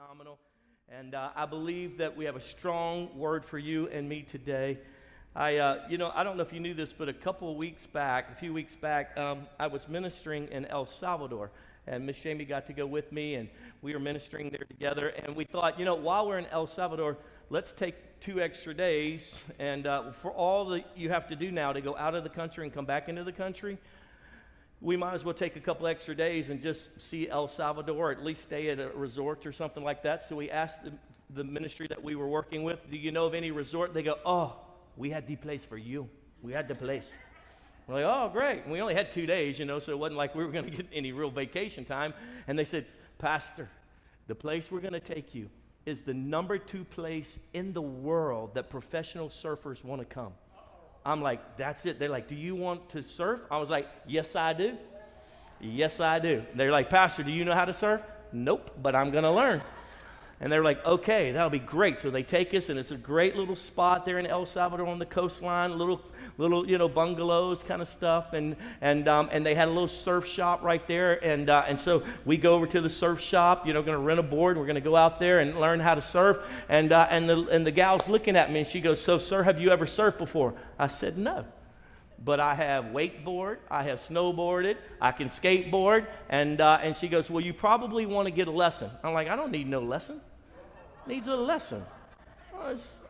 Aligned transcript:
phenomenal. 0.00 0.38
And 0.88 1.14
uh, 1.14 1.28
I 1.36 1.44
believe 1.44 1.98
that 1.98 2.16
we 2.16 2.24
have 2.24 2.36
a 2.36 2.40
strong 2.40 3.10
word 3.18 3.44
for 3.44 3.58
you 3.58 3.88
and 3.88 4.08
me 4.08 4.22
today. 4.22 4.78
I, 5.36 5.58
uh, 5.58 5.82
you 5.90 5.98
know, 5.98 6.10
I 6.14 6.24
don't 6.24 6.38
know 6.38 6.42
if 6.42 6.54
you 6.54 6.60
knew 6.60 6.72
this, 6.72 6.94
but 6.94 7.10
a 7.10 7.12
couple 7.12 7.50
of 7.50 7.56
weeks 7.56 7.86
back, 7.86 8.30
a 8.32 8.34
few 8.34 8.54
weeks 8.54 8.74
back, 8.74 9.14
um, 9.18 9.46
I 9.58 9.66
was 9.66 9.88
ministering 9.88 10.48
in 10.48 10.64
El 10.66 10.86
Salvador. 10.86 11.50
And 11.86 12.06
Miss 12.06 12.18
Jamie 12.18 12.46
got 12.46 12.66
to 12.68 12.72
go 12.72 12.86
with 12.86 13.12
me, 13.12 13.34
and 13.34 13.48
we 13.82 13.92
were 13.92 13.98
ministering 13.98 14.48
there 14.48 14.64
together. 14.64 15.08
And 15.08 15.36
we 15.36 15.44
thought, 15.44 15.78
you 15.78 15.84
know, 15.84 15.96
while 15.96 16.26
we're 16.26 16.38
in 16.38 16.46
El 16.46 16.66
Salvador, 16.66 17.18
let's 17.50 17.72
take 17.72 18.20
two 18.20 18.40
extra 18.40 18.72
days. 18.72 19.34
And 19.58 19.86
uh, 19.86 20.12
for 20.12 20.30
all 20.30 20.64
that 20.66 20.96
you 20.96 21.10
have 21.10 21.28
to 21.28 21.36
do 21.36 21.50
now 21.50 21.74
to 21.74 21.82
go 21.82 21.94
out 21.96 22.14
of 22.14 22.24
the 22.24 22.30
country 22.30 22.64
and 22.64 22.72
come 22.72 22.86
back 22.86 23.10
into 23.10 23.22
the 23.22 23.32
country, 23.32 23.76
we 24.80 24.96
might 24.96 25.14
as 25.14 25.24
well 25.24 25.34
take 25.34 25.56
a 25.56 25.60
couple 25.60 25.86
extra 25.86 26.14
days 26.14 26.48
and 26.48 26.60
just 26.60 26.88
see 27.00 27.28
El 27.28 27.48
Salvador, 27.48 28.08
or 28.08 28.10
at 28.12 28.24
least 28.24 28.42
stay 28.42 28.70
at 28.70 28.78
a 28.78 28.88
resort 28.90 29.44
or 29.44 29.52
something 29.52 29.84
like 29.84 30.02
that. 30.04 30.24
So 30.24 30.36
we 30.36 30.50
asked 30.50 30.82
the, 30.82 30.92
the 31.30 31.44
ministry 31.44 31.86
that 31.88 32.02
we 32.02 32.14
were 32.14 32.28
working 32.28 32.62
with, 32.62 32.78
Do 32.90 32.96
you 32.96 33.12
know 33.12 33.26
of 33.26 33.34
any 33.34 33.50
resort? 33.50 33.92
They 33.92 34.02
go, 34.02 34.16
Oh, 34.24 34.56
we 34.96 35.10
had 35.10 35.26
the 35.26 35.36
place 35.36 35.64
for 35.64 35.76
you. 35.76 36.08
We 36.42 36.52
had 36.52 36.66
the 36.66 36.74
place. 36.74 37.10
We're 37.86 37.96
like, 37.96 38.04
Oh, 38.04 38.30
great. 38.32 38.62
And 38.62 38.72
we 38.72 38.80
only 38.80 38.94
had 38.94 39.12
two 39.12 39.26
days, 39.26 39.58
you 39.58 39.66
know, 39.66 39.80
so 39.80 39.92
it 39.92 39.98
wasn't 39.98 40.16
like 40.16 40.34
we 40.34 40.44
were 40.44 40.52
going 40.52 40.64
to 40.64 40.70
get 40.70 40.86
any 40.94 41.12
real 41.12 41.30
vacation 41.30 41.84
time. 41.84 42.14
And 42.46 42.58
they 42.58 42.64
said, 42.64 42.86
Pastor, 43.18 43.68
the 44.28 44.34
place 44.34 44.70
we're 44.70 44.80
going 44.80 44.94
to 44.94 45.00
take 45.00 45.34
you 45.34 45.50
is 45.84 46.02
the 46.02 46.14
number 46.14 46.56
two 46.56 46.84
place 46.84 47.38
in 47.52 47.74
the 47.74 47.82
world 47.82 48.54
that 48.54 48.70
professional 48.70 49.28
surfers 49.28 49.84
want 49.84 50.00
to 50.00 50.06
come. 50.06 50.32
I'm 51.04 51.22
like, 51.22 51.56
that's 51.56 51.86
it. 51.86 51.98
They're 51.98 52.08
like, 52.08 52.28
do 52.28 52.34
you 52.34 52.54
want 52.54 52.90
to 52.90 53.02
surf? 53.02 53.40
I 53.50 53.58
was 53.58 53.70
like, 53.70 53.88
yes, 54.06 54.36
I 54.36 54.52
do. 54.52 54.76
Yes, 55.60 56.00
I 56.00 56.18
do. 56.18 56.44
They're 56.54 56.72
like, 56.72 56.90
Pastor, 56.90 57.22
do 57.22 57.30
you 57.30 57.44
know 57.44 57.54
how 57.54 57.64
to 57.64 57.72
surf? 57.72 58.00
Nope, 58.32 58.70
but 58.80 58.94
I'm 58.94 59.10
going 59.10 59.24
to 59.24 59.30
learn. 59.30 59.62
And 60.42 60.50
they're 60.50 60.64
like, 60.64 60.82
okay, 60.86 61.32
that'll 61.32 61.50
be 61.50 61.58
great. 61.58 61.98
So 61.98 62.10
they 62.10 62.22
take 62.22 62.54
us, 62.54 62.70
and 62.70 62.78
it's 62.78 62.92
a 62.92 62.96
great 62.96 63.36
little 63.36 63.54
spot 63.54 64.06
there 64.06 64.18
in 64.18 64.24
El 64.24 64.46
Salvador 64.46 64.86
on 64.86 64.98
the 64.98 65.04
coastline, 65.04 65.76
little, 65.76 66.00
little, 66.38 66.66
you 66.66 66.78
know, 66.78 66.88
bungalows 66.88 67.62
kind 67.62 67.82
of 67.82 67.88
stuff. 67.88 68.32
And, 68.32 68.56
and, 68.80 69.06
um, 69.06 69.28
and 69.32 69.44
they 69.44 69.54
had 69.54 69.68
a 69.68 69.70
little 69.70 69.86
surf 69.86 70.26
shop 70.26 70.62
right 70.62 70.86
there. 70.88 71.22
And, 71.22 71.50
uh, 71.50 71.64
and 71.68 71.78
so 71.78 72.04
we 72.24 72.38
go 72.38 72.54
over 72.54 72.66
to 72.68 72.80
the 72.80 72.88
surf 72.88 73.20
shop, 73.20 73.66
you 73.66 73.74
know, 73.74 73.82
going 73.82 73.98
to 73.98 74.02
rent 74.02 74.18
a 74.18 74.22
board. 74.22 74.56
We're 74.56 74.64
going 74.64 74.76
to 74.76 74.80
go 74.80 74.96
out 74.96 75.20
there 75.20 75.40
and 75.40 75.60
learn 75.60 75.78
how 75.78 75.94
to 75.94 76.00
surf. 76.00 76.38
And, 76.70 76.90
uh, 76.90 77.06
and, 77.10 77.28
the, 77.28 77.46
and 77.48 77.66
the 77.66 77.70
gal's 77.70 78.08
looking 78.08 78.34
at 78.34 78.50
me, 78.50 78.60
and 78.60 78.68
she 78.68 78.80
goes, 78.80 78.98
so, 78.98 79.18
sir, 79.18 79.42
have 79.42 79.60
you 79.60 79.70
ever 79.70 79.84
surfed 79.84 80.16
before? 80.16 80.54
I 80.78 80.86
said, 80.86 81.18
no 81.18 81.44
but 82.22 82.38
I 82.38 82.54
have 82.54 82.84
wakeboard, 82.84 83.56
I 83.70 83.84
have 83.84 83.98
snowboarded, 84.00 84.76
I 85.00 85.10
can 85.10 85.28
skateboard. 85.28 86.06
And, 86.28 86.60
uh, 86.60 86.78
and 86.82 86.94
she 86.94 87.08
goes, 87.08 87.30
Well, 87.30 87.42
you 87.42 87.54
probably 87.54 88.04
want 88.04 88.26
to 88.26 88.30
get 88.30 88.46
a 88.46 88.50
lesson. 88.50 88.90
I'm 89.02 89.14
like, 89.14 89.28
I 89.28 89.36
don't 89.36 89.50
need 89.50 89.66
no 89.66 89.80
lesson 89.80 90.20
needs 91.10 91.28
a 91.28 91.34
lesson. 91.34 91.84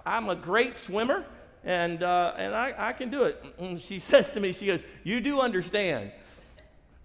I'm 0.07 0.29
a 0.29 0.35
great 0.35 0.77
swimmer, 0.77 1.25
and, 1.65 2.03
uh, 2.03 2.35
and 2.37 2.55
I, 2.55 2.75
I 2.77 2.93
can 2.93 3.11
do 3.11 3.25
it. 3.25 3.45
And 3.59 3.81
she 3.81 3.99
says 4.11 4.33
to 4.33 4.41
me, 4.41 4.53
she 4.53 4.67
goes, 4.67 4.83
You 5.05 5.21
do 5.21 5.41
understand 5.41 6.13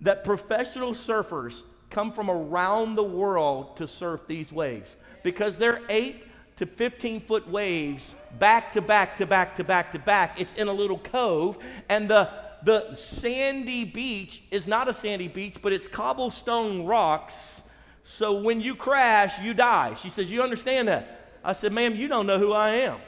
that 0.01 0.23
professional 0.23 0.93
surfers 0.93 1.63
come 1.89 2.11
from 2.11 2.29
around 2.29 2.95
the 2.95 3.03
world 3.03 3.77
to 3.77 3.87
surf 3.87 4.21
these 4.27 4.51
waves 4.51 4.95
because 5.23 5.57
they're 5.57 5.81
eight 5.89 6.23
to 6.57 6.65
15 6.65 7.21
foot 7.21 7.47
waves 7.49 8.15
back 8.39 8.71
to 8.73 8.81
back 8.81 9.17
to 9.17 9.25
back 9.25 9.55
to 9.57 9.63
back 9.63 9.91
to 9.91 9.99
back. 9.99 10.39
It's 10.39 10.53
in 10.53 10.67
a 10.67 10.73
little 10.73 10.99
cove, 10.99 11.57
and 11.89 12.09
the 12.09 12.29
the 12.63 12.95
sandy 12.95 13.83
beach 13.83 14.41
is 14.49 14.65
not 14.65 14.87
a 14.87 14.93
sandy 14.93 15.27
beach, 15.27 15.57
but 15.61 15.71
it's 15.71 15.87
cobblestone 15.87 16.85
rocks 16.85 17.61
so 18.07 18.33
when 18.33 18.61
you 18.61 18.75
crash, 18.75 19.39
you 19.41 19.55
die. 19.55 19.95
She 19.95 20.09
says, 20.09 20.31
You 20.31 20.43
understand 20.43 20.87
that? 20.89 21.39
I 21.43 21.53
said, 21.53 21.73
Ma'am, 21.73 21.95
you 21.95 22.07
don't 22.07 22.27
know 22.27 22.37
who 22.37 22.53
I 22.53 22.69
am. 22.69 22.99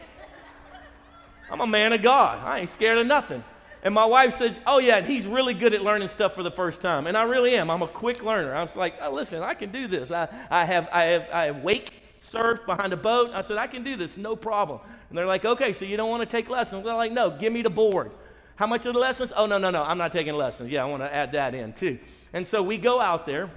I'm 1.52 1.62
a 1.62 1.68
man 1.68 1.94
of 1.94 2.02
God. 2.02 2.40
I 2.44 2.60
ain't 2.60 2.70
scared 2.70 2.98
of 2.98 3.06
nothing. 3.06 3.44
And 3.84 3.94
my 3.94 4.06
wife 4.06 4.34
says, 4.34 4.60
Oh, 4.66 4.80
yeah, 4.80 4.98
and 4.98 5.06
he's 5.06 5.28
really 5.28 5.54
good 5.54 5.76
at 5.76 5.84
learning 5.84 6.08
stuff 6.08 6.34
for 6.34 6.42
the 6.42 6.50
first 6.50 6.82
time. 6.82 7.06
And 7.06 7.16
I 7.16 7.24
really 7.24 7.56
am. 7.56 7.70
I'm 7.70 7.84
a 7.84 7.88
quick 7.88 8.24
learner. 8.24 8.56
I 8.56 8.64
was 8.64 8.76
like, 8.76 8.96
oh, 9.00 9.12
Listen, 9.12 9.44
I 9.44 9.54
can 9.54 9.72
do 9.72 9.86
this. 9.88 10.10
I, 10.10 10.28
I, 10.50 10.66
have, 10.66 10.90
I, 10.92 11.04
have, 11.04 11.28
I 11.32 11.44
have 11.44 11.58
wake 11.58 11.94
surf 12.18 12.66
behind 12.66 12.92
a 12.92 12.98
boat. 12.98 13.30
I 13.36 13.44
said, 13.44 13.58
I 13.58 13.68
can 13.68 13.84
do 13.84 13.98
this, 13.98 14.18
no 14.18 14.36
problem. 14.36 14.80
And 15.10 15.18
they're 15.18 15.28
like, 15.28 15.46
Okay, 15.46 15.74
so 15.74 15.86
you 15.86 15.96
don't 15.96 16.10
want 16.10 16.28
to 16.28 16.38
take 16.38 16.50
lessons? 16.50 16.84
They're 16.84 16.96
like, 16.96 17.12
No, 17.12 17.30
give 17.30 17.54
me 17.54 17.62
the 17.62 17.70
board. 17.70 18.12
How 18.56 18.66
much 18.66 18.88
are 18.88 18.94
the 18.94 18.98
lessons? 18.98 19.32
Oh, 19.36 19.46
no, 19.46 19.60
no, 19.60 19.70
no, 19.70 19.84
I'm 19.84 20.00
not 20.00 20.12
taking 20.12 20.34
lessons. 20.34 20.72
Yeah, 20.72 20.82
I 20.82 20.86
want 20.88 21.04
to 21.04 21.14
add 21.14 21.34
that 21.34 21.54
in 21.54 21.74
too. 21.74 22.00
And 22.34 22.48
so 22.48 22.64
we 22.64 22.80
go 22.80 23.00
out 23.00 23.28
there. 23.28 23.52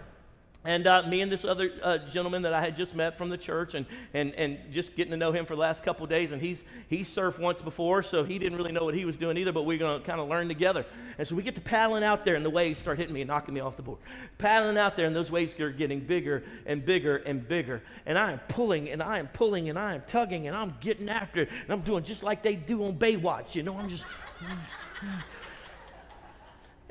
And 0.62 0.86
uh, 0.86 1.04
me 1.04 1.22
and 1.22 1.32
this 1.32 1.46
other 1.46 1.72
uh, 1.82 1.98
gentleman 1.98 2.42
that 2.42 2.52
I 2.52 2.60
had 2.60 2.76
just 2.76 2.94
met 2.94 3.16
from 3.16 3.30
the 3.30 3.38
church 3.38 3.74
and, 3.74 3.86
and, 4.12 4.34
and 4.34 4.58
just 4.70 4.94
getting 4.94 5.10
to 5.10 5.16
know 5.16 5.32
him 5.32 5.46
for 5.46 5.54
the 5.54 5.60
last 5.60 5.82
couple 5.82 6.06
days. 6.06 6.32
And 6.32 6.42
he's, 6.42 6.64
he's 6.86 7.08
surfed 7.08 7.38
once 7.38 7.62
before, 7.62 8.02
so 8.02 8.24
he 8.24 8.38
didn't 8.38 8.58
really 8.58 8.72
know 8.72 8.84
what 8.84 8.94
he 8.94 9.06
was 9.06 9.16
doing 9.16 9.38
either, 9.38 9.52
but 9.52 9.62
we 9.62 9.76
are 9.76 9.78
going 9.78 9.98
to 9.98 10.06
kind 10.06 10.20
of 10.20 10.28
learn 10.28 10.48
together. 10.48 10.84
And 11.16 11.26
so 11.26 11.34
we 11.34 11.42
get 11.42 11.54
to 11.54 11.62
paddling 11.62 12.04
out 12.04 12.26
there, 12.26 12.34
and 12.34 12.44
the 12.44 12.50
waves 12.50 12.78
start 12.78 12.98
hitting 12.98 13.14
me 13.14 13.22
and 13.22 13.28
knocking 13.28 13.54
me 13.54 13.60
off 13.60 13.76
the 13.76 13.82
board. 13.82 14.00
Paddling 14.36 14.76
out 14.76 14.96
there, 14.96 15.06
and 15.06 15.16
those 15.16 15.30
waves 15.30 15.58
are 15.60 15.70
getting 15.70 16.00
bigger 16.00 16.44
and 16.66 16.84
bigger 16.84 17.16
and 17.16 17.48
bigger. 17.48 17.80
And 18.04 18.18
I 18.18 18.32
am 18.32 18.40
pulling, 18.48 18.90
and 18.90 19.02
I 19.02 19.18
am 19.18 19.28
pulling, 19.28 19.70
and 19.70 19.78
I 19.78 19.94
am 19.94 20.02
tugging, 20.08 20.46
and 20.46 20.54
I'm 20.54 20.74
getting 20.82 21.08
after 21.08 21.40
it. 21.40 21.48
And 21.62 21.72
I'm 21.72 21.80
doing 21.80 22.04
just 22.04 22.22
like 22.22 22.42
they 22.42 22.54
do 22.54 22.84
on 22.84 22.96
Baywatch, 22.96 23.54
you 23.54 23.62
know? 23.62 23.78
I'm 23.78 23.88
just. 23.88 24.04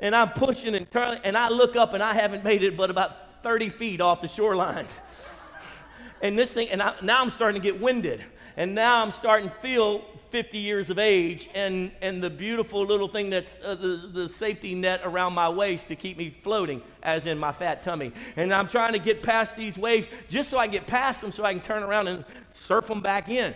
and 0.00 0.16
I'm 0.16 0.30
pushing 0.30 0.74
and 0.74 0.90
turning, 0.90 1.20
and 1.22 1.38
I 1.38 1.50
look 1.50 1.76
up, 1.76 1.94
and 1.94 2.02
I 2.02 2.14
haven't 2.14 2.42
made 2.42 2.64
it 2.64 2.76
but 2.76 2.90
about 2.90 3.29
30 3.42 3.68
feet 3.70 4.00
off 4.00 4.20
the 4.20 4.28
shoreline. 4.28 4.86
and 6.22 6.38
this 6.38 6.52
thing, 6.52 6.68
and 6.70 6.82
I, 6.82 6.94
now 7.02 7.22
I'm 7.22 7.30
starting 7.30 7.60
to 7.60 7.64
get 7.64 7.80
winded. 7.80 8.22
And 8.56 8.74
now 8.74 9.02
I'm 9.02 9.12
starting 9.12 9.48
to 9.48 9.54
feel 9.56 10.04
50 10.30 10.58
years 10.58 10.90
of 10.90 10.98
age 10.98 11.48
and, 11.54 11.90
and 12.02 12.22
the 12.22 12.30
beautiful 12.30 12.84
little 12.84 13.08
thing 13.08 13.30
that's 13.30 13.58
uh, 13.64 13.74
the, 13.74 14.10
the 14.12 14.28
safety 14.28 14.74
net 14.74 15.00
around 15.04 15.34
my 15.34 15.48
waist 15.48 15.88
to 15.88 15.96
keep 15.96 16.16
me 16.16 16.30
floating, 16.42 16.82
as 17.02 17.26
in 17.26 17.38
my 17.38 17.52
fat 17.52 17.82
tummy. 17.82 18.12
And 18.36 18.52
I'm 18.52 18.68
trying 18.68 18.92
to 18.92 18.98
get 18.98 19.22
past 19.22 19.56
these 19.56 19.78
waves 19.78 20.08
just 20.28 20.50
so 20.50 20.58
I 20.58 20.66
can 20.66 20.72
get 20.72 20.86
past 20.86 21.20
them 21.20 21.32
so 21.32 21.44
I 21.44 21.52
can 21.52 21.62
turn 21.62 21.82
around 21.82 22.08
and 22.08 22.24
surf 22.50 22.86
them 22.86 23.00
back 23.00 23.28
in. 23.28 23.54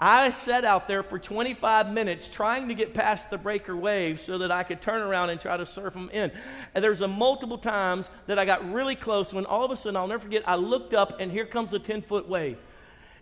I 0.00 0.30
sat 0.30 0.64
out 0.64 0.88
there 0.88 1.02
for 1.02 1.18
25 1.18 1.92
minutes 1.92 2.26
trying 2.26 2.68
to 2.68 2.74
get 2.74 2.94
past 2.94 3.28
the 3.28 3.36
breaker 3.36 3.76
waves 3.76 4.22
so 4.22 4.38
that 4.38 4.50
I 4.50 4.62
could 4.62 4.80
turn 4.80 5.02
around 5.02 5.28
and 5.28 5.38
try 5.38 5.58
to 5.58 5.66
surf 5.66 5.92
them 5.92 6.08
in. 6.10 6.32
And 6.74 6.82
there's 6.82 7.02
a 7.02 7.08
multiple 7.08 7.58
times 7.58 8.08
that 8.26 8.38
I 8.38 8.46
got 8.46 8.72
really 8.72 8.96
close 8.96 9.34
when 9.34 9.44
all 9.44 9.62
of 9.62 9.70
a 9.70 9.76
sudden, 9.76 9.96
I'll 9.96 10.06
never 10.06 10.22
forget, 10.22 10.48
I 10.48 10.54
looked 10.54 10.94
up 10.94 11.20
and 11.20 11.30
here 11.30 11.44
comes 11.44 11.74
a 11.74 11.78
10 11.78 12.00
foot 12.02 12.26
wave. 12.26 12.56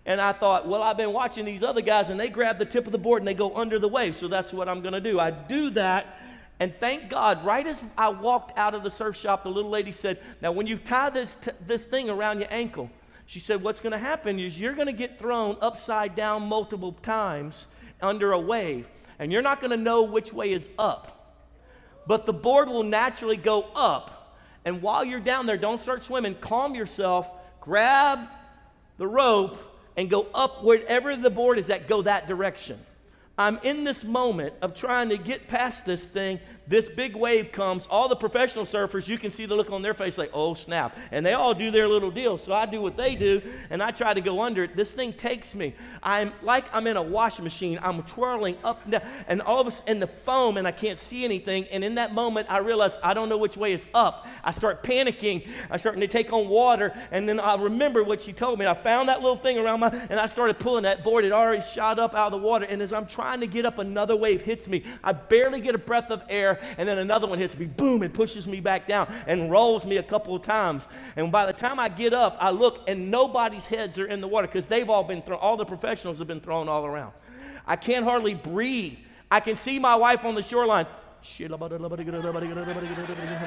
And 0.07 0.21
I 0.21 0.33
thought, 0.33 0.69
well, 0.69 0.83
I've 0.83 0.97
been 0.97 1.13
watching 1.13 1.45
these 1.45 1.65
other 1.65 1.81
guys 1.81 2.11
and 2.11 2.19
they 2.19 2.29
grab 2.29 2.59
the 2.61 2.65
tip 2.65 2.87
of 2.87 2.93
the 2.93 2.99
board 2.99 3.23
and 3.23 3.29
they 3.29 3.35
go 3.35 3.57
under 3.57 3.81
the 3.81 3.89
wave, 3.89 4.15
so 4.15 4.29
that's 4.29 4.53
what 4.53 4.69
I'm 4.69 4.81
going 4.81 4.95
to 4.95 5.01
do. 5.01 5.19
I 5.19 5.33
do 5.33 5.71
that. 5.71 6.17
And 6.61 6.75
thank 6.77 7.11
God, 7.11 7.45
right 7.45 7.67
as 7.67 7.83
I 7.97 8.09
walked 8.09 8.57
out 8.57 8.75
of 8.75 8.85
the 8.85 8.91
surf 8.91 9.17
shop, 9.17 9.43
the 9.43 9.51
little 9.51 9.71
lady 9.71 9.93
said, 9.93 10.21
Now, 10.41 10.53
when 10.53 10.67
you 10.67 10.77
tie 10.79 11.11
this, 11.11 11.37
t- 11.43 11.51
this 11.67 11.85
thing 11.85 12.09
around 12.09 12.39
your 12.39 12.49
ankle, 12.53 12.91
she 13.29 13.41
said, 13.41 13.63
What's 13.63 13.81
going 13.81 13.93
to 13.93 13.99
happen 13.99 14.39
is 14.39 14.59
you're 14.59 14.73
going 14.73 14.87
to 14.87 14.93
get 14.95 15.19
thrown 15.19 15.59
upside 15.61 16.17
down 16.17 16.49
multiple 16.49 16.93
times 16.93 17.67
under 18.01 18.33
a 18.33 18.41
wave, 18.41 18.89
and 19.19 19.31
you're 19.31 19.43
not 19.43 19.61
going 19.61 19.71
to 19.71 19.77
know 19.77 20.05
which 20.05 20.33
way 20.33 20.51
is 20.51 20.67
up. 20.79 21.37
But 22.07 22.25
the 22.25 22.33
board 22.33 22.71
will 22.71 22.85
naturally 22.85 23.37
go 23.37 23.65
up. 23.77 24.39
And 24.65 24.81
while 24.81 25.05
you're 25.05 25.21
down 25.21 25.45
there, 25.45 25.59
don't 25.59 25.79
start 25.79 26.03
swimming. 26.03 26.37
Calm 26.37 26.75
yourself, 26.75 27.29
grab 27.61 28.29
the 28.97 29.07
rope, 29.07 29.59
and 29.99 30.09
go 30.09 30.27
up 30.33 30.65
wherever 30.65 31.15
the 31.15 31.29
board 31.29 31.59
is 31.59 31.69
at, 31.69 31.87
go 31.87 32.01
that 32.01 32.29
direction. 32.29 32.81
I'm 33.37 33.59
in 33.63 33.85
this 33.85 34.05
moment 34.05 34.55
of 34.63 34.75
trying 34.75 35.11
to 35.11 35.19
get 35.19 35.49
past 35.49 35.85
this 35.85 36.07
thing 36.07 36.41
this 36.69 36.89
big 36.89 37.17
wave 37.17 37.51
comes, 37.51 37.87
all 37.87 38.09
the 38.09 38.17
professional 38.17 38.67
surfers, 38.67 39.09
you 39.09 39.19
can 39.19 39.33
see 39.33 39.47
the 39.47 39.55
look 39.55 39.71
on 39.71 39.81
their 39.81 39.95
face 39.95 40.19
like, 40.19 40.31
oh 40.35 40.53
snap. 40.53 40.97
And 41.11 41.25
they 41.25 41.33
all 41.33 41.55
do 41.55 41.71
their 41.71 41.89
little 41.89 42.11
deal. 42.11 42.37
So 42.37 42.53
I 42.53 42.67
do 42.67 42.83
what 42.83 42.97
they 42.97 43.15
do, 43.15 43.41
and 43.71 43.83
I 43.83 43.91
try 43.91 44.13
to 44.13 44.21
go 44.21 44.43
under 44.43 44.65
it. 44.65 44.77
This 44.77 44.91
thing 44.91 45.15
takes 45.15 45.55
me. 45.55 45.75
I'm 46.03 46.33
like 46.43 46.67
I'm 46.73 46.87
in 46.87 46.97
a 46.97 47.03
washing 47.03 47.45
machine. 47.45 47.79
I'm 47.83 48.03
twirling 48.03 48.57
up 48.63 48.83
and 48.85 48.93
down, 48.93 49.03
and 49.27 49.41
all 49.41 49.61
of 49.61 49.67
a 49.67 49.71
sudden, 49.71 49.99
the 49.99 50.07
foam, 50.07 50.59
and 50.59 50.69
I 50.69 50.73
can't 50.73 50.99
see 50.99 51.25
anything. 51.25 51.65
And 51.71 51.83
in 51.83 51.95
that 51.95 52.13
moment, 52.13 52.49
I 52.51 52.59
realize 52.59 52.99
I 53.03 53.15
don't 53.15 53.29
know 53.31 53.39
which 53.39 53.57
way 53.57 53.73
is 53.73 53.87
up. 53.95 54.27
I 54.45 54.51
start 54.51 54.83
panicking. 54.83 55.49
I 55.71 55.79
start 55.79 55.99
to 55.99 56.07
take 56.07 56.33
on 56.33 56.49
water, 56.49 56.95
and 57.11 57.27
then 57.27 57.41
I 57.41 57.57
remember 57.57 58.05
what 58.05 58.21
she 58.21 58.33
told 58.35 58.59
me. 58.59 58.67
I 58.67 58.75
found 58.75 59.09
that 59.09 59.23
little 59.23 59.39
thing 59.39 59.59
around 59.59 59.81
my, 59.81 59.89
and 59.89 60.21
I 60.21 60.27
started 60.27 60.59
pulling 60.59 60.83
that 60.83 61.03
board. 61.03 61.25
It 61.25 61.33
already 61.33 61.63
shot 61.63 61.99
up 61.99 62.15
out 62.15 62.33
of 62.33 62.41
the 62.41 62.47
water. 62.47 62.67
And 62.67 62.83
as 62.83 62.93
I'm 62.93 63.07
trying 63.07 63.41
to 63.41 63.47
get 63.47 63.65
up, 63.65 63.79
another 63.79 64.17
wave 64.17 64.43
hits 64.43 64.69
me. 64.69 64.85
I 65.03 65.13
barely 65.13 65.61
get 65.61 65.75
a 65.75 65.79
breath 65.79 66.11
of 66.11 66.23
air 66.29 66.58
and 66.77 66.89
then 66.89 66.99
another 66.99 67.27
one 67.27 67.39
hits 67.39 67.57
me, 67.57 67.67
boom, 67.67 68.03
and 68.03 68.13
pushes 68.13 68.47
me 68.47 68.61
back 68.61 68.87
down 68.89 69.13
and 69.27 69.51
rolls 69.51 69.85
me 69.85 69.97
a 69.97 70.03
couple 70.03 70.35
of 70.35 70.43
times. 70.43 70.87
And 71.17 71.31
by 71.33 71.47
the 71.47 71.53
time 71.53 71.79
I 71.79 71.89
get 71.89 72.13
up, 72.13 72.37
I 72.41 72.51
look 72.51 72.81
and 72.87 73.11
nobody's 73.11 73.67
heads 73.67 73.99
are 73.99 74.07
in 74.07 74.21
the 74.21 74.29
water 74.29 74.47
because 74.47 74.67
they've 74.67 74.89
all 74.89 75.05
been 75.05 75.23
thrown, 75.23 75.41
all 75.41 75.57
the 75.57 75.65
professionals 75.65 76.19
have 76.19 76.29
been 76.29 76.41
thrown 76.41 76.69
all 76.69 76.85
around. 76.85 77.13
I 77.67 77.77
can't 77.77 78.05
hardly 78.05 78.35
breathe. 78.35 78.99
I 79.31 79.41
can 79.41 79.57
see 79.57 79.79
my 79.79 79.95
wife 79.97 80.25
on 80.25 80.35
the 80.35 80.43
shoreline 80.43 80.87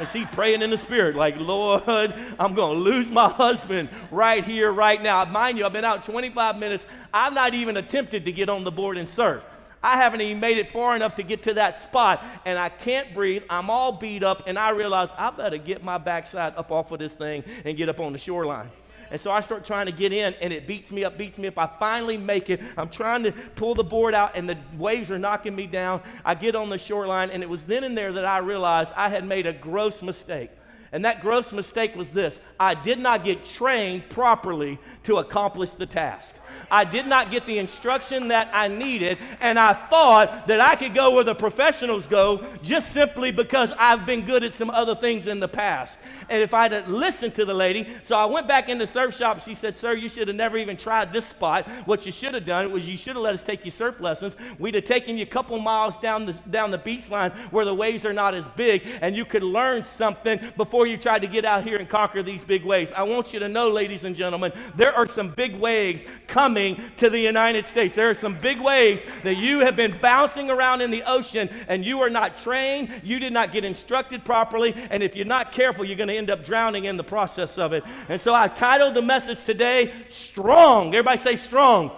see, 0.05 0.25
praying 0.25 0.61
in 0.61 0.69
the 0.69 0.77
spirit, 0.77 1.15
like, 1.15 1.37
Lord, 1.37 1.83
I'm 1.87 2.53
going 2.53 2.77
to 2.77 2.83
lose 2.83 3.09
my 3.09 3.29
husband 3.29 3.89
right 4.11 4.43
here, 4.43 4.71
right 4.71 5.01
now. 5.01 5.23
Mind 5.25 5.57
you, 5.57 5.65
I've 5.65 5.73
been 5.73 5.85
out 5.85 6.03
25 6.03 6.57
minutes. 6.57 6.85
I've 7.13 7.33
not 7.33 7.53
even 7.53 7.77
attempted 7.77 8.25
to 8.25 8.31
get 8.31 8.49
on 8.49 8.63
the 8.63 8.71
board 8.71 8.97
and 8.97 9.07
surf. 9.07 9.43
I 9.83 9.97
haven't 9.97 10.21
even 10.21 10.39
made 10.39 10.57
it 10.57 10.71
far 10.71 10.95
enough 10.95 11.15
to 11.15 11.23
get 11.23 11.43
to 11.43 11.55
that 11.55 11.79
spot, 11.79 12.23
and 12.45 12.59
I 12.59 12.69
can't 12.69 13.13
breathe. 13.13 13.43
I'm 13.49 13.69
all 13.69 13.91
beat 13.91 14.23
up, 14.23 14.43
and 14.45 14.57
I 14.57 14.69
realize 14.69 15.09
I 15.17 15.31
better 15.31 15.57
get 15.57 15.83
my 15.83 15.97
backside 15.97 16.53
up 16.55 16.71
off 16.71 16.91
of 16.91 16.99
this 16.99 17.13
thing 17.13 17.43
and 17.65 17.75
get 17.75 17.89
up 17.89 17.99
on 17.99 18.13
the 18.13 18.19
shoreline. 18.19 18.69
And 19.09 19.19
so 19.19 19.29
I 19.29 19.41
start 19.41 19.65
trying 19.65 19.87
to 19.87 19.91
get 19.91 20.13
in, 20.13 20.35
and 20.35 20.53
it 20.53 20.67
beats 20.67 20.91
me 20.91 21.03
up, 21.03 21.17
beats 21.17 21.37
me 21.37 21.49
up. 21.49 21.57
I 21.57 21.67
finally 21.79 22.15
make 22.15 22.49
it. 22.49 22.61
I'm 22.77 22.89
trying 22.89 23.23
to 23.23 23.33
pull 23.55 23.75
the 23.75 23.83
board 23.83 24.13
out, 24.13 24.31
and 24.35 24.47
the 24.47 24.57
waves 24.77 25.11
are 25.11 25.19
knocking 25.19 25.55
me 25.55 25.67
down. 25.67 26.01
I 26.23 26.35
get 26.35 26.55
on 26.55 26.69
the 26.69 26.77
shoreline, 26.77 27.29
and 27.29 27.43
it 27.43 27.49
was 27.49 27.65
then 27.65 27.83
and 27.83 27.97
there 27.97 28.13
that 28.13 28.23
I 28.23 28.37
realized 28.37 28.93
I 28.95 29.09
had 29.09 29.27
made 29.27 29.47
a 29.47 29.53
gross 29.53 30.01
mistake. 30.01 30.51
And 30.93 31.05
that 31.05 31.21
gross 31.21 31.53
mistake 31.53 31.95
was 31.95 32.11
this 32.11 32.39
I 32.59 32.73
did 32.73 32.99
not 32.99 33.23
get 33.23 33.45
trained 33.45 34.09
properly 34.09 34.79
to 35.03 35.17
accomplish 35.17 35.71
the 35.71 35.85
task. 35.85 36.35
I 36.69 36.85
did 36.85 37.05
not 37.05 37.31
get 37.31 37.45
the 37.45 37.57
instruction 37.59 38.29
that 38.29 38.49
I 38.53 38.67
needed, 38.67 39.17
and 39.41 39.59
I 39.59 39.73
thought 39.73 40.47
that 40.47 40.61
I 40.61 40.75
could 40.75 40.93
go 40.93 41.11
where 41.11 41.23
the 41.23 41.35
professionals 41.35 42.07
go 42.07 42.45
just 42.61 42.93
simply 42.93 43.31
because 43.31 43.73
I've 43.77 44.05
been 44.05 44.25
good 44.25 44.43
at 44.43 44.53
some 44.53 44.69
other 44.69 44.95
things 44.95 45.27
in 45.27 45.39
the 45.39 45.47
past. 45.47 45.99
And 46.29 46.41
if 46.41 46.53
I'd 46.53 46.87
listened 46.87 47.35
to 47.35 47.45
the 47.45 47.53
lady, 47.53 47.97
so 48.03 48.15
I 48.15 48.25
went 48.25 48.47
back 48.47 48.69
in 48.69 48.77
the 48.77 48.87
surf 48.87 49.15
shop. 49.15 49.41
She 49.41 49.53
said, 49.53 49.77
Sir, 49.77 49.93
you 49.93 50.07
should 50.07 50.27
have 50.27 50.37
never 50.37 50.57
even 50.57 50.77
tried 50.77 51.11
this 51.11 51.25
spot. 51.25 51.67
What 51.85 52.05
you 52.05 52.11
should 52.11 52.33
have 52.33 52.45
done 52.45 52.71
was 52.71 52.87
you 52.87 52.95
should 52.95 53.15
have 53.15 53.23
let 53.23 53.33
us 53.33 53.43
take 53.43 53.65
you 53.65 53.71
surf 53.71 53.99
lessons. 53.99 54.37
We'd 54.57 54.75
have 54.75 54.85
taken 54.85 55.17
you 55.17 55.23
a 55.23 55.27
couple 55.27 55.59
miles 55.59 55.97
down 55.97 56.25
the, 56.25 56.33
down 56.49 56.71
the 56.71 56.77
beach 56.77 57.09
line 57.09 57.31
where 57.51 57.65
the 57.65 57.75
waves 57.75 58.05
are 58.05 58.13
not 58.13 58.33
as 58.33 58.47
big, 58.49 58.87
and 59.01 59.15
you 59.15 59.25
could 59.25 59.43
learn 59.43 59.83
something 59.83 60.53
before 60.55 60.80
you 60.85 60.97
tried 60.97 61.19
to 61.19 61.27
get 61.27 61.45
out 61.45 61.63
here 61.63 61.77
and 61.77 61.87
conquer 61.87 62.23
these 62.23 62.41
big 62.41 62.63
waves. 62.63 62.91
I 62.95 63.03
want 63.03 63.33
you 63.33 63.39
to 63.39 63.49
know, 63.49 63.69
ladies 63.69 64.03
and 64.03 64.15
gentlemen, 64.15 64.51
there 64.75 64.93
are 64.93 65.07
some 65.07 65.29
big 65.29 65.55
waves 65.55 66.03
coming 66.27 66.81
to 66.97 67.09
the 67.09 67.19
United 67.19 67.65
States. 67.65 67.95
There 67.95 68.09
are 68.09 68.13
some 68.13 68.39
big 68.39 68.59
waves 68.59 69.03
that 69.23 69.37
you 69.37 69.59
have 69.59 69.75
been 69.75 69.97
bouncing 70.01 70.49
around 70.49 70.81
in 70.81 70.91
the 70.91 71.03
ocean, 71.03 71.49
and 71.67 71.83
you 71.83 72.01
are 72.01 72.09
not 72.09 72.37
trained, 72.37 73.01
you 73.03 73.19
did 73.19 73.33
not 73.33 73.51
get 73.51 73.65
instructed 73.65 74.23
properly, 74.23 74.73
and 74.89 75.03
if 75.03 75.15
you're 75.15 75.25
not 75.25 75.51
careful, 75.51 75.85
you're 75.85 75.97
going 75.97 76.09
to 76.09 76.17
end 76.17 76.29
up 76.29 76.43
drowning 76.43 76.85
in 76.85 76.97
the 76.97 77.03
process 77.03 77.57
of 77.57 77.73
it. 77.73 77.83
And 78.09 78.19
so 78.19 78.33
I 78.33 78.47
titled 78.47 78.93
the 78.93 79.01
message 79.01 79.43
today, 79.43 79.93
Strong. 80.09 80.95
Everybody 80.95 81.17
say 81.17 81.35
strong. 81.35 81.91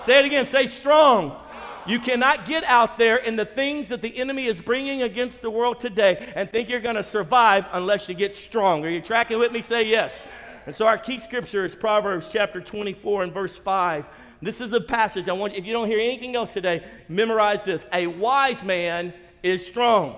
Say 0.00 0.18
it 0.18 0.24
again, 0.24 0.46
say 0.46 0.66
strong. 0.66 1.36
You 1.86 1.98
cannot 1.98 2.46
get 2.46 2.64
out 2.64 2.98
there 2.98 3.16
in 3.16 3.36
the 3.36 3.44
things 3.44 3.88
that 3.88 4.02
the 4.02 4.16
enemy 4.18 4.46
is 4.46 4.60
bringing 4.60 5.02
against 5.02 5.40
the 5.42 5.50
world 5.50 5.80
today 5.80 6.32
and 6.34 6.50
think 6.50 6.68
you're 6.68 6.80
going 6.80 6.96
to 6.96 7.02
survive 7.02 7.64
unless 7.72 8.08
you 8.08 8.14
get 8.14 8.36
strong. 8.36 8.84
Are 8.84 8.90
you 8.90 9.00
tracking 9.00 9.38
with 9.38 9.50
me? 9.52 9.62
Say 9.62 9.84
yes. 9.84 10.22
And 10.66 10.74
so 10.74 10.86
our 10.86 10.98
key 10.98 11.18
scripture 11.18 11.64
is 11.64 11.74
Proverbs 11.74 12.28
chapter 12.30 12.60
24 12.60 13.24
and 13.24 13.32
verse 13.32 13.56
5. 13.56 14.04
This 14.42 14.60
is 14.60 14.70
the 14.70 14.80
passage 14.80 15.28
I 15.28 15.32
want 15.32 15.54
if 15.54 15.66
you 15.66 15.72
don't 15.72 15.88
hear 15.88 15.98
anything 15.98 16.34
else 16.34 16.52
today, 16.52 16.84
memorize 17.08 17.64
this. 17.64 17.86
A 17.92 18.06
wise 18.06 18.62
man 18.62 19.12
is 19.42 19.66
strong, 19.66 20.16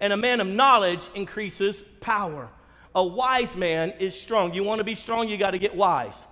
and 0.00 0.12
a 0.12 0.16
man 0.16 0.40
of 0.40 0.46
knowledge 0.46 1.08
increases 1.14 1.82
power. 2.00 2.48
A 2.94 3.04
wise 3.04 3.56
man 3.56 3.92
is 3.98 4.18
strong. 4.18 4.54
You 4.54 4.64
want 4.64 4.78
to 4.78 4.84
be 4.84 4.94
strong, 4.94 5.28
you 5.28 5.36
got 5.36 5.52
to 5.52 5.58
get 5.58 5.74
wise. 5.74 6.24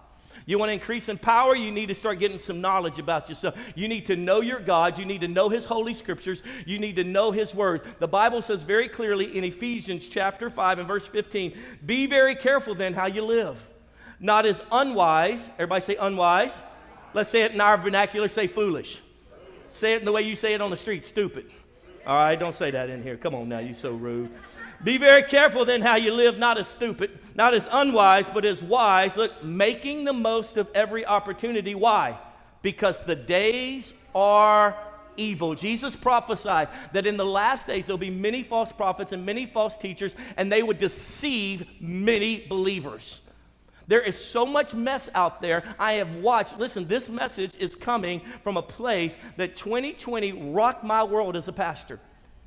You 0.48 0.60
want 0.60 0.69
to 0.70 0.75
increase 0.75 1.08
in 1.08 1.19
power? 1.19 1.56
You 1.56 1.72
need 1.72 1.87
to 1.87 1.94
start 1.94 2.20
getting 2.20 2.38
some 2.38 2.60
knowledge 2.60 3.00
about 3.00 3.28
yourself. 3.28 3.56
You 3.75 3.88
need 3.88 4.06
to 4.06 4.16
know 4.16 4.40
your 4.40 4.60
God. 4.60 4.96
You 4.96 5.04
need 5.04 5.22
to 5.22 5.28
know 5.28 5.48
His 5.48 5.64
holy 5.64 5.93
scriptures. 5.93 6.40
You 6.64 6.78
need 6.78 6.96
to 6.96 7.04
know 7.04 7.32
His 7.32 7.52
word. 7.52 7.82
The 7.98 8.06
Bible 8.06 8.40
says 8.40 8.62
very 8.62 8.88
clearly 8.88 9.37
in 9.37 9.43
Ephesians 9.43 10.06
chapter 10.06 10.48
5 10.48 10.78
and 10.78 10.88
verse 10.88 11.06
15 11.06 11.58
be 11.84 12.06
very 12.06 12.37
careful 12.37 12.76
then 12.76 12.94
how 12.94 13.06
you 13.06 13.22
live. 13.22 13.62
Not 14.20 14.46
as 14.46 14.62
unwise, 14.70 15.50
everybody 15.54 15.81
say 15.81 15.96
unwise. 15.96 16.56
Let's 17.12 17.28
say 17.28 17.42
it 17.42 17.52
in 17.52 17.60
our 17.60 17.76
vernacular, 17.76 18.28
say 18.28 18.46
foolish. 18.46 19.00
Say 19.72 19.94
it 19.94 19.99
in 19.99 20.04
the 20.04 20.12
way 20.12 20.22
you 20.22 20.37
say 20.37 20.54
it 20.54 20.62
on 20.62 20.70
the 20.70 20.76
street, 20.76 21.04
stupid. 21.04 21.50
All 22.06 22.16
right, 22.16 22.38
don't 22.38 22.54
say 22.54 22.70
that 22.70 22.88
in 22.88 23.02
here. 23.02 23.16
Come 23.16 23.34
on 23.34 23.49
now, 23.49 23.58
you're 23.58 23.75
so 23.75 23.90
rude. 23.90 24.31
Be 24.84 24.99
very 24.99 25.23
careful 25.23 25.64
then 25.64 25.82
how 25.82 25.96
you 25.96 26.12
live, 26.12 26.38
not 26.38 26.58
as 26.58 26.69
stupid, 26.69 27.19
not 27.34 27.55
as 27.55 27.69
unwise, 27.70 28.26
but 28.26 28.44
as 28.44 28.62
wise. 28.62 29.17
Look, 29.17 29.43
making 29.43 30.05
the 30.05 30.12
most 30.12 30.56
of 30.56 30.69
every 30.75 31.05
opportunity. 31.05 31.75
Why? 31.75 32.19
Because 32.62 33.00
the 33.00 33.17
days 33.17 33.94
are 34.14 34.76
evil. 35.17 35.55
Jesus 35.55 35.96
prophesied 35.96 36.69
that 36.93 37.06
in 37.06 37.17
the 37.17 37.25
last 37.25 37.67
days 37.67 37.87
there'll 37.87 37.99
be 37.99 38.11
many 38.11 38.43
false 38.43 38.73
prophets 38.73 39.12
and 39.12 39.25
many 39.25 39.46
false 39.46 39.76
teachers, 39.76 40.14
and 40.37 40.52
they 40.52 40.62
would 40.62 40.78
deceive 40.78 41.67
many 41.81 42.46
believers. 42.46 43.20
There 43.88 44.00
is 44.00 44.19
so 44.19 44.44
much 44.44 44.75
mess 44.75 45.08
out 45.14 45.40
there. 45.40 45.62
I 45.78 45.93
have 45.94 46.17
watched, 46.17 46.58
listen, 46.58 46.88
this 46.88 47.08
message 47.08 47.52
is 47.58 47.76
coming 47.76 48.20
from 48.43 48.56
a 48.56 48.62
place 48.62 49.17
that 49.37 49.56
2020 49.56 50.50
rocked 50.50 50.82
my 50.84 51.05
world 51.05 51.37
as 51.37 51.46
a 51.46 51.52
pastor. 51.52 52.00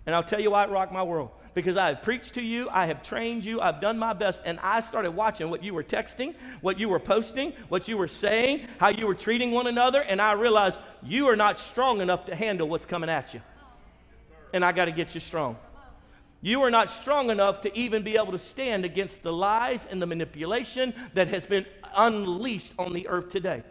And 0.06 0.14
I'll 0.14 0.24
tell 0.24 0.42
you 0.42 0.52
why 0.52 0.66
it 0.66 0.70
rocked 0.70 0.92
my 0.92 1.04
world 1.04 1.32
because 1.60 1.76
I 1.76 1.90
have 1.90 2.04
preached 2.04 2.36
to 2.36 2.42
you, 2.42 2.70
I 2.70 2.86
have 2.86 3.04
trained 3.04 3.44
you, 3.44 3.60
I've 3.60 3.82
done 3.82 4.00
my 4.00 4.14
best, 4.14 4.40
and 4.46 4.62
I 4.62 4.80
started 4.80 5.12
watching 5.12 5.50
what 5.50 5.62
you 5.62 5.74
were 5.74 5.84
texting, 5.84 6.34
what 6.62 6.80
you 6.80 6.88
were 6.88 7.02
posting, 7.02 7.52
what 7.68 7.90
you 7.90 7.98
were 7.98 8.08
saying, 8.08 8.66
how 8.78 8.88
you 8.88 9.06
were 9.06 9.14
treating 9.14 9.52
one 9.52 9.68
another, 9.68 10.02
and 10.02 10.22
I 10.22 10.32
realized 10.32 10.80
you 11.04 11.28
are 11.28 11.36
not 11.36 11.60
strong 11.60 12.00
enough 12.00 12.28
to 12.28 12.36
handle 12.36 12.70
what's 12.70 12.86
coming 12.86 13.10
at 13.10 13.34
you. 13.34 13.42
And 14.54 14.64
I 14.64 14.72
got 14.72 14.86
to 14.86 14.94
get 14.94 15.14
you 15.14 15.20
strong. 15.20 15.58
You 16.42 16.62
are 16.62 16.72
not 16.72 16.90
strong 16.90 17.30
enough 17.30 17.60
to 17.64 17.78
even 17.78 18.04
be 18.04 18.16
able 18.16 18.32
to 18.32 18.40
stand 18.40 18.86
against 18.86 19.22
the 19.22 19.34
lies 19.34 19.86
and 19.92 20.02
the 20.02 20.08
manipulation 20.08 20.94
that 21.14 21.28
has 21.28 21.46
been 21.46 21.66
unleashed 21.94 22.72
on 22.80 22.94
the 22.94 23.10
earth 23.10 23.32
today. 23.32 23.64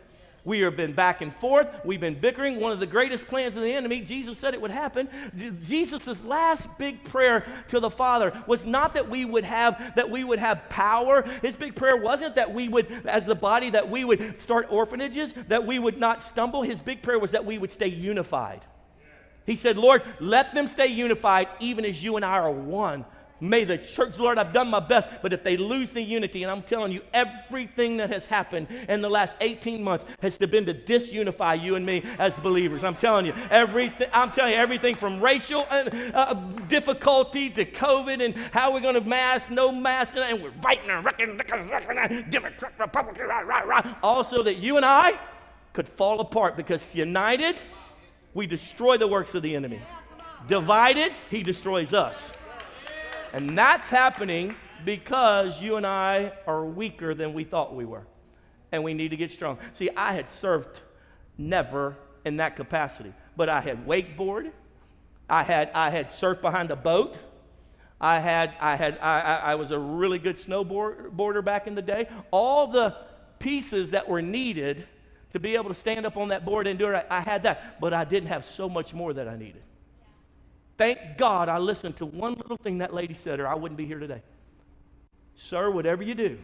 We 0.45 0.61
have 0.61 0.77
been 0.77 0.93
back 0.93 1.21
and 1.21 1.35
forth. 1.35 1.69
We've 1.85 2.01
been 2.01 2.19
bickering. 2.19 2.61
One 2.61 2.73
of 2.73 2.81
the 2.81 2.87
greatest 2.87 3.27
plans 3.27 3.57
of 3.57 3.63
the 3.63 3.73
enemy, 3.73 4.01
Jesus 4.01 4.39
said 4.39 4.55
it 4.55 4.61
would 4.61 4.71
happen. 4.71 5.09
Jesus' 5.63 6.25
last 6.25 6.69
big 6.79 7.05
prayer 7.05 7.45
to 7.69 7.81
the 7.81 7.91
Father 7.91 8.33
was 8.47 8.65
not 8.65 8.95
that 8.95 9.11
we 9.11 9.25
would 9.25 9.45
have 9.45 9.95
that 9.97 10.11
we 10.11 10.25
would 10.25 10.39
have 10.39 10.69
power. 10.69 11.23
His 11.43 11.57
big 11.57 11.75
prayer 11.75 11.97
wasn't 11.97 12.37
that 12.37 12.55
we 12.55 12.69
would, 12.69 13.07
as 13.07 13.27
the 13.27 13.35
body, 13.35 13.71
that 13.71 13.91
we 13.91 14.05
would 14.05 14.41
start 14.41 14.69
orphanages, 14.71 15.35
that 15.49 15.67
we 15.67 15.79
would 15.79 15.99
not 15.99 16.23
stumble. 16.23 16.63
His 16.63 16.81
big 16.81 17.03
prayer 17.03 17.19
was 17.19 17.33
that 17.33 17.45
we 17.45 17.59
would 17.59 17.73
stay 17.73 17.89
unified. 17.89 18.65
He 19.45 19.57
said, 19.57 19.79
Lord, 19.79 20.03
let 20.21 20.55
them 20.55 20.67
stay 20.67 20.89
unified 20.89 21.49
even 21.59 21.85
as 21.85 22.03
you 22.03 22.17
and 22.17 22.25
I 22.25 22.39
are 22.39 22.51
one. 22.51 23.05
May 23.41 23.65
the 23.65 23.79
church, 23.79 24.19
Lord, 24.19 24.37
I've 24.37 24.53
done 24.53 24.69
my 24.69 24.81
best, 24.81 25.09
but 25.23 25.33
if 25.33 25.45
they 25.45 25.57
lose 25.57 25.91
the 25.91 26.03
unity, 26.03 26.43
and 26.43 26.51
I'm 26.51 26.63
telling 26.63 26.91
you, 26.91 27.03
everything 27.15 27.97
that 27.99 28.11
has 28.11 28.27
happened 28.27 28.67
in 28.89 29.01
the 29.01 29.09
last 29.09 29.37
18 29.41 29.83
months 29.83 30.05
has 30.21 30.37
been 30.37 30.67
to 30.67 30.75
disunify 30.75 31.63
you 31.63 31.77
and 31.77 31.87
me 31.87 32.03
as 32.19 32.39
believers. 32.41 32.83
I'm 32.83 32.97
telling 32.97 33.27
you, 33.27 33.35
everything, 33.51 34.09
I'm 34.13 34.33
telling 34.33 34.53
you, 34.53 34.59
everything 34.59 34.97
from 34.97 35.21
racial 35.21 35.67
uh, 35.71 35.91
uh 36.15 36.35
difficulty 36.69 37.51
to 37.51 37.65
COVID 37.65 38.25
and 38.25 38.35
how 38.53 38.73
we're 38.73 38.81
going 38.81 38.95
to 38.95 39.01
mask, 39.01 39.51
no 39.51 39.71
mask, 39.71 40.15
and 40.17 40.43
we're 40.43 40.51
fighting 40.63 40.91
and 40.91 41.05
wrecking, 41.05 41.37
Democrat, 42.31 42.73
Republican, 42.79 43.27
rah, 43.27 43.41
rah, 43.41 43.61
rah. 43.61 43.95
Also, 44.03 44.43
that 44.43 44.57
you 44.57 44.77
and 44.77 44.85
I 44.85 45.19
could 45.73 45.89
fall 45.89 46.21
apart 46.21 46.57
because 46.57 46.95
united, 46.95 47.57
we 48.35 48.47
destroy 48.47 48.99
the 48.99 49.07
works 49.07 49.35
of 49.35 49.43
the 49.43 49.55
enemy. 49.55 49.81
Divided, 50.49 51.13
he 51.31 51.43
destroys 51.43 51.93
us. 51.93 52.33
And 53.33 53.57
that's 53.57 53.89
happening 53.89 54.55
because 54.85 55.61
you 55.61 55.77
and 55.77 55.87
I 55.87 56.33
are 56.47 56.65
weaker 56.65 57.15
than 57.15 57.35
we 57.35 57.45
thought 57.45 57.75
we 57.75 57.85
were. 57.85 58.07
And 58.73 58.85
we 58.85 58.95
need 58.95 59.11
to 59.11 59.17
get 59.17 59.31
strong. 59.31 59.59
See, 59.73 59.91
I 59.97 60.13
had 60.13 60.27
surfed 60.27 60.77
never 61.37 61.97
in 62.25 62.39
that 62.39 62.57
capacity, 62.57 63.13
but 63.37 63.49
I 63.49 63.61
had 63.61 63.87
wakeboard. 63.87 64.51
I 65.29 65.43
had, 65.43 65.71
I 65.75 65.91
had 65.91 66.09
surfed 66.09 66.41
behind 66.41 66.71
a 66.71 66.77
boat. 66.77 67.19
I 68.01 68.21
had, 68.21 68.55
I 68.61 68.77
had, 68.77 68.99
I, 69.01 69.21
I 69.21 69.55
was 69.57 69.71
a 69.71 69.79
really 69.79 70.19
good 70.19 70.37
snowboarder 70.37 71.45
back 71.45 71.67
in 71.67 71.75
the 71.75 71.83
day. 71.83 72.09
All 72.31 72.69
the 72.69 72.97
pieces 73.39 73.91
that 73.91 74.09
were 74.09 74.23
needed 74.23 74.87
to 75.33 75.41
be 75.41 75.55
able 75.55 75.69
to 75.69 75.75
stand 75.75 76.07
up 76.07 76.17
on 76.17 76.29
that 76.29 76.45
board 76.45 76.67
and 76.67 76.79
do 76.79 76.89
it, 76.89 77.07
I 77.11 77.21
had 77.21 77.43
that, 77.43 77.81
but 77.81 77.93
I 77.93 78.05
didn't 78.05 78.29
have 78.29 78.45
so 78.45 78.69
much 78.69 78.95
more 78.95 79.13
that 79.13 79.29
I 79.29 79.37
needed. 79.37 79.63
Thank 80.79 81.19
God 81.19 81.49
I 81.49 81.59
listened 81.59 81.97
to 81.97 82.07
one 82.07 82.35
little 82.35 82.57
thing 82.57 82.79
that 82.79 82.95
lady 82.95 83.15
said, 83.15 83.41
or 83.41 83.49
I 83.49 83.55
wouldn't 83.57 83.77
be 83.77 83.85
here 83.85 83.99
today. 83.99 84.23
Sir, 85.35 85.71
whatever 85.71 86.03
you 86.05 86.15
do, 86.15 86.39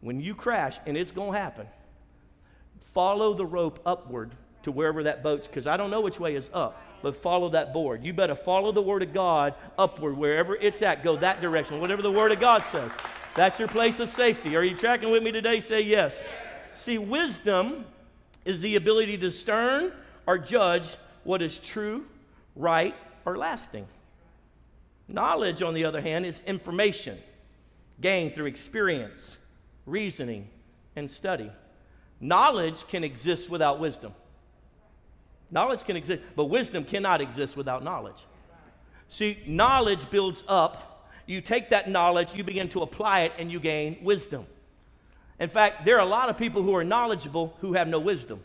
when 0.00 0.20
you 0.20 0.34
crash, 0.34 0.78
and 0.86 0.96
it's 0.96 1.10
going 1.10 1.32
to 1.32 1.38
happen, 1.38 1.66
follow 2.94 3.34
the 3.34 3.44
rope 3.44 3.80
upward 3.84 4.30
to 4.62 4.70
wherever 4.70 5.02
that 5.02 5.24
boat's, 5.24 5.48
because 5.48 5.66
I 5.66 5.76
don't 5.76 5.90
know 5.90 6.00
which 6.00 6.20
way 6.20 6.36
is 6.36 6.48
up, 6.54 6.80
but 7.02 7.20
follow 7.20 7.48
that 7.50 7.72
board. 7.72 8.04
You 8.04 8.12
better 8.12 8.36
follow 8.36 8.70
the 8.70 8.82
Word 8.82 9.02
of 9.02 9.12
God 9.12 9.54
upward, 9.76 10.16
wherever 10.16 10.54
it's 10.54 10.80
at, 10.82 11.02
go 11.02 11.16
that 11.16 11.40
direction, 11.40 11.80
whatever 11.80 12.02
the 12.02 12.12
Word 12.12 12.30
of 12.30 12.38
God 12.38 12.64
says. 12.64 12.92
That's 13.34 13.58
your 13.58 13.68
place 13.68 13.98
of 13.98 14.08
safety. 14.08 14.56
Are 14.56 14.62
you 14.62 14.76
tracking 14.76 15.10
with 15.10 15.22
me 15.22 15.32
today? 15.32 15.58
Say 15.60 15.82
yes. 15.82 16.24
See, 16.74 16.98
wisdom 16.98 17.84
is 18.44 18.60
the 18.60 18.76
ability 18.76 19.12
to 19.12 19.28
discern 19.28 19.92
or 20.26 20.38
judge 20.38 20.88
what 21.24 21.42
is 21.42 21.58
true, 21.58 22.04
right, 22.54 22.94
or 23.26 23.36
lasting. 23.36 23.86
Knowledge, 25.08 25.60
on 25.60 25.74
the 25.74 25.84
other 25.84 26.00
hand, 26.00 26.24
is 26.24 26.40
information 26.46 27.18
gained 28.00 28.34
through 28.34 28.46
experience, 28.46 29.36
reasoning, 29.84 30.48
and 30.94 31.10
study. 31.10 31.50
Knowledge 32.20 32.86
can 32.88 33.04
exist 33.04 33.50
without 33.50 33.78
wisdom. 33.78 34.14
Knowledge 35.50 35.84
can 35.84 35.96
exist, 35.96 36.22
but 36.34 36.46
wisdom 36.46 36.84
cannot 36.84 37.20
exist 37.20 37.56
without 37.56 37.84
knowledge. 37.84 38.26
See, 39.08 39.38
knowledge 39.46 40.10
builds 40.10 40.42
up. 40.48 41.10
You 41.26 41.40
take 41.40 41.70
that 41.70 41.90
knowledge, 41.90 42.34
you 42.34 42.44
begin 42.44 42.68
to 42.70 42.82
apply 42.82 43.20
it, 43.22 43.32
and 43.38 43.50
you 43.50 43.60
gain 43.60 43.98
wisdom. 44.02 44.46
In 45.38 45.48
fact, 45.48 45.84
there 45.84 45.96
are 45.96 46.06
a 46.06 46.08
lot 46.08 46.28
of 46.28 46.38
people 46.38 46.62
who 46.62 46.74
are 46.74 46.84
knowledgeable 46.84 47.56
who 47.60 47.74
have 47.74 47.88
no 47.88 47.98
wisdom. 47.98 48.40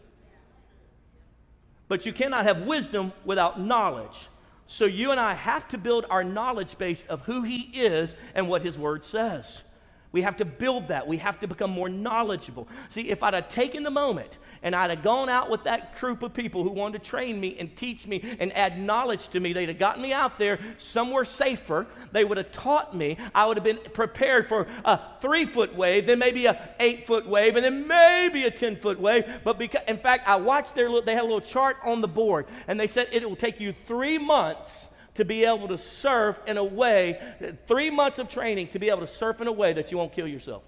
But 1.87 2.05
you 2.05 2.13
cannot 2.13 2.45
have 2.45 2.63
wisdom 2.63 3.13
without 3.25 3.59
knowledge. 3.59 4.27
So 4.71 4.85
you 4.85 5.11
and 5.11 5.19
I 5.19 5.33
have 5.33 5.67
to 5.67 5.77
build 5.77 6.05
our 6.09 6.23
knowledge 6.23 6.77
base 6.77 7.03
of 7.09 7.23
who 7.23 7.43
He 7.43 7.63
is 7.73 8.15
and 8.33 8.47
what 8.47 8.61
His 8.61 8.77
Word 8.77 9.03
says. 9.03 9.63
We 10.11 10.23
have 10.23 10.35
to 10.37 10.45
build 10.45 10.89
that. 10.89 11.07
We 11.07 11.17
have 11.17 11.39
to 11.39 11.47
become 11.47 11.71
more 11.71 11.87
knowledgeable. 11.87 12.67
See, 12.89 13.09
if 13.09 13.23
I'd 13.23 13.33
have 13.33 13.47
taken 13.47 13.83
the 13.83 13.91
moment 13.91 14.39
and 14.61 14.75
I'd 14.75 14.89
have 14.89 15.03
gone 15.03 15.29
out 15.29 15.49
with 15.49 15.63
that 15.63 15.97
group 15.99 16.21
of 16.21 16.33
people 16.33 16.63
who 16.63 16.69
wanted 16.69 17.01
to 17.01 17.09
train 17.09 17.39
me 17.39 17.57
and 17.57 17.73
teach 17.77 18.05
me 18.05 18.35
and 18.39 18.55
add 18.55 18.77
knowledge 18.77 19.29
to 19.29 19.39
me, 19.39 19.53
they'd 19.53 19.69
have 19.69 19.79
gotten 19.79 20.03
me 20.03 20.11
out 20.11 20.37
there 20.37 20.59
somewhere 20.77 21.23
safer. 21.23 21.87
They 22.11 22.25
would 22.25 22.37
have 22.37 22.51
taught 22.51 22.95
me. 22.95 23.17
I 23.33 23.45
would 23.45 23.55
have 23.55 23.63
been 23.63 23.79
prepared 23.93 24.49
for 24.49 24.67
a 24.83 24.99
three 25.21 25.45
foot 25.45 25.73
wave, 25.75 26.07
then 26.07 26.19
maybe 26.19 26.45
a 26.45 26.75
eight 26.81 27.07
foot 27.07 27.25
wave, 27.25 27.55
and 27.55 27.63
then 27.63 27.87
maybe 27.87 28.43
a 28.43 28.51
10 28.51 28.77
foot 28.77 28.99
wave. 28.99 29.23
But 29.45 29.57
because, 29.57 29.81
in 29.87 29.97
fact, 29.97 30.27
I 30.27 30.35
watched 30.35 30.75
their, 30.75 30.89
they 31.01 31.13
had 31.13 31.21
a 31.21 31.23
little 31.23 31.39
chart 31.39 31.77
on 31.85 32.01
the 32.01 32.07
board, 32.07 32.47
and 32.67 32.77
they 32.77 32.87
said 32.87 33.07
it 33.13 33.27
will 33.27 33.37
take 33.37 33.61
you 33.61 33.71
three 33.71 34.17
months 34.17 34.89
to 35.15 35.25
be 35.25 35.43
able 35.45 35.67
to 35.67 35.77
surf 35.77 36.37
in 36.47 36.57
a 36.57 36.63
way, 36.63 37.19
three 37.67 37.89
months 37.89 38.17
of 38.19 38.29
training 38.29 38.67
to 38.69 38.79
be 38.79 38.89
able 38.89 39.01
to 39.01 39.07
surf 39.07 39.41
in 39.41 39.47
a 39.47 39.51
way 39.51 39.73
that 39.73 39.91
you 39.91 39.97
won't 39.97 40.13
kill 40.13 40.27
yourself. 40.27 40.63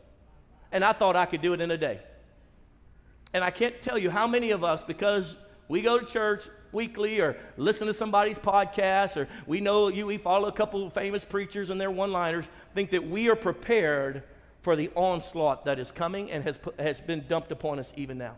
And 0.72 0.84
I 0.84 0.94
thought 0.94 1.16
I 1.16 1.26
could 1.26 1.42
do 1.42 1.54
it 1.54 1.62
in 1.62 1.72
a 1.72 1.78
day. 1.78 2.00
And 3.34 3.44
I 3.44 3.52
can't 3.52 3.82
tell 3.82 3.98
you 3.98 4.10
how 4.10 4.28
many 4.28 4.52
of 4.52 4.64
us, 4.64 4.84
because 4.84 5.38
we 5.68 5.82
go 5.82 5.98
to 5.98 6.06
church 6.06 6.48
weekly 6.72 7.20
or 7.20 7.38
listen 7.58 7.88
to 7.88 7.94
somebody's 7.94 8.38
podcast 8.38 9.18
or 9.18 9.28
we 9.48 9.62
know 9.62 9.88
you, 9.88 10.06
we 10.06 10.18
follow 10.18 10.48
a 10.48 10.52
couple 10.52 10.86
of 10.86 10.94
famous 10.94 11.24
preachers 11.24 11.70
and 11.70 11.80
their 11.80 11.92
one 11.92 12.12
liners, 12.12 12.46
think 12.76 12.92
that 12.92 13.08
we 13.08 13.30
are 13.30 13.36
prepared 13.36 14.24
for 14.62 14.76
the 14.76 14.90
onslaught 14.96 15.66
that 15.66 15.80
is 15.80 15.92
coming 15.92 16.32
and 16.32 16.44
has, 16.44 16.60
has 16.80 17.02
been 17.02 17.26
dumped 17.28 17.52
upon 17.52 17.80
us 17.80 17.94
even 17.96 18.18
now. 18.18 18.36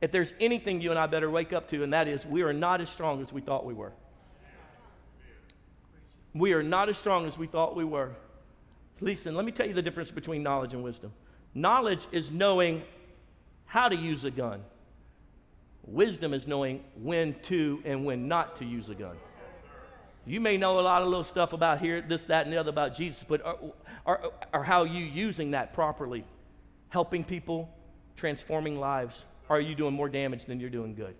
If 0.00 0.10
there's 0.10 0.32
anything 0.40 0.80
you 0.80 0.90
and 0.90 0.98
I 0.98 1.06
better 1.06 1.30
wake 1.30 1.52
up 1.52 1.68
to, 1.68 1.82
and 1.82 1.92
that 1.92 2.08
is 2.08 2.24
we 2.24 2.42
are 2.42 2.52
not 2.52 2.80
as 2.80 2.88
strong 2.88 3.20
as 3.20 3.32
we 3.32 3.40
thought 3.40 3.64
we 3.64 3.74
were. 3.74 3.92
We 6.34 6.52
are 6.52 6.62
not 6.62 6.88
as 6.88 6.96
strong 6.96 7.26
as 7.26 7.36
we 7.36 7.46
thought 7.46 7.74
we 7.74 7.84
were. 7.84 8.10
Listen, 9.00 9.34
let 9.34 9.44
me 9.44 9.52
tell 9.52 9.66
you 9.66 9.74
the 9.74 9.82
difference 9.82 10.10
between 10.10 10.42
knowledge 10.42 10.74
and 10.74 10.82
wisdom. 10.82 11.12
Knowledge 11.54 12.06
is 12.12 12.30
knowing 12.30 12.82
how 13.66 13.88
to 13.88 13.96
use 13.96 14.24
a 14.24 14.30
gun. 14.30 14.62
Wisdom 15.84 16.34
is 16.34 16.46
knowing 16.46 16.84
when 16.96 17.34
to 17.42 17.82
and 17.84 18.04
when 18.04 18.28
not 18.28 18.56
to 18.56 18.64
use 18.64 18.88
a 18.88 18.94
gun. 18.94 19.16
You 20.26 20.40
may 20.40 20.56
know 20.56 20.78
a 20.78 20.82
lot 20.82 21.02
of 21.02 21.08
little 21.08 21.24
stuff 21.24 21.52
about 21.52 21.80
here, 21.80 22.00
this, 22.02 22.24
that, 22.24 22.44
and 22.44 22.52
the 22.52 22.58
other 22.58 22.70
about 22.70 22.94
Jesus, 22.94 23.24
but 23.26 23.44
are, 23.44 23.56
are, 24.04 24.32
are 24.52 24.62
how 24.62 24.84
you 24.84 25.04
using 25.04 25.52
that 25.52 25.72
properly? 25.72 26.24
Helping 26.90 27.24
people, 27.24 27.68
transforming 28.16 28.78
lives? 28.78 29.24
Are 29.48 29.60
you 29.60 29.74
doing 29.74 29.94
more 29.94 30.08
damage 30.08 30.44
than 30.44 30.60
you're 30.60 30.70
doing 30.70 30.94
good? 30.94 31.14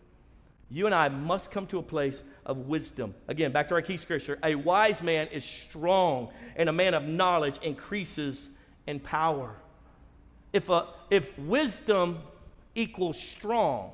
You 0.70 0.86
and 0.86 0.94
I 0.94 1.08
must 1.08 1.50
come 1.50 1.66
to 1.68 1.78
a 1.78 1.82
place 1.82 2.22
of 2.46 2.68
wisdom. 2.68 3.14
Again, 3.26 3.50
back 3.50 3.68
to 3.68 3.74
our 3.74 3.82
key 3.82 3.96
scripture. 3.96 4.38
A 4.44 4.54
wise 4.54 5.02
man 5.02 5.26
is 5.28 5.44
strong, 5.44 6.28
and 6.54 6.68
a 6.68 6.72
man 6.72 6.94
of 6.94 7.04
knowledge 7.04 7.58
increases 7.62 8.48
in 8.86 9.00
power. 9.00 9.56
If, 10.52 10.68
a, 10.68 10.86
if 11.10 11.36
wisdom 11.38 12.20
equals 12.76 13.18
strong, 13.18 13.90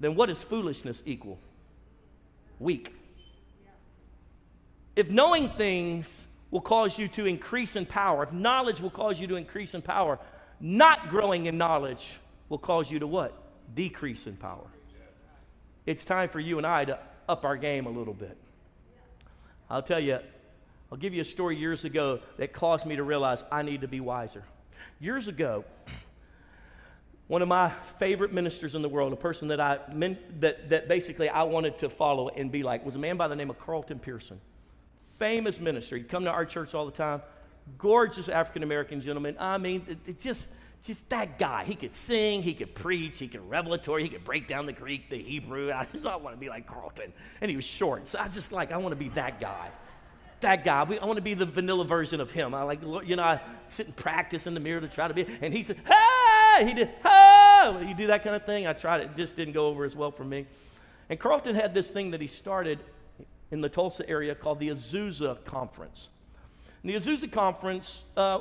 then 0.00 0.16
what 0.16 0.26
does 0.26 0.42
foolishness 0.42 1.00
equal? 1.06 1.38
Weak. 2.58 2.92
If 4.96 5.10
knowing 5.10 5.48
things 5.50 6.26
will 6.50 6.60
cause 6.60 6.98
you 6.98 7.06
to 7.08 7.26
increase 7.26 7.76
in 7.76 7.86
power, 7.86 8.24
if 8.24 8.32
knowledge 8.32 8.80
will 8.80 8.90
cause 8.90 9.20
you 9.20 9.28
to 9.28 9.36
increase 9.36 9.74
in 9.74 9.82
power, 9.82 10.18
not 10.60 11.08
growing 11.08 11.46
in 11.46 11.56
knowledge 11.56 12.14
will 12.48 12.58
cause 12.58 12.90
you 12.90 12.98
to 12.98 13.06
what? 13.06 13.32
Decrease 13.74 14.26
in 14.26 14.36
power 14.36 14.66
it's 15.86 16.04
time 16.04 16.28
for 16.28 16.40
you 16.40 16.58
and 16.58 16.66
I 16.66 16.84
to 16.84 16.98
up 17.28 17.44
our 17.44 17.56
game 17.56 17.86
a 17.86 17.90
little 17.90 18.14
bit. 18.14 18.36
I'll 19.68 19.82
tell 19.82 20.00
you, 20.00 20.18
I'll 20.90 20.98
give 20.98 21.14
you 21.14 21.20
a 21.20 21.24
story 21.24 21.56
years 21.56 21.84
ago 21.84 22.20
that 22.36 22.52
caused 22.52 22.86
me 22.86 22.96
to 22.96 23.02
realize 23.02 23.42
I 23.50 23.62
need 23.62 23.80
to 23.80 23.88
be 23.88 24.00
wiser. 24.00 24.44
Years 25.00 25.28
ago, 25.28 25.64
one 27.26 27.42
of 27.42 27.48
my 27.48 27.72
favorite 27.98 28.32
ministers 28.32 28.74
in 28.74 28.82
the 28.82 28.88
world, 28.88 29.12
a 29.12 29.16
person 29.16 29.48
that 29.48 29.60
I 29.60 29.78
that, 30.40 30.70
that 30.70 30.88
basically 30.88 31.28
I 31.28 31.42
wanted 31.44 31.78
to 31.78 31.88
follow 31.88 32.28
and 32.28 32.52
be 32.52 32.62
like, 32.62 32.84
was 32.84 32.96
a 32.96 32.98
man 32.98 33.16
by 33.16 33.28
the 33.28 33.36
name 33.36 33.50
of 33.50 33.58
Carlton 33.58 33.98
Pearson. 33.98 34.40
Famous 35.18 35.58
minister. 35.58 35.96
He'd 35.96 36.08
come 36.08 36.24
to 36.24 36.30
our 36.30 36.44
church 36.44 36.74
all 36.74 36.86
the 36.86 36.92
time. 36.92 37.22
Gorgeous 37.78 38.28
African 38.28 38.62
American 38.62 39.00
gentleman. 39.00 39.36
I 39.38 39.58
mean, 39.58 39.86
it, 39.88 39.98
it 40.06 40.20
just 40.20 40.48
just 40.84 41.08
that 41.08 41.38
guy. 41.38 41.64
He 41.64 41.74
could 41.74 41.96
sing, 41.96 42.42
he 42.42 42.52
could 42.52 42.74
preach, 42.74 43.18
he 43.18 43.26
could 43.26 43.48
revelatory, 43.48 44.02
he 44.02 44.10
could 44.10 44.24
break 44.24 44.46
down 44.46 44.66
the 44.66 44.72
Greek, 44.72 45.08
the 45.08 45.20
Hebrew. 45.20 45.72
I 45.74 45.86
just 45.90 46.06
I 46.06 46.16
want 46.16 46.36
to 46.36 46.40
be 46.40 46.48
like 46.48 46.66
Carlton. 46.66 47.12
And 47.40 47.50
he 47.50 47.56
was 47.56 47.64
short. 47.64 48.08
So 48.10 48.18
I 48.18 48.28
just 48.28 48.52
like, 48.52 48.70
I 48.70 48.76
want 48.76 48.92
to 48.92 48.96
be 48.96 49.08
that 49.10 49.40
guy. 49.40 49.70
That 50.40 50.62
guy. 50.62 50.80
I 50.80 51.06
want 51.06 51.16
to 51.16 51.22
be 51.22 51.32
the 51.32 51.46
vanilla 51.46 51.86
version 51.86 52.20
of 52.20 52.30
him. 52.30 52.54
I 52.54 52.62
like, 52.64 52.82
you 52.82 53.16
know, 53.16 53.22
I 53.22 53.40
sit 53.70 53.86
and 53.86 53.96
practice 53.96 54.46
in 54.46 54.52
the 54.52 54.60
mirror 54.60 54.82
to 54.82 54.88
try 54.88 55.08
to 55.08 55.14
be. 55.14 55.26
And 55.40 55.54
he 55.54 55.62
said, 55.62 55.78
hey! 55.86 56.66
He 56.66 56.74
did, 56.74 56.90
hey! 57.02 57.86
You 57.88 57.94
do 57.94 58.08
that 58.08 58.22
kind 58.22 58.36
of 58.36 58.44
thing. 58.44 58.66
I 58.66 58.74
tried 58.74 59.00
it. 59.00 59.04
It 59.04 59.16
just 59.16 59.36
didn't 59.36 59.54
go 59.54 59.68
over 59.68 59.84
as 59.84 59.96
well 59.96 60.10
for 60.10 60.24
me. 60.24 60.46
And 61.08 61.18
Carlton 61.18 61.54
had 61.54 61.72
this 61.72 61.88
thing 61.88 62.10
that 62.10 62.20
he 62.20 62.26
started 62.26 62.80
in 63.50 63.62
the 63.62 63.70
Tulsa 63.70 64.06
area 64.06 64.34
called 64.34 64.58
the 64.58 64.68
Azusa 64.68 65.42
Conference. 65.46 66.10
And 66.84 66.92
the 66.92 66.96
Azusa 66.96 67.32
Conference 67.32 68.04
uh, 68.16 68.38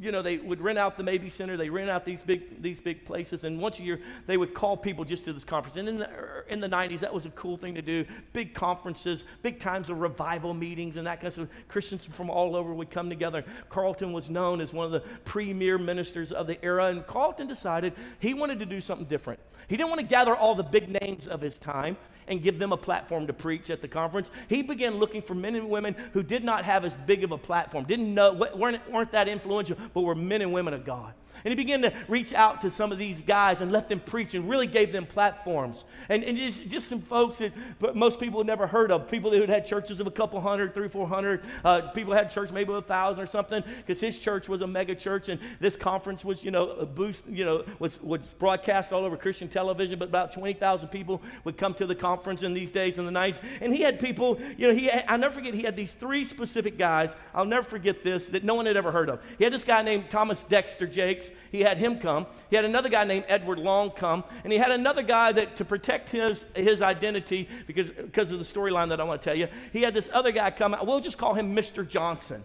you 0.00 0.12
know, 0.12 0.22
they 0.22 0.38
would 0.38 0.62
rent 0.62 0.78
out 0.78 0.96
the 0.96 1.02
Mabee 1.02 1.28
Center, 1.28 1.58
they 1.58 1.68
rent 1.68 1.90
out 1.90 2.06
these 2.06 2.22
big, 2.22 2.62
these 2.62 2.80
big 2.80 3.04
places, 3.04 3.44
and 3.44 3.60
once 3.60 3.78
a 3.78 3.82
year 3.82 4.00
they 4.26 4.38
would 4.38 4.54
call 4.54 4.76
people 4.76 5.04
just 5.04 5.26
to 5.26 5.32
this 5.32 5.44
conference. 5.44 5.76
And 5.76 5.88
in 5.88 5.98
the, 5.98 6.08
in 6.48 6.60
the 6.60 6.68
90s, 6.68 7.00
that 7.00 7.12
was 7.12 7.26
a 7.26 7.30
cool 7.30 7.58
thing 7.58 7.74
to 7.74 7.82
do. 7.82 8.06
Big 8.32 8.54
conferences, 8.54 9.24
big 9.42 9.60
times 9.60 9.90
of 9.90 10.00
revival 10.00 10.54
meetings, 10.54 10.96
and 10.96 11.06
that 11.06 11.16
kind 11.16 11.26
of 11.26 11.32
stuff. 11.34 11.48
Christians 11.68 12.06
from 12.06 12.30
all 12.30 12.56
over 12.56 12.72
would 12.72 12.90
come 12.90 13.10
together. 13.10 13.44
Carlton 13.68 14.14
was 14.14 14.30
known 14.30 14.62
as 14.62 14.72
one 14.72 14.86
of 14.86 14.92
the 14.92 15.00
premier 15.26 15.76
ministers 15.76 16.32
of 16.32 16.46
the 16.46 16.62
era, 16.64 16.86
and 16.86 17.06
Carlton 17.06 17.46
decided 17.46 17.92
he 18.20 18.32
wanted 18.32 18.58
to 18.60 18.66
do 18.66 18.80
something 18.80 19.06
different. 19.06 19.38
He 19.68 19.76
didn't 19.76 19.90
want 19.90 20.00
to 20.00 20.06
gather 20.06 20.34
all 20.34 20.54
the 20.54 20.62
big 20.62 20.88
names 20.88 21.28
of 21.28 21.42
his 21.42 21.58
time 21.58 21.98
and 22.30 22.42
give 22.42 22.58
them 22.58 22.72
a 22.72 22.76
platform 22.76 23.26
to 23.26 23.32
preach 23.32 23.68
at 23.68 23.82
the 23.82 23.88
conference. 23.88 24.30
He 24.48 24.62
began 24.62 24.94
looking 24.94 25.20
for 25.20 25.34
men 25.34 25.56
and 25.56 25.68
women 25.68 25.94
who 26.12 26.22
did 26.22 26.44
not 26.44 26.64
have 26.64 26.84
as 26.84 26.94
big 27.06 27.24
of 27.24 27.32
a 27.32 27.38
platform, 27.38 27.84
didn't 27.84 28.14
know, 28.14 28.32
weren't, 28.32 28.90
weren't 28.90 29.12
that 29.12 29.28
influential, 29.28 29.76
but 29.92 30.02
were 30.02 30.14
men 30.14 30.40
and 30.40 30.52
women 30.52 30.72
of 30.72 30.84
God. 30.86 31.12
And 31.44 31.52
he 31.52 31.54
began 31.54 31.82
to 31.82 31.92
reach 32.08 32.32
out 32.32 32.60
to 32.62 32.70
some 32.70 32.92
of 32.92 32.98
these 32.98 33.22
guys 33.22 33.60
and 33.60 33.72
let 33.72 33.88
them 33.88 34.00
preach 34.00 34.34
and 34.34 34.48
really 34.48 34.66
gave 34.66 34.92
them 34.92 35.06
platforms. 35.06 35.84
And, 36.08 36.22
and 36.24 36.36
just, 36.36 36.66
just 36.68 36.88
some 36.88 37.00
folks 37.00 37.38
that 37.38 37.52
most 37.94 38.20
people 38.20 38.40
had 38.40 38.46
never 38.46 38.66
heard 38.66 38.90
of, 38.90 39.08
people 39.08 39.30
that 39.30 39.48
had 39.48 39.66
churches 39.66 40.00
of 40.00 40.06
a 40.06 40.10
couple 40.10 40.40
hundred, 40.40 40.74
three, 40.74 40.88
four 40.88 41.08
hundred. 41.08 41.42
Uh, 41.64 41.82
people 41.92 42.14
had 42.14 42.30
church 42.30 42.52
maybe 42.52 42.72
a 42.72 42.82
thousand 42.82 43.22
or 43.22 43.26
something, 43.26 43.62
because 43.78 44.00
his 44.00 44.18
church 44.18 44.48
was 44.48 44.60
a 44.60 44.66
mega 44.66 44.94
church, 44.94 45.28
and 45.28 45.40
this 45.58 45.76
conference 45.76 46.24
was, 46.24 46.44
you 46.44 46.50
know, 46.50 46.86
Azusa, 46.86 47.22
you 47.28 47.44
know, 47.44 47.64
was, 47.78 48.00
was 48.02 48.20
broadcast 48.38 48.92
all 48.92 49.04
over 49.04 49.16
Christian 49.16 49.48
television, 49.48 49.98
but 49.98 50.08
about 50.08 50.32
20,000 50.32 50.88
people 50.88 51.22
would 51.44 51.56
come 51.56 51.74
to 51.74 51.86
the 51.86 51.94
conference 51.94 52.42
in 52.42 52.54
these 52.54 52.70
days 52.70 52.98
and 52.98 53.06
the 53.06 53.12
nights. 53.12 53.40
And 53.60 53.74
he 53.74 53.82
had 53.82 53.98
people, 53.98 54.40
you 54.56 54.68
know, 54.68 54.74
he 54.74 54.90
I'll 54.90 55.18
never 55.18 55.34
forget, 55.34 55.54
he 55.54 55.62
had 55.62 55.76
these 55.76 55.92
three 55.92 56.24
specific 56.24 56.78
guys, 56.78 57.14
I'll 57.34 57.44
never 57.44 57.66
forget 57.66 58.02
this, 58.04 58.26
that 58.28 58.44
no 58.44 58.54
one 58.54 58.66
had 58.66 58.76
ever 58.76 58.92
heard 58.92 59.08
of. 59.08 59.20
He 59.38 59.44
had 59.44 59.52
this 59.52 59.64
guy 59.64 59.82
named 59.82 60.10
Thomas 60.10 60.42
Dexter 60.42 60.86
Jakes. 60.86 61.29
He 61.50 61.60
had 61.60 61.78
him 61.78 61.98
come. 61.98 62.26
He 62.48 62.56
had 62.56 62.64
another 62.64 62.88
guy 62.88 63.04
named 63.04 63.24
Edward 63.28 63.58
Long 63.58 63.90
come. 63.90 64.24
And 64.44 64.52
he 64.52 64.58
had 64.58 64.70
another 64.70 65.02
guy 65.02 65.32
that, 65.32 65.56
to 65.56 65.64
protect 65.64 66.10
his, 66.10 66.44
his 66.54 66.82
identity, 66.82 67.48
because, 67.66 67.90
because 67.90 68.32
of 68.32 68.38
the 68.38 68.44
storyline 68.44 68.88
that 68.90 69.00
I 69.00 69.04
want 69.04 69.22
to 69.22 69.28
tell 69.28 69.36
you, 69.36 69.48
he 69.72 69.82
had 69.82 69.94
this 69.94 70.08
other 70.12 70.32
guy 70.32 70.50
come. 70.50 70.76
We'll 70.82 71.00
just 71.00 71.18
call 71.18 71.34
him 71.34 71.54
Mr. 71.54 71.86
Johnson. 71.86 72.44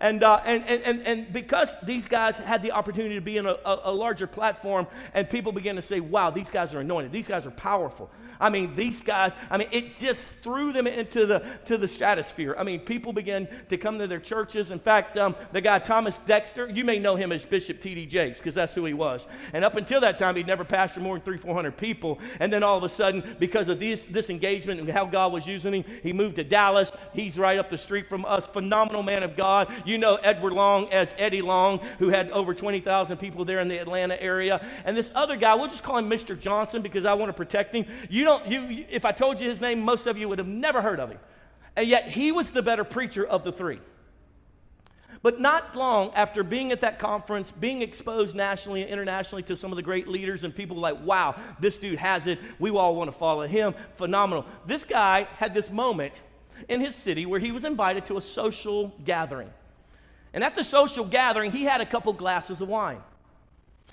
And, 0.00 0.22
uh, 0.24 0.40
and, 0.46 0.64
and, 0.64 1.06
and, 1.06 1.32
because 1.32 1.76
these 1.82 2.08
guys 2.08 2.38
had 2.38 2.62
the 2.62 2.72
opportunity 2.72 3.16
to 3.16 3.20
be 3.20 3.36
in 3.36 3.44
a, 3.44 3.56
a, 3.66 3.80
a 3.84 3.92
larger 3.92 4.26
platform, 4.26 4.86
and 5.12 5.28
people 5.28 5.52
began 5.52 5.76
to 5.76 5.82
say, 5.82 6.00
wow, 6.00 6.30
these 6.30 6.50
guys 6.50 6.74
are 6.74 6.80
anointed, 6.80 7.12
these 7.12 7.28
guys 7.28 7.44
are 7.44 7.50
powerful. 7.50 8.10
I 8.40 8.48
mean, 8.48 8.74
these 8.74 9.00
guys, 9.00 9.32
I 9.50 9.58
mean, 9.58 9.68
it 9.70 9.96
just 9.96 10.32
threw 10.42 10.72
them 10.72 10.86
into 10.86 11.26
the, 11.26 11.42
to 11.66 11.76
the 11.76 11.86
stratosphere. 11.86 12.54
I 12.58 12.64
mean, 12.64 12.80
people 12.80 13.12
began 13.12 13.48
to 13.68 13.76
come 13.76 13.98
to 13.98 14.06
their 14.06 14.18
churches. 14.18 14.70
In 14.70 14.78
fact, 14.78 15.18
um, 15.18 15.36
the 15.52 15.60
guy 15.60 15.78
Thomas 15.78 16.18
Dexter, 16.26 16.68
you 16.68 16.84
may 16.84 16.98
know 16.98 17.16
him 17.16 17.32
as 17.32 17.44
Bishop 17.44 17.80
T.D. 17.80 18.06
Jakes 18.06 18.38
because 18.38 18.54
that's 18.54 18.72
who 18.72 18.84
he 18.86 18.94
was. 18.94 19.26
And 19.52 19.64
up 19.64 19.76
until 19.76 20.00
that 20.00 20.18
time, 20.18 20.36
he'd 20.36 20.46
never 20.46 20.64
pastored 20.64 21.02
more 21.02 21.16
than 21.16 21.24
three, 21.24 21.36
400 21.36 21.76
people. 21.76 22.18
And 22.40 22.52
then 22.52 22.62
all 22.62 22.78
of 22.78 22.82
a 22.82 22.88
sudden, 22.88 23.36
because 23.38 23.68
of 23.68 23.78
this, 23.78 24.06
this 24.06 24.30
engagement 24.30 24.80
and 24.80 24.88
how 24.88 25.04
God 25.04 25.32
was 25.32 25.46
using 25.46 25.74
him, 25.74 25.84
he 26.02 26.12
moved 26.12 26.36
to 26.36 26.44
Dallas. 26.44 26.90
He's 27.12 27.38
right 27.38 27.58
up 27.58 27.68
the 27.68 27.78
street 27.78 28.08
from 28.08 28.24
us. 28.24 28.46
Phenomenal 28.46 29.02
man 29.02 29.22
of 29.22 29.36
God. 29.36 29.72
You 29.84 29.98
know 29.98 30.16
Edward 30.16 30.54
Long 30.54 30.90
as 30.92 31.14
Eddie 31.18 31.42
Long, 31.42 31.78
who 31.98 32.08
had 32.08 32.30
over 32.30 32.54
20,000 32.54 33.18
people 33.18 33.44
there 33.44 33.60
in 33.60 33.68
the 33.68 33.78
Atlanta 33.78 34.20
area. 34.20 34.66
And 34.84 34.96
this 34.96 35.12
other 35.14 35.36
guy, 35.36 35.54
we'll 35.54 35.68
just 35.68 35.82
call 35.82 35.98
him 35.98 36.08
Mr. 36.08 36.38
Johnson 36.38 36.82
because 36.82 37.04
I 37.04 37.14
want 37.14 37.28
to 37.28 37.34
protect 37.34 37.74
him. 37.74 37.84
You 38.08 38.24
don't, 38.30 38.46
you, 38.50 38.86
if 38.90 39.04
I 39.04 39.12
told 39.12 39.40
you 39.40 39.48
his 39.48 39.60
name, 39.60 39.80
most 39.80 40.06
of 40.06 40.16
you 40.16 40.28
would 40.28 40.38
have 40.38 40.48
never 40.48 40.80
heard 40.80 41.00
of 41.00 41.10
him. 41.10 41.18
And 41.76 41.86
yet 41.86 42.08
he 42.08 42.32
was 42.32 42.50
the 42.50 42.62
better 42.62 42.84
preacher 42.84 43.24
of 43.24 43.44
the 43.44 43.52
three. 43.52 43.80
But 45.22 45.38
not 45.38 45.76
long 45.76 46.12
after 46.14 46.42
being 46.42 46.72
at 46.72 46.80
that 46.80 46.98
conference, 46.98 47.52
being 47.52 47.82
exposed 47.82 48.34
nationally 48.34 48.82
and 48.82 48.90
internationally 48.90 49.42
to 49.44 49.56
some 49.56 49.70
of 49.70 49.76
the 49.76 49.82
great 49.82 50.08
leaders 50.08 50.44
and 50.44 50.54
people 50.54 50.78
like, 50.78 51.04
wow, 51.04 51.34
this 51.60 51.76
dude 51.76 51.98
has 51.98 52.26
it. 52.26 52.38
We 52.58 52.70
all 52.70 52.96
want 52.96 53.08
to 53.08 53.16
follow 53.16 53.46
him. 53.46 53.74
Phenomenal. 53.96 54.46
This 54.66 54.84
guy 54.84 55.28
had 55.36 55.52
this 55.52 55.70
moment 55.70 56.22
in 56.68 56.80
his 56.80 56.94
city 56.94 57.26
where 57.26 57.40
he 57.40 57.52
was 57.52 57.64
invited 57.64 58.06
to 58.06 58.16
a 58.16 58.20
social 58.20 58.94
gathering. 59.04 59.50
And 60.32 60.42
at 60.42 60.54
the 60.54 60.64
social 60.64 61.04
gathering, 61.04 61.50
he 61.50 61.64
had 61.64 61.80
a 61.80 61.86
couple 61.86 62.12
glasses 62.12 62.60
of 62.60 62.68
wine. 62.68 63.02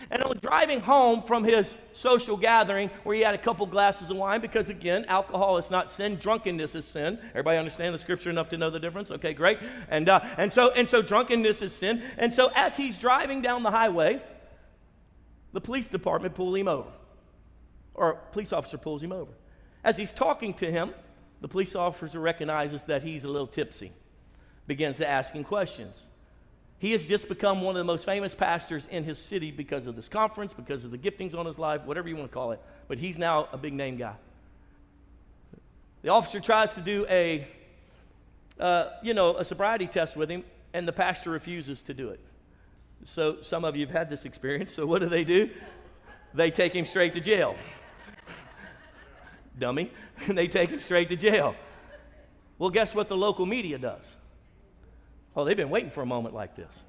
And 0.09 0.23
on 0.23 0.37
driving 0.39 0.79
home 0.79 1.21
from 1.23 1.43
his 1.43 1.75
social 1.93 2.37
gathering, 2.37 2.89
where 3.03 3.15
he 3.15 3.21
had 3.21 3.35
a 3.35 3.37
couple 3.37 3.65
glasses 3.65 4.09
of 4.09 4.17
wine, 4.17 4.41
because 4.41 4.69
again, 4.69 5.05
alcohol 5.05 5.57
is 5.57 5.69
not 5.69 5.91
sin, 5.91 6.15
drunkenness 6.15 6.75
is 6.75 6.85
sin. 6.85 7.19
Everybody 7.31 7.57
understand 7.57 7.93
the 7.93 7.99
scripture 7.99 8.29
enough 8.29 8.49
to 8.49 8.57
know 8.57 8.69
the 8.69 8.79
difference? 8.79 9.11
Okay, 9.11 9.33
great. 9.33 9.59
And 9.89 10.07
uh, 10.07 10.21
and 10.37 10.53
so 10.53 10.71
and 10.71 10.87
so 10.87 11.01
drunkenness 11.01 11.61
is 11.61 11.73
sin. 11.73 12.03
And 12.17 12.33
so 12.33 12.51
as 12.55 12.77
he's 12.77 12.97
driving 12.97 13.41
down 13.41 13.63
the 13.63 13.71
highway, 13.71 14.21
the 15.53 15.61
police 15.61 15.87
department 15.87 16.35
pull 16.35 16.55
him 16.55 16.67
over, 16.67 16.89
or 17.93 18.15
police 18.31 18.53
officer 18.53 18.77
pulls 18.77 19.03
him 19.03 19.11
over. 19.11 19.31
As 19.83 19.97
he's 19.97 20.11
talking 20.11 20.53
to 20.55 20.71
him, 20.71 20.93
the 21.41 21.47
police 21.47 21.75
officer 21.75 22.19
recognizes 22.19 22.83
that 22.83 23.03
he's 23.03 23.23
a 23.23 23.29
little 23.29 23.47
tipsy, 23.47 23.91
begins 24.67 24.97
to 24.97 25.07
ask 25.07 25.33
him 25.33 25.43
questions. 25.43 26.07
He 26.79 26.91
has 26.91 27.07
just 27.07 27.27
become 27.27 27.61
one 27.61 27.75
of 27.75 27.79
the 27.79 27.91
most 27.91 28.05
famous 28.05 28.35
pastors 28.35 28.87
in 28.91 29.03
his 29.03 29.17
city 29.17 29.49
because 29.49 29.87
of 29.87 29.95
this 29.95 30.07
conference, 30.07 30.53
because 30.53 30.85
of 30.85 30.91
the 30.91 30.97
giftings 30.97 31.35
on 31.35 31.45
his 31.45 31.57
life, 31.57 31.81
whatever 31.85 32.07
you 32.07 32.15
want 32.15 32.29
to 32.29 32.33
call 32.33 32.51
it. 32.51 32.61
But 32.87 32.99
he's 32.99 33.17
now 33.17 33.47
a 33.51 33.57
big 33.57 33.73
name 33.73 33.97
guy. 33.97 34.13
The 36.03 36.09
officer 36.09 36.39
tries 36.39 36.73
to 36.75 36.81
do 36.81 37.05
a, 37.09 37.47
uh, 38.59 38.89
you 39.01 39.15
know, 39.15 39.37
a 39.37 39.43
sobriety 39.43 39.87
test 39.87 40.15
with 40.15 40.29
him, 40.29 40.43
and 40.73 40.87
the 40.87 40.93
pastor 40.93 41.31
refuses 41.31 41.81
to 41.83 41.93
do 41.95 42.09
it. 42.09 42.19
So 43.05 43.41
some 43.41 43.65
of 43.65 43.75
you 43.75 43.85
have 43.87 43.95
had 43.95 44.09
this 44.09 44.25
experience. 44.25 44.73
So 44.73 44.85
what 44.85 45.01
do 45.01 45.09
they 45.09 45.23
do? 45.23 45.49
They 46.33 46.51
take 46.51 46.73
him 46.73 46.85
straight 46.85 47.13
to 47.15 47.21
jail. 47.21 47.55
Dummy. 49.57 49.91
they 50.27 50.47
take 50.47 50.69
him 50.69 50.79
straight 50.79 51.09
to 51.09 51.15
jail. 51.15 51.55
Well, 52.59 52.69
guess 52.69 52.93
what 52.93 53.07
the 53.07 53.17
local 53.17 53.45
media 53.45 53.77
does? 53.77 54.05
Oh, 55.37 55.45
they've 55.45 55.55
been 55.55 55.69
waiting 55.69 55.91
for 55.91 56.01
a 56.01 56.05
moment 56.05 56.33
like 56.33 56.55
this. 56.55 56.83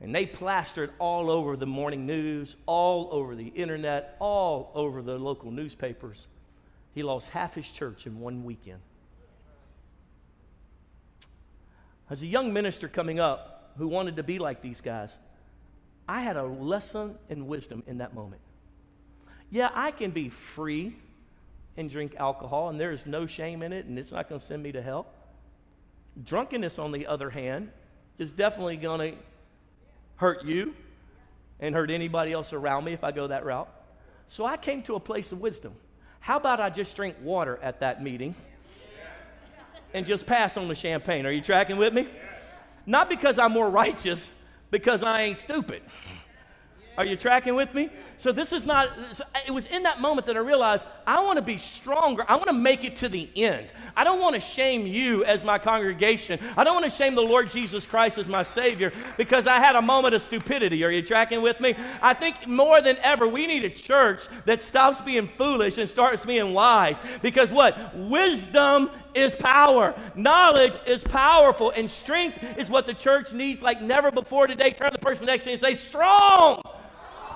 And 0.00 0.14
they 0.14 0.24
plastered 0.24 0.92
all 1.00 1.30
over 1.30 1.56
the 1.56 1.66
morning 1.66 2.06
news, 2.06 2.56
all 2.64 3.08
over 3.10 3.34
the 3.34 3.48
internet, 3.48 4.16
all 4.20 4.70
over 4.74 5.02
the 5.02 5.18
local 5.18 5.50
newspapers. 5.50 6.28
He 6.94 7.02
lost 7.02 7.28
half 7.30 7.56
his 7.56 7.68
church 7.68 8.06
in 8.06 8.20
one 8.20 8.44
weekend. 8.44 8.78
As 12.08 12.22
a 12.22 12.26
young 12.26 12.52
minister 12.52 12.88
coming 12.88 13.18
up 13.18 13.72
who 13.78 13.88
wanted 13.88 14.16
to 14.16 14.22
be 14.22 14.38
like 14.38 14.62
these 14.62 14.80
guys, 14.80 15.18
I 16.08 16.20
had 16.20 16.36
a 16.36 16.44
lesson 16.44 17.16
in 17.28 17.48
wisdom 17.48 17.82
in 17.88 17.98
that 17.98 18.14
moment. 18.14 18.42
Yeah, 19.50 19.70
I 19.74 19.90
can 19.90 20.12
be 20.12 20.28
free 20.28 20.94
and 21.76 21.90
drink 21.90 22.14
alcohol, 22.16 22.68
and 22.68 22.78
there 22.78 22.92
is 22.92 23.06
no 23.06 23.26
shame 23.26 23.62
in 23.62 23.72
it, 23.72 23.86
and 23.86 23.98
it's 23.98 24.12
not 24.12 24.28
going 24.28 24.40
to 24.40 24.46
send 24.46 24.62
me 24.62 24.70
to 24.72 24.82
hell. 24.82 25.06
Drunkenness, 26.24 26.78
on 26.78 26.92
the 26.92 27.06
other 27.06 27.30
hand, 27.30 27.70
is 28.18 28.32
definitely 28.32 28.76
going 28.76 29.12
to 29.12 29.18
hurt 30.16 30.44
you 30.44 30.74
and 31.60 31.74
hurt 31.74 31.90
anybody 31.90 32.32
else 32.32 32.52
around 32.52 32.84
me 32.84 32.92
if 32.92 33.04
I 33.04 33.12
go 33.12 33.26
that 33.28 33.44
route. 33.44 33.68
So 34.28 34.44
I 34.44 34.56
came 34.56 34.82
to 34.84 34.94
a 34.94 35.00
place 35.00 35.32
of 35.32 35.40
wisdom. 35.40 35.74
How 36.20 36.36
about 36.36 36.60
I 36.60 36.70
just 36.70 36.94
drink 36.94 37.16
water 37.22 37.58
at 37.62 37.80
that 37.80 38.02
meeting 38.02 38.34
and 39.94 40.04
just 40.06 40.26
pass 40.26 40.56
on 40.56 40.68
the 40.68 40.74
champagne? 40.74 41.26
Are 41.26 41.32
you 41.32 41.40
tracking 41.40 41.78
with 41.78 41.92
me? 41.94 42.08
Not 42.86 43.08
because 43.08 43.38
I'm 43.38 43.52
more 43.52 43.70
righteous, 43.70 44.30
because 44.70 45.02
I 45.02 45.22
ain't 45.22 45.38
stupid. 45.38 45.82
Are 46.98 47.04
you 47.04 47.16
tracking 47.16 47.54
with 47.54 47.72
me? 47.72 47.88
So 48.18 48.32
this 48.32 48.52
is 48.52 48.66
not, 48.66 48.90
it 49.46 49.50
was 49.50 49.66
in 49.66 49.84
that 49.84 50.00
moment 50.00 50.26
that 50.26 50.36
I 50.36 50.40
realized 50.40 50.84
I 51.06 51.22
want 51.22 51.36
to 51.36 51.42
be 51.42 51.56
stronger. 51.56 52.24
I 52.28 52.36
want 52.36 52.48
to 52.48 52.52
make 52.52 52.84
it 52.84 52.96
to 52.96 53.08
the 53.08 53.30
end. 53.36 53.68
I 53.96 54.04
don't 54.04 54.20
want 54.20 54.34
to 54.34 54.40
shame 54.40 54.86
you 54.86 55.24
as 55.24 55.42
my 55.42 55.58
congregation. 55.58 56.38
I 56.56 56.64
don't 56.64 56.74
want 56.74 56.90
to 56.90 56.96
shame 56.96 57.14
the 57.14 57.22
Lord 57.22 57.50
Jesus 57.50 57.86
Christ 57.86 58.18
as 58.18 58.28
my 58.28 58.42
Savior 58.42 58.92
because 59.16 59.46
I 59.46 59.58
had 59.58 59.76
a 59.76 59.82
moment 59.82 60.14
of 60.14 60.22
stupidity. 60.22 60.84
Are 60.84 60.90
you 60.90 61.02
tracking 61.02 61.42
with 61.42 61.60
me? 61.60 61.74
I 62.02 62.12
think 62.12 62.46
more 62.46 62.82
than 62.82 62.96
ever, 62.98 63.26
we 63.26 63.46
need 63.46 63.64
a 63.64 63.70
church 63.70 64.22
that 64.44 64.62
stops 64.62 65.00
being 65.00 65.28
foolish 65.38 65.78
and 65.78 65.88
starts 65.88 66.26
being 66.26 66.52
wise. 66.52 66.98
Because 67.22 67.52
what? 67.52 67.96
Wisdom 67.96 68.90
is 69.14 69.34
power, 69.34 69.94
knowledge 70.14 70.78
is 70.86 71.02
powerful, 71.02 71.70
and 71.70 71.90
strength 71.90 72.38
is 72.58 72.70
what 72.70 72.86
the 72.86 72.94
church 72.94 73.32
needs 73.32 73.62
like 73.62 73.80
never 73.80 74.10
before 74.10 74.46
today. 74.46 74.70
Turn 74.70 74.90
the 74.92 74.98
person 74.98 75.26
next 75.26 75.44
to 75.44 75.50
you 75.50 75.54
and 75.54 75.60
say, 75.60 75.74
Strong. 75.74 76.62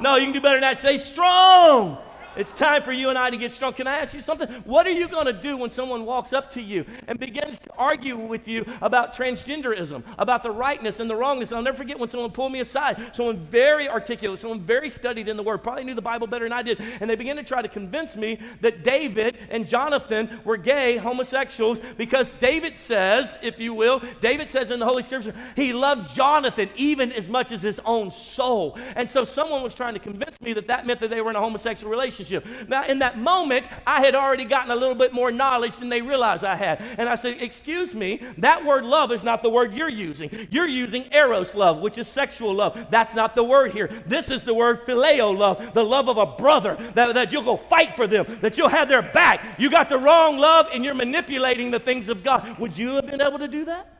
No, 0.01 0.17
you 0.17 0.25
can 0.25 0.33
do 0.33 0.41
better 0.41 0.57
than 0.57 0.63
that. 0.63 0.79
Say 0.79 0.99
strong. 0.99 1.99
It's 2.37 2.53
time 2.53 2.83
for 2.83 2.93
you 2.93 3.11
and 3.11 3.19
I 3.19 3.31
to 3.31 3.37
get 3.37 3.53
strong. 3.53 3.73
Can 3.75 3.87
I 3.87 3.99
ask 3.99 4.13
you 4.13 4.21
something? 4.21 4.49
What 4.65 4.87
are 4.87 4.93
you 4.93 5.09
going 5.09 5.27
to 5.27 5.33
do 5.33 5.57
when 5.57 5.71
someone 5.71 6.05
walks 6.05 6.33
up 6.33 6.53
to 6.55 6.61
you 6.61 6.85
and 7.07 7.19
begins 7.19 7.59
to 7.61 7.71
argue 7.79 8.17
with 8.17 8.49
you 8.49 8.65
about 8.83 9.15
transgenderism, 9.15 10.03
about 10.19 10.43
the 10.43 10.51
rightness 10.51 10.99
and 10.99 11.09
the 11.09 11.15
wrongness? 11.15 11.53
I'll 11.53 11.63
never 11.63 11.77
forget 11.77 11.99
when 11.99 12.09
someone 12.09 12.33
pulled 12.33 12.51
me 12.51 12.61
aside, 12.61 13.13
someone 13.13 13.47
very 13.47 13.89
articulate, 13.89 14.41
someone 14.41 14.61
very 14.61 14.91
studied 14.91 15.29
in 15.29 15.37
the 15.37 15.43
Word, 15.43 15.63
probably 15.63 15.85
knew 15.85 15.95
the 15.95 16.03
Bible 16.03 16.27
better 16.27 16.45
than 16.45 16.53
I 16.53 16.63
did, 16.63 16.81
and 16.81 17.09
they 17.09 17.15
began 17.15 17.37
to 17.37 17.45
try 17.45 17.63
to 17.63 17.69
convince 17.69 18.17
me 18.17 18.41
that 18.63 18.83
David 18.83 19.39
and 19.51 19.67
Jonathan 19.67 20.41
were 20.45 20.57
gay 20.57 20.97
homosexuals 20.97 21.79
because 21.97 22.29
David 22.41 22.77
says, 22.77 23.37
if 23.43 23.61
you 23.61 23.75
will, 23.75 24.03
David 24.21 24.49
says 24.49 24.73
in 24.73 24.81
the 24.81 24.87
Holy 24.87 25.03
Scripture, 25.03 25.35
he 25.55 25.73
loved 25.73 26.15
Jonathan 26.15 26.69
even 26.77 27.13
as 27.13 27.29
much 27.29 27.53
as 27.53 27.63
his 27.63 27.81
own 27.85 28.11
soul. 28.11 28.77
And 28.97 29.09
so 29.09 29.25
someone 29.25 29.63
was 29.63 29.75
trying 29.75 29.95
to 29.95 30.01
convince 30.01 30.41
me 30.41 30.53
that 30.55 30.67
that 30.67 30.87
meant 30.87 31.01
that 31.01 31.11
they 31.11 31.21
were 31.21 31.31
in 31.31 31.37
a 31.37 31.41
homosexual 31.41 31.91
relationship 31.91 32.24
relationship. 32.31 32.69
Now, 32.69 32.85
in 32.85 33.01
that 33.01 33.19
moment, 33.19 33.67
I 33.87 34.01
had 34.01 34.15
already 34.15 34.45
gotten 34.45 34.71
a 34.71 34.77
little 34.77 34.95
bit 34.95 35.13
more 35.13 35.31
knowledge 35.31 35.77
than 35.77 35.89
they 35.89 36.01
realized 36.01 36.45
I 36.45 36.57
had. 36.57 36.81
And 36.99 37.09
I 37.09 37.15
said, 37.15 37.41
Excuse 37.41 37.95
me, 37.95 38.21
that 38.39 38.65
word 38.65 38.85
love 38.85 39.13
is 39.13 39.23
not 39.23 39.43
the 39.43 39.51
word 39.51 39.75
you're 39.75 39.89
using. 39.89 40.49
You're 40.51 40.69
using 40.69 41.13
eros 41.13 41.55
love, 41.55 41.81
which 41.81 41.99
is 41.99 42.07
sexual 42.07 42.55
love. 42.55 42.87
That's 42.91 43.15
not 43.15 43.35
the 43.35 43.45
word 43.45 43.73
here. 43.73 43.89
This 44.07 44.31
is 44.31 44.45
the 44.45 44.55
word 44.55 44.87
phileo 44.87 45.37
love, 45.37 45.75
the 45.75 45.85
love 45.85 46.09
of 46.09 46.17
a 46.17 46.27
brother, 46.27 46.77
that, 46.95 47.15
that 47.15 47.33
you'll 47.33 47.43
go 47.45 47.57
fight 47.57 47.97
for 47.97 48.07
them, 48.07 48.27
that 48.41 48.57
you'll 48.57 48.69
have 48.69 48.89
their 48.89 49.03
back. 49.03 49.59
You 49.59 49.71
got 49.71 49.89
the 49.89 49.99
wrong 49.99 50.39
love 50.39 50.67
and 50.73 50.85
you're 50.85 50.95
manipulating 50.95 51.71
the 51.71 51.81
things 51.81 52.09
of 52.09 52.23
God. 52.23 52.59
Would 52.59 52.77
you 52.77 52.97
have 52.97 53.07
been 53.07 53.21
able 53.21 53.39
to 53.39 53.49
do 53.49 53.65
that? 53.67 53.91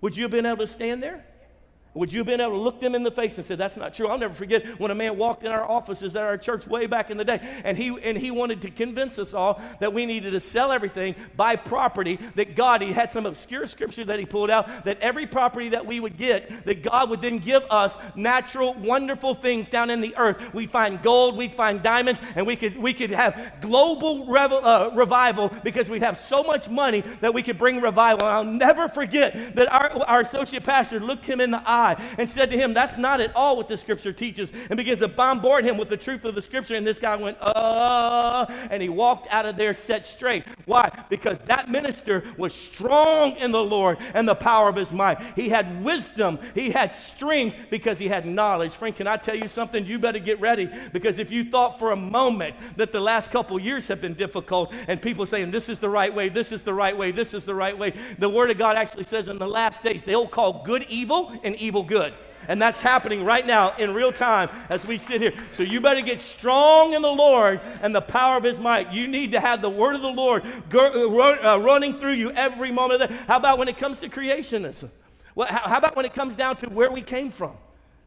Would 0.00 0.16
you 0.16 0.24
have 0.24 0.30
been 0.30 0.46
able 0.46 0.58
to 0.58 0.66
stand 0.66 1.02
there? 1.02 1.24
Would 1.96 2.12
you 2.12 2.20
have 2.20 2.26
been 2.26 2.42
able 2.42 2.52
to 2.52 2.58
look 2.58 2.78
them 2.78 2.94
in 2.94 3.02
the 3.02 3.10
face 3.10 3.38
and 3.38 3.46
say, 3.46 3.54
That's 3.54 3.76
not 3.76 3.94
true? 3.94 4.08
I'll 4.08 4.18
never 4.18 4.34
forget 4.34 4.78
when 4.78 4.90
a 4.90 4.94
man 4.94 5.16
walked 5.16 5.44
in 5.44 5.50
our 5.50 5.68
offices 5.68 6.14
at 6.14 6.22
our 6.22 6.36
church 6.36 6.66
way 6.66 6.84
back 6.86 7.10
in 7.10 7.16
the 7.16 7.24
day, 7.24 7.40
and 7.64 7.76
he, 7.76 7.96
and 8.02 8.18
he 8.18 8.30
wanted 8.30 8.60
to 8.62 8.70
convince 8.70 9.18
us 9.18 9.32
all 9.32 9.62
that 9.80 9.94
we 9.94 10.04
needed 10.04 10.32
to 10.32 10.40
sell 10.40 10.72
everything, 10.72 11.14
buy 11.36 11.56
property, 11.56 12.18
that 12.34 12.54
God, 12.54 12.82
he 12.82 12.92
had 12.92 13.12
some 13.12 13.24
obscure 13.24 13.66
scripture 13.66 14.04
that 14.04 14.18
he 14.18 14.26
pulled 14.26 14.50
out, 14.50 14.84
that 14.84 15.00
every 15.00 15.26
property 15.26 15.70
that 15.70 15.86
we 15.86 15.98
would 15.98 16.18
get, 16.18 16.66
that 16.66 16.82
God 16.82 17.08
would 17.08 17.22
then 17.22 17.38
give 17.38 17.62
us 17.70 17.96
natural, 18.14 18.74
wonderful 18.74 19.34
things 19.34 19.66
down 19.66 19.88
in 19.88 20.02
the 20.02 20.14
earth. 20.16 20.52
We'd 20.52 20.70
find 20.70 21.02
gold, 21.02 21.38
we'd 21.38 21.54
find 21.54 21.82
diamonds, 21.82 22.20
and 22.34 22.46
we 22.46 22.56
could, 22.56 22.76
we 22.76 22.92
could 22.92 23.10
have 23.10 23.54
global 23.62 24.26
revel, 24.26 24.60
uh, 24.62 24.90
revival 24.90 25.50
because 25.64 25.88
we'd 25.88 26.02
have 26.02 26.20
so 26.20 26.42
much 26.42 26.68
money 26.68 27.02
that 27.22 27.32
we 27.32 27.42
could 27.42 27.56
bring 27.56 27.80
revival. 27.80 28.26
And 28.26 28.36
I'll 28.36 28.44
never 28.44 28.86
forget 28.86 29.54
that 29.54 29.72
our, 29.72 30.02
our 30.04 30.20
associate 30.20 30.62
pastor 30.62 31.00
looked 31.00 31.24
him 31.24 31.40
in 31.40 31.50
the 31.50 31.62
eye 31.66 31.85
and 31.94 32.30
said 32.30 32.50
to 32.50 32.56
him, 32.56 32.74
That's 32.74 32.96
not 32.96 33.20
at 33.20 33.34
all 33.34 33.56
what 33.56 33.68
the 33.68 33.76
scripture 33.76 34.12
teaches, 34.12 34.52
and 34.68 34.76
begins 34.76 35.00
to 35.00 35.08
bombard 35.08 35.64
him 35.64 35.78
with 35.78 35.88
the 35.88 35.96
truth 35.96 36.24
of 36.24 36.34
the 36.34 36.42
scripture. 36.42 36.74
And 36.74 36.86
this 36.86 36.98
guy 36.98 37.16
went, 37.16 37.38
Uh, 37.40 38.46
and 38.70 38.82
he 38.82 38.88
walked 38.88 39.28
out 39.32 39.46
of 39.46 39.56
there 39.56 39.74
set 39.74 40.06
straight. 40.06 40.44
Why? 40.64 40.90
Because 41.08 41.38
that 41.46 41.70
minister 41.70 42.24
was 42.36 42.54
strong 42.54 43.36
in 43.36 43.50
the 43.50 43.62
Lord 43.62 43.98
and 44.14 44.28
the 44.28 44.34
power 44.34 44.68
of 44.68 44.76
his 44.76 44.92
might. 44.92 45.20
He 45.34 45.48
had 45.48 45.84
wisdom, 45.84 46.38
he 46.54 46.70
had 46.70 46.94
strength 46.94 47.56
because 47.70 47.98
he 47.98 48.08
had 48.08 48.26
knowledge. 48.26 48.72
Friend, 48.72 48.94
can 48.94 49.06
I 49.06 49.16
tell 49.16 49.36
you 49.36 49.48
something? 49.48 49.84
You 49.84 49.98
better 49.98 50.18
get 50.18 50.40
ready 50.40 50.70
because 50.92 51.18
if 51.18 51.30
you 51.30 51.44
thought 51.44 51.78
for 51.78 51.92
a 51.92 51.96
moment 51.96 52.56
that 52.76 52.92
the 52.92 53.00
last 53.00 53.30
couple 53.30 53.58
years 53.58 53.88
have 53.88 54.00
been 54.00 54.14
difficult 54.14 54.72
and 54.88 55.00
people 55.00 55.26
saying, 55.26 55.50
This 55.50 55.68
is 55.68 55.78
the 55.78 55.88
right 55.88 56.14
way, 56.14 56.28
this 56.28 56.52
is 56.52 56.62
the 56.62 56.74
right 56.74 56.96
way, 56.96 57.10
this 57.10 57.34
is 57.34 57.44
the 57.44 57.54
right 57.54 57.76
way, 57.76 57.94
the 58.18 58.28
Word 58.28 58.50
of 58.50 58.58
God 58.58 58.76
actually 58.76 59.04
says 59.04 59.28
in 59.28 59.38
the 59.38 59.46
last 59.46 59.82
days 59.82 60.02
they'll 60.02 60.28
call 60.28 60.64
good 60.64 60.84
evil 60.88 61.38
and 61.44 61.54
evil 61.56 61.75
good. 61.82 62.14
And 62.48 62.62
that's 62.62 62.80
happening 62.80 63.24
right 63.24 63.44
now 63.44 63.74
in 63.76 63.92
real 63.92 64.12
time 64.12 64.50
as 64.68 64.86
we 64.86 64.98
sit 64.98 65.20
here. 65.20 65.32
So 65.52 65.62
you 65.62 65.80
better 65.80 66.00
get 66.00 66.20
strong 66.20 66.92
in 66.92 67.02
the 67.02 67.08
Lord 67.08 67.60
and 67.82 67.94
the 67.94 68.00
power 68.00 68.36
of 68.36 68.44
His 68.44 68.58
might. 68.58 68.92
You 68.92 69.08
need 69.08 69.32
to 69.32 69.40
have 69.40 69.62
the 69.62 69.70
word 69.70 69.96
of 69.96 70.02
the 70.02 70.08
Lord 70.08 70.44
uh, 70.44 71.58
running 71.58 71.96
through 71.96 72.12
you 72.12 72.30
every 72.32 72.70
moment. 72.70 73.10
How 73.10 73.36
about 73.36 73.58
when 73.58 73.68
it 73.68 73.78
comes 73.78 74.00
to 74.00 74.08
creationism? 74.08 74.90
How 75.36 75.78
about 75.78 75.96
when 75.96 76.06
it 76.06 76.14
comes 76.14 76.36
down 76.36 76.56
to 76.58 76.68
where 76.68 76.90
we 76.90 77.02
came 77.02 77.30
from? 77.30 77.52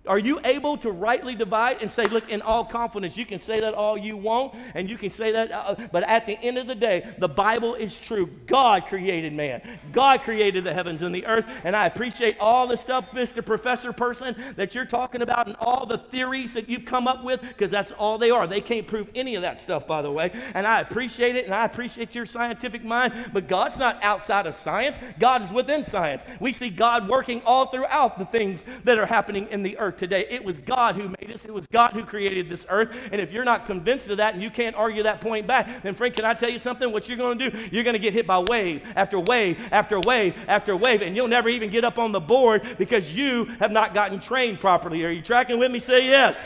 Are 0.08 0.18
you 0.18 0.40
able 0.46 0.78
to 0.78 0.92
rightly 0.92 1.36
divide 1.36 1.82
and 1.82 1.92
say, 1.92 2.06
look, 2.06 2.30
in 2.30 2.42
all 2.42 2.64
confidence, 2.64 3.18
you 3.18 3.26
can 3.26 3.38
say 3.38 3.60
that 3.60 3.74
all 3.74 3.98
you 3.98 4.16
want, 4.16 4.56
and 4.74 4.90
you 4.90 4.98
can 4.98 5.10
say 5.10 5.34
that, 5.34 5.52
uh, 5.52 5.76
but 5.92 6.04
at 6.04 6.26
the 6.26 6.40
end 6.40 6.58
of 6.58 6.68
the 6.68 6.76
day, 6.76 7.14
the 7.20 7.28
Bible 7.28 7.76
is 7.76 8.00
true. 8.00 8.28
God 8.48 8.86
created 8.88 9.34
man, 9.34 9.62
God 9.92 10.22
created 10.22 10.64
the 10.64 10.74
heavens 10.74 11.02
and 11.02 11.14
the 11.14 11.26
earth, 11.26 11.46
and 11.66 11.76
I 11.76 11.86
appreciate 11.86 12.38
all 12.40 12.66
the 12.66 12.78
stuff, 12.78 13.08
Mr. 13.12 13.46
Professor 13.46 13.92
Person, 13.92 14.54
that 14.56 14.74
you're 14.74 14.86
talking 14.86 15.22
about 15.22 15.48
and 15.48 15.58
all 15.58 15.86
the 15.86 15.98
theories 15.98 16.54
that 16.54 16.70
you've 16.70 16.86
come 16.86 17.06
up 17.06 17.26
with, 17.26 17.42
because 17.42 17.70
that's 17.70 17.92
all 17.92 18.18
they 18.18 18.32
are. 18.32 18.48
They 18.48 18.62
can't 18.62 18.88
prove 18.88 19.10
any 19.16 19.36
of 19.36 19.42
that 19.42 19.60
stuff, 19.60 19.86
by 19.86 20.02
the 20.02 20.12
way, 20.12 20.32
and 20.54 20.66
I 20.66 20.80
appreciate 20.80 21.36
it, 21.36 21.46
and 21.46 21.54
I 21.54 21.66
appreciate 21.66 22.16
your 22.16 22.26
scientific 22.26 22.86
mind, 22.86 23.32
but 23.34 23.50
God's 23.50 23.78
not 23.78 24.02
outside 24.02 24.48
of 24.48 24.56
science, 24.56 24.98
God 25.20 25.42
is 25.42 25.52
within 25.52 25.84
science. 25.84 26.24
We 26.40 26.54
see 26.54 26.70
God 26.70 27.10
working 27.10 27.42
all 27.46 27.66
throughout 27.66 28.18
the 28.18 28.26
things 28.26 28.64
that 28.86 28.98
are 28.98 29.06
happening 29.06 29.48
in 29.52 29.62
the 29.62 29.78
earth 29.78 29.89
today. 29.92 30.28
It 30.30 30.44
was 30.44 30.60
God 30.60 30.96
who 30.96 31.10
made 31.10 31.32
us, 31.34 31.44
it 31.46 31.54
was 31.54 31.66
God 31.68 31.92
who 31.94 32.04
created 32.04 32.50
this 32.50 32.66
earth. 32.70 32.96
And 33.12 33.22
if 33.22 33.32
you're 33.32 33.44
not 33.44 33.66
convinced 33.66 34.10
of 34.10 34.18
that 34.18 34.34
and 34.34 34.44
you 34.44 34.50
can't 34.50 34.76
argue 34.76 35.04
that 35.04 35.22
point 35.22 35.48
back, 35.48 35.84
then, 35.84 35.96
friend, 35.96 36.16
can 36.16 36.26
I 36.26 36.34
tell 36.34 36.50
you 36.50 36.60
something? 36.60 36.92
What 36.92 37.08
you're 37.08 37.18
going 37.18 37.40
to 37.40 37.50
do, 37.50 37.70
you're 37.72 37.84
going 37.84 37.94
to 37.94 38.00
get 38.00 38.14
hit 38.14 38.28
by 38.28 38.40
wave 38.40 38.84
after 38.96 39.20
wave 39.20 39.60
after 39.72 40.00
wave 40.00 40.36
after 40.48 40.76
wave, 40.76 41.02
and 41.02 41.16
you'll 41.16 41.28
never 41.28 41.50
even 41.50 41.70
get 41.70 41.84
up 41.84 41.98
on 41.98 42.12
the 42.12 42.20
board 42.20 42.76
because 42.78 43.16
you 43.16 43.46
have 43.60 43.72
not 43.72 43.94
gotten 43.94 44.20
trained 44.20 44.60
properly. 44.60 45.04
Are 45.04 45.12
you 45.12 45.22
tracking 45.22 45.60
with 45.60 45.72
me? 45.72 45.80
Say 45.80 46.06
yes. 46.06 46.46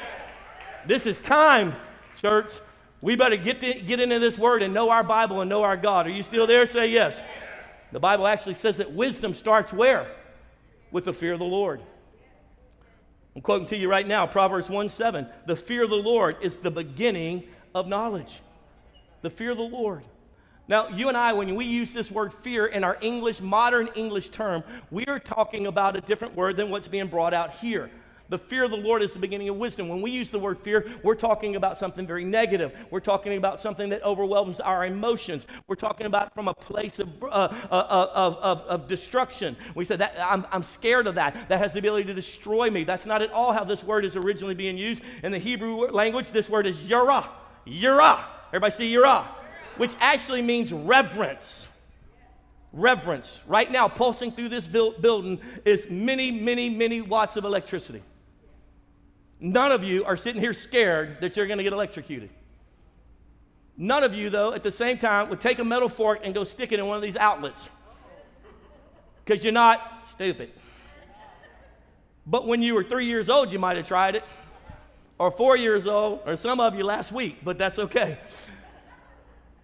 This 0.86 1.06
is 1.06 1.20
time, 1.20 1.76
church. 2.20 2.52
We 3.02 3.18
better 3.18 3.36
get, 3.36 3.60
to, 3.60 3.74
get 3.74 4.00
into 4.00 4.20
this 4.20 4.38
word 4.38 4.64
and 4.64 4.74
know 4.74 4.90
our 4.90 5.04
Bible 5.04 5.42
and 5.42 5.50
know 5.50 5.64
our 5.64 5.76
God. 5.76 6.08
Are 6.08 6.12
you 6.12 6.24
still 6.24 6.48
there? 6.48 6.66
Say 6.66 6.88
yes. 6.88 7.22
The 7.92 8.00
Bible 8.00 8.28
actually 8.28 8.54
says 8.54 8.78
that 8.78 8.94
wisdom 8.94 9.34
starts 9.34 9.74
where? 9.74 10.10
With 10.90 11.06
the 11.06 11.14
fear 11.14 11.34
of 11.34 11.40
the 11.40 11.46
Lord. 11.46 11.82
I'm 13.36 13.42
quoting 13.42 13.68
to 13.68 13.78
you 13.78 13.90
right 13.90 14.08
now 14.08 14.28
Proverbs 14.28 14.70
1 14.70 14.90
7. 14.90 15.28
The 15.48 15.56
fear 15.56 15.84
of 15.84 15.90
the 15.90 15.96
Lord 15.96 16.38
is 16.42 16.58
the 16.58 16.72
beginning 16.72 17.44
of 17.74 17.88
knowledge. 17.88 18.42
The 19.22 19.30
fear 19.30 19.52
of 19.52 19.58
the 19.58 19.64
Lord. 19.64 20.04
Now, 20.68 20.88
you 20.88 21.10
and 21.10 21.18
I, 21.18 21.34
when 21.34 21.56
we 21.56 21.66
use 21.66 21.92
this 21.92 22.10
word 22.10 22.34
fear 22.34 22.66
in 22.66 22.86
our 22.86 22.98
English, 23.02 23.42
modern 23.42 23.88
English 23.96 24.30
term, 24.30 24.64
we 24.92 25.06
are 25.08 25.20
talking 25.20 25.68
about 25.68 25.98
a 25.98 26.02
different 26.02 26.36
word 26.36 26.56
than 26.56 26.70
what's 26.70 26.88
being 26.88 27.08
brought 27.08 27.34
out 27.34 27.56
here. 27.56 27.92
The 28.34 28.40
fear 28.40 28.64
of 28.64 28.72
the 28.72 28.78
Lord 28.78 29.04
is 29.04 29.14
the 29.14 29.20
beginning 29.20 29.48
of 29.50 29.58
wisdom. 29.58 29.88
When 29.88 30.02
we 30.02 30.10
use 30.10 30.32
the 30.32 30.40
word 30.40 30.58
fear, 30.58 30.92
we're 31.04 31.14
talking 31.14 31.56
about 31.56 31.78
something 31.78 32.08
very 32.08 32.26
negative. 32.26 32.76
We're 32.90 33.00
talking 33.00 33.38
about 33.38 33.62
something 33.62 33.90
that 33.90 34.02
overwhelms 34.02 34.60
our 34.60 34.88
emotions. 34.88 35.46
We're 35.68 35.76
talking 35.76 36.08
about 36.08 36.34
from 36.34 36.48
a 36.48 36.54
place 36.56 36.98
of, 36.98 37.10
uh, 37.22 37.28
uh, 37.28 38.08
of, 38.16 38.36
of, 38.38 38.60
of, 38.62 38.88
destruction. 38.88 39.56
We 39.76 39.86
said 39.86 40.00
that 40.00 40.16
I'm, 40.20 40.48
I'm 40.52 40.64
scared 40.64 41.06
of 41.06 41.14
that. 41.14 41.48
That 41.48 41.60
has 41.60 41.74
the 41.74 41.80
ability 41.80 42.06
to 42.06 42.16
destroy 42.16 42.72
me. 42.72 42.84
That's 42.84 43.06
not 43.06 43.22
at 43.22 43.32
all 43.32 43.54
how 43.54 43.66
this 43.66 43.84
word 43.84 44.04
is 44.04 44.16
originally 44.16 44.56
being 44.56 44.80
used. 44.80 45.04
In 45.22 45.32
the 45.32 45.38
Hebrew 45.38 45.92
language, 45.92 46.32
this 46.32 46.50
word 46.50 46.66
is 46.66 46.90
yara. 46.90 47.30
Yara. 47.66 48.26
Everybody 48.48 48.74
see 48.74 48.88
yara? 48.88 49.28
Which 49.78 49.94
actually 50.00 50.42
means 50.42 50.74
reverence 50.74 51.68
reverence. 52.76 53.40
Right 53.46 53.72
now, 53.72 53.88
pulsing 53.88 54.32
through 54.32 54.50
this 54.50 54.66
building 54.66 55.40
is 55.64 55.88
many, 55.92 56.32
many, 56.32 56.72
many 56.72 57.02
watts 57.02 57.36
of 57.36 57.46
electricity. 57.46 58.02
None 59.44 59.74
of 59.74 59.84
you 59.84 60.06
are 60.06 60.16
sitting 60.16 60.40
here 60.40 60.54
scared 60.54 61.18
that 61.20 61.36
you're 61.36 61.48
going 61.48 61.58
to 61.58 61.66
get 61.66 61.74
electrocuted. 61.74 62.30
None 63.76 64.02
of 64.02 64.14
you, 64.14 64.30
though, 64.30 64.54
at 64.54 64.64
the 64.64 64.72
same 64.72 64.98
time, 64.98 65.30
would 65.30 65.42
take 65.42 65.60
a 65.60 65.66
metal 65.66 65.90
fork 65.90 66.22
and 66.24 66.34
go 66.34 66.46
stick 66.46 66.72
it 66.72 66.80
in 66.80 66.88
one 66.88 66.96
of 66.96 67.02
these 67.02 67.18
outlets 67.18 67.68
because 69.26 69.44
you're 69.44 69.52
not 69.52 70.08
stupid. 70.10 70.50
But 72.26 72.48
when 72.48 72.62
you 72.62 72.74
were 72.74 72.86
three 72.86 73.06
years 73.06 73.30
old, 73.30 73.52
you 73.52 73.60
might 73.60 73.76
have 73.76 73.86
tried 73.86 74.16
it, 74.16 74.24
or 75.20 75.30
four 75.30 75.58
years 75.58 75.88
old, 75.88 76.22
or 76.26 76.38
some 76.38 76.62
of 76.62 76.76
you 76.76 76.86
last 76.86 77.12
week, 77.12 77.40
but 77.44 77.58
that's 77.58 77.80
okay. 77.80 78.20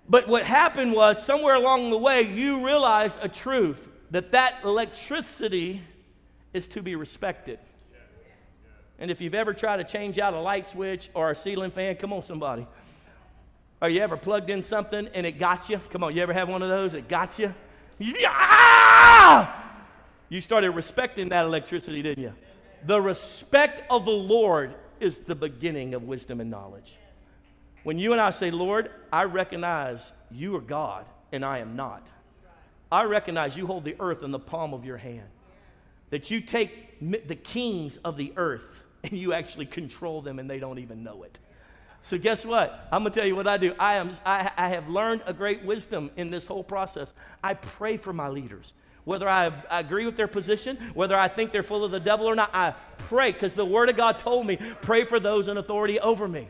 But 0.10 0.28
what 0.28 0.44
happened 0.44 0.92
was, 0.92 1.24
somewhere 1.24 1.56
along 1.56 1.90
the 1.90 1.98
way, 1.98 2.24
you 2.24 2.66
realized 2.66 3.16
a 3.22 3.30
truth 3.30 3.80
that 4.12 4.34
that 4.34 4.56
electricity 4.66 5.84
is 6.52 6.68
to 6.68 6.82
be 6.82 6.98
respected. 6.98 7.60
And 9.00 9.10
if 9.10 9.22
you've 9.22 9.34
ever 9.34 9.54
tried 9.54 9.78
to 9.78 9.86
change 9.86 10.20
out 10.20 10.34
a 10.34 10.40
light 10.40 10.68
switch 10.68 11.10
or 11.14 11.32
a 11.32 11.36
ceiling 11.36 11.72
fan, 11.72 11.96
come 11.96 12.12
on, 12.12 12.22
somebody. 12.22 12.68
Or 13.82 13.90
you 13.90 14.02
ever 14.02 14.18
plugged 14.18 14.50
in 14.50 14.62
something 14.62 15.08
and 15.14 15.26
it 15.26 15.40
got 15.40 15.70
you? 15.70 15.80
Come 15.90 16.04
on, 16.04 16.14
you 16.14 16.22
ever 16.22 16.34
have 16.34 16.50
one 16.50 16.62
of 16.62 16.70
those? 16.70 16.94
It 16.94 17.08
got 17.08 17.40
you? 17.40 17.54
Yeah! 17.98 19.56
You 20.28 20.42
started 20.42 20.72
respecting 20.72 21.30
that 21.30 21.46
electricity, 21.46 22.02
didn't 22.02 22.24
you? 22.24 22.34
The 22.86 23.02
respect 23.02 23.84
of 23.90 24.06
the 24.06 24.12
Lord 24.12 24.76
is 25.00 25.20
the 25.20 25.36
beginning 25.36 25.94
of 25.94 26.04
wisdom 26.04 26.42
and 26.42 26.52
knowledge. 26.52 26.98
When 27.84 27.98
you 27.98 28.12
and 28.12 28.20
I 28.20 28.32
say, 28.32 28.52
Lord, 28.52 28.92
I 29.14 29.24
recognize 29.24 30.12
you 30.30 30.56
are 30.58 30.62
God 30.62 31.06
and 31.32 31.46
I 31.46 31.60
am 31.60 31.78
not. 31.78 32.06
I 32.92 33.04
recognize 33.04 33.56
you 33.56 33.66
hold 33.66 33.86
the 33.86 33.96
earth 34.00 34.24
in 34.24 34.32
the 34.32 34.40
palm 34.40 34.74
of 34.74 34.84
your 34.84 34.98
hand. 34.98 35.28
That 36.10 36.30
you 36.30 36.42
take 36.42 37.00
the 37.00 37.36
kings 37.36 37.98
of 37.98 38.18
the 38.18 38.34
earth 38.36 38.84
and 39.04 39.14
you 39.14 39.34
actually 39.34 39.66
control 39.66 40.22
them 40.22 40.40
and 40.40 40.50
they 40.50 40.60
don't 40.60 40.80
even 40.80 41.04
know 41.04 41.24
it. 41.24 41.38
So 42.02 42.18
guess 42.18 42.46
what? 42.46 42.88
I'm 42.92 43.04
gonna 43.04 43.14
tell 43.14 43.26
you 43.26 43.36
what 43.36 43.48
I 43.48 43.58
do. 43.58 43.74
I 43.78 43.96
am 43.96 44.12
I, 44.26 44.52
I 44.58 44.70
have 44.70 44.88
learned 44.88 45.22
a 45.26 45.34
great 45.34 45.64
wisdom 45.64 46.12
in 46.16 46.30
this 46.30 46.46
whole 46.46 46.64
process. 46.64 47.14
I 47.44 47.56
pray 47.56 47.98
for 47.98 48.14
my 48.14 48.30
leaders. 48.30 48.74
Whether 49.04 49.28
I, 49.28 49.48
I 49.70 49.80
agree 49.80 50.06
with 50.06 50.18
their 50.18 50.28
position, 50.28 50.78
whether 50.94 51.18
I 51.18 51.28
think 51.28 51.52
they're 51.52 51.64
full 51.64 51.84
of 51.84 51.92
the 51.92 52.00
devil 52.00 52.28
or 52.28 52.36
not, 52.36 52.52
I 52.54 52.76
pray 52.98 53.32
because 53.32 53.54
the 53.54 53.66
Word 53.66 53.90
of 53.90 53.98
God 53.98 54.20
told 54.20 54.46
me, 54.46 54.58
pray 54.82 55.04
for 55.04 55.20
those 55.20 55.48
in 55.48 55.58
authority 55.58 56.00
over 56.00 56.28
me. 56.28 56.48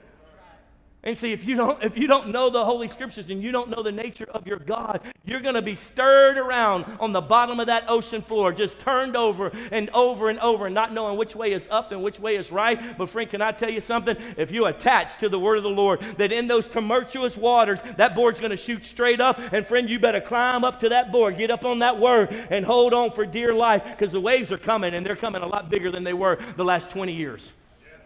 And 1.09 1.17
see, 1.17 1.31
if 1.31 1.43
you 1.43 1.55
don't, 1.55 1.83
if 1.83 1.97
you 1.97 2.05
don't 2.05 2.27
know 2.27 2.51
the 2.51 2.63
Holy 2.63 2.87
Scriptures 2.87 3.31
and 3.31 3.41
you 3.41 3.51
don't 3.51 3.71
know 3.71 3.81
the 3.81 3.91
nature 3.91 4.27
of 4.31 4.45
your 4.45 4.59
God, 4.59 5.01
you're 5.25 5.39
going 5.39 5.55
to 5.55 5.61
be 5.63 5.73
stirred 5.73 6.37
around 6.37 6.85
on 6.99 7.13
the 7.13 7.19
bottom 7.19 7.59
of 7.59 7.65
that 7.65 7.85
ocean 7.87 8.21
floor, 8.21 8.53
just 8.53 8.77
turned 8.77 9.17
over 9.17 9.47
and 9.71 9.89
over 9.89 10.29
and 10.29 10.37
over, 10.37 10.67
and 10.67 10.75
not 10.75 10.93
knowing 10.93 11.17
which 11.17 11.35
way 11.35 11.51
is 11.51 11.67
up 11.71 11.91
and 11.91 12.03
which 12.03 12.19
way 12.19 12.35
is 12.35 12.51
right. 12.51 12.95
But 12.95 13.09
friend, 13.09 13.27
can 13.27 13.41
I 13.41 13.53
tell 13.53 13.71
you 13.71 13.81
something? 13.81 14.15
If 14.37 14.51
you 14.51 14.67
attach 14.67 15.17
to 15.21 15.29
the 15.29 15.39
word 15.39 15.57
of 15.57 15.63
the 15.63 15.69
Lord, 15.69 15.99
that 16.17 16.31
in 16.31 16.45
those 16.45 16.67
tumultuous 16.67 17.35
waters, 17.35 17.81
that 17.97 18.13
board's 18.13 18.39
going 18.39 18.51
to 18.51 18.55
shoot 18.55 18.85
straight 18.85 19.19
up. 19.19 19.39
And 19.51 19.65
friend, 19.65 19.89
you 19.89 19.97
better 19.97 20.21
climb 20.21 20.63
up 20.63 20.79
to 20.81 20.89
that 20.89 21.11
board, 21.11 21.39
get 21.39 21.49
up 21.49 21.65
on 21.65 21.79
that 21.79 21.99
word, 21.99 22.31
and 22.51 22.63
hold 22.63 22.93
on 22.93 23.13
for 23.13 23.25
dear 23.25 23.51
life, 23.51 23.81
because 23.83 24.11
the 24.11 24.21
waves 24.21 24.51
are 24.51 24.59
coming, 24.59 24.93
and 24.93 25.03
they're 25.03 25.15
coming 25.15 25.41
a 25.41 25.47
lot 25.47 25.71
bigger 25.71 25.89
than 25.89 26.03
they 26.03 26.13
were 26.13 26.37
the 26.55 26.63
last 26.63 26.91
20 26.91 27.15
years. 27.15 27.51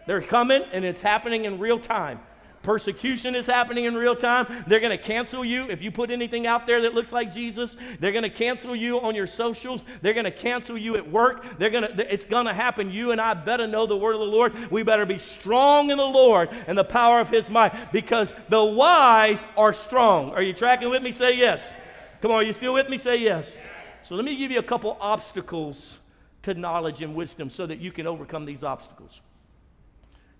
They're 0.06 0.22
coming, 0.22 0.62
and 0.72 0.86
it's 0.86 1.02
happening 1.02 1.44
in 1.44 1.58
real 1.58 1.78
time. 1.78 2.20
Persecution 2.64 3.34
is 3.34 3.46
happening 3.46 3.84
in 3.84 3.94
real 3.94 4.16
time. 4.16 4.64
They're 4.66 4.80
going 4.80 4.96
to 4.96 5.02
cancel 5.02 5.44
you 5.44 5.70
if 5.70 5.82
you 5.82 5.92
put 5.92 6.10
anything 6.10 6.46
out 6.46 6.66
there 6.66 6.82
that 6.82 6.94
looks 6.94 7.12
like 7.12 7.32
Jesus. 7.32 7.76
They're 8.00 8.10
going 8.10 8.24
to 8.24 8.30
cancel 8.30 8.74
you 8.74 9.00
on 9.00 9.14
your 9.14 9.26
socials. 9.26 9.84
They're 10.00 10.14
going 10.14 10.24
to 10.24 10.30
cancel 10.30 10.76
you 10.76 10.96
at 10.96 11.08
work. 11.08 11.58
They're 11.58 11.70
going 11.70 11.96
to 11.96 12.12
it's 12.12 12.24
going 12.24 12.46
to 12.46 12.54
happen. 12.54 12.90
You 12.90 13.12
and 13.12 13.20
I 13.20 13.34
better 13.34 13.66
know 13.66 13.86
the 13.86 13.96
word 13.96 14.14
of 14.14 14.20
the 14.20 14.26
Lord. 14.26 14.70
We 14.70 14.82
better 14.82 15.06
be 15.06 15.18
strong 15.18 15.90
in 15.90 15.98
the 15.98 16.04
Lord 16.04 16.48
and 16.66 16.76
the 16.76 16.84
power 16.84 17.20
of 17.20 17.28
his 17.28 17.50
might 17.50 17.92
because 17.92 18.34
the 18.48 18.64
wise 18.64 19.44
are 19.56 19.74
strong. 19.74 20.30
Are 20.30 20.42
you 20.42 20.54
tracking 20.54 20.90
with 20.90 21.02
me? 21.02 21.12
Say 21.12 21.36
yes. 21.36 21.74
Come 22.22 22.30
on, 22.30 22.38
are 22.38 22.42
you 22.42 22.54
still 22.54 22.72
with 22.72 22.88
me? 22.88 22.96
Say 22.96 23.18
yes. 23.18 23.60
So 24.02 24.14
let 24.14 24.24
me 24.24 24.36
give 24.36 24.50
you 24.50 24.58
a 24.58 24.62
couple 24.62 24.96
obstacles 25.00 25.98
to 26.42 26.54
knowledge 26.54 27.02
and 27.02 27.14
wisdom 27.14 27.50
so 27.50 27.66
that 27.66 27.78
you 27.78 27.92
can 27.92 28.06
overcome 28.06 28.46
these 28.46 28.64
obstacles 28.64 29.20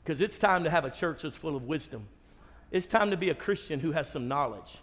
because 0.05 0.21
it's 0.21 0.39
time 0.39 0.65
to 0.65 0.71
have 0.71 0.85
a 0.85 0.91
church 0.91 1.23
that's 1.23 1.37
full 1.37 1.57
of 1.57 1.65
wisdom. 1.65 2.07
It's 2.75 2.89
time 2.89 3.13
to 3.13 3.17
be 3.17 3.31
a 3.31 3.37
Christian 3.37 3.79
who 3.79 3.93
has 3.93 4.11
some 4.11 4.27
knowledge. 4.27 4.79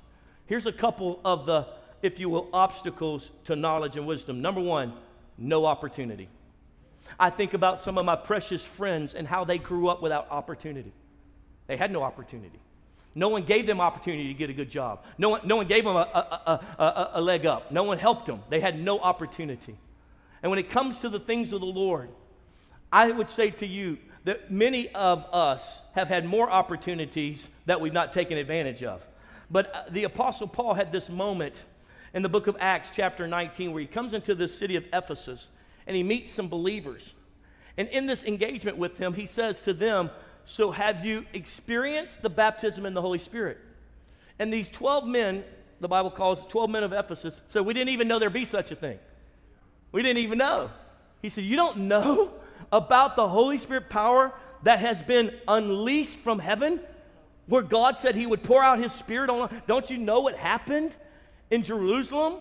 Here's 0.45 0.65
a 0.65 0.71
couple 0.71 1.19
of 1.25 1.45
the, 1.45 1.67
if 2.01 2.21
you 2.21 2.29
will, 2.29 2.47
obstacles 2.53 3.31
to 3.43 3.57
knowledge 3.57 3.97
and 3.97 4.07
wisdom. 4.07 4.41
Number 4.41 4.61
one, 4.61 4.93
no 5.37 5.65
opportunity. 5.65 6.29
I 7.19 7.31
think 7.31 7.53
about 7.53 7.81
some 7.81 7.97
of 7.97 8.05
my 8.05 8.15
precious 8.15 8.63
friends 8.63 9.13
and 9.13 9.27
how 9.27 9.43
they 9.43 9.57
grew 9.57 9.89
up 9.89 10.01
without 10.01 10.31
opportunity. 10.31 10.93
They 11.67 11.75
had 11.75 11.91
no 11.91 12.01
opportunity. 12.01 12.61
No 13.13 13.27
one 13.27 13.43
gave 13.43 13.67
them 13.67 13.81
opportunity 13.81 14.29
to 14.29 14.35
get 14.35 14.49
a 14.49 14.53
good 14.53 14.69
job. 14.69 15.03
No 15.17 15.27
one, 15.31 15.41
no 15.43 15.57
one 15.57 15.67
gave 15.67 15.83
them 15.83 15.97
a, 15.97 15.99
a, 15.99 16.65
a, 16.81 17.09
a, 17.15 17.21
leg 17.21 17.45
up. 17.45 17.73
No 17.73 17.83
one 17.83 17.97
helped 17.97 18.25
them. 18.25 18.41
They 18.47 18.61
had 18.61 18.81
no 18.81 18.99
opportunity. 18.99 19.75
And 20.41 20.49
when 20.49 20.59
it 20.59 20.69
comes 20.69 21.01
to 21.01 21.09
the 21.09 21.19
things 21.19 21.51
of 21.51 21.59
the 21.59 21.65
Lord, 21.65 22.07
I 22.89 23.11
would 23.11 23.29
say 23.29 23.49
to 23.49 23.67
you 23.67 23.97
that 24.23 24.51
many 24.51 24.89
of 24.89 25.25
us 25.33 25.81
have 25.93 26.07
had 26.07 26.25
more 26.25 26.49
opportunities 26.49 27.47
that 27.65 27.81
we've 27.81 27.93
not 27.93 28.13
taken 28.13 28.37
advantage 28.37 28.83
of. 28.83 29.01
But 29.49 29.75
uh, 29.75 29.83
the 29.89 30.03
Apostle 30.03 30.47
Paul 30.47 30.75
had 30.75 30.91
this 30.91 31.09
moment 31.09 31.63
in 32.13 32.21
the 32.21 32.29
book 32.29 32.47
of 32.47 32.55
Acts, 32.59 32.91
chapter 32.93 33.27
19, 33.27 33.73
where 33.73 33.81
he 33.81 33.87
comes 33.87 34.13
into 34.13 34.35
the 34.35 34.47
city 34.47 34.75
of 34.75 34.85
Ephesus 34.93 35.49
and 35.87 35.95
he 35.95 36.03
meets 36.03 36.31
some 36.31 36.47
believers. 36.47 37.13
And 37.77 37.87
in 37.89 38.05
this 38.05 38.23
engagement 38.23 38.77
with 38.77 38.97
them, 38.97 39.13
he 39.13 39.25
says 39.25 39.61
to 39.61 39.73
them, 39.73 40.09
So 40.45 40.71
have 40.71 41.03
you 41.03 41.25
experienced 41.33 42.21
the 42.21 42.29
baptism 42.29 42.85
in 42.85 42.93
the 42.93 43.01
Holy 43.01 43.19
Spirit? 43.19 43.57
And 44.37 44.53
these 44.53 44.69
12 44.69 45.07
men, 45.07 45.43
the 45.79 45.87
Bible 45.87 46.11
calls 46.11 46.45
12 46.47 46.69
men 46.69 46.83
of 46.83 46.93
Ephesus, 46.93 47.41
so 47.47 47.63
we 47.63 47.73
didn't 47.73 47.89
even 47.89 48.07
know 48.07 48.19
there'd 48.19 48.33
be 48.33 48.45
such 48.45 48.71
a 48.71 48.75
thing. 48.75 48.99
We 49.91 50.03
didn't 50.03 50.19
even 50.19 50.37
know. 50.37 50.69
He 51.21 51.29
said, 51.29 51.43
You 51.43 51.55
don't 51.55 51.77
know 51.77 52.31
about 52.71 53.15
the 53.15 53.27
Holy 53.27 53.57
Spirit 53.57 53.89
power 53.89 54.33
that 54.63 54.79
has 54.79 55.03
been 55.03 55.33
unleashed 55.47 56.19
from 56.19 56.39
heaven? 56.39 56.79
Where 57.47 57.61
God 57.61 57.99
said 57.99 58.15
He 58.15 58.25
would 58.25 58.43
pour 58.43 58.63
out 58.63 58.79
His 58.79 58.91
Spirit 58.91 59.29
on. 59.29 59.61
Don't 59.67 59.89
you 59.89 59.97
know 59.97 60.21
what 60.21 60.35
happened 60.35 60.95
in 61.49 61.63
Jerusalem? 61.63 62.35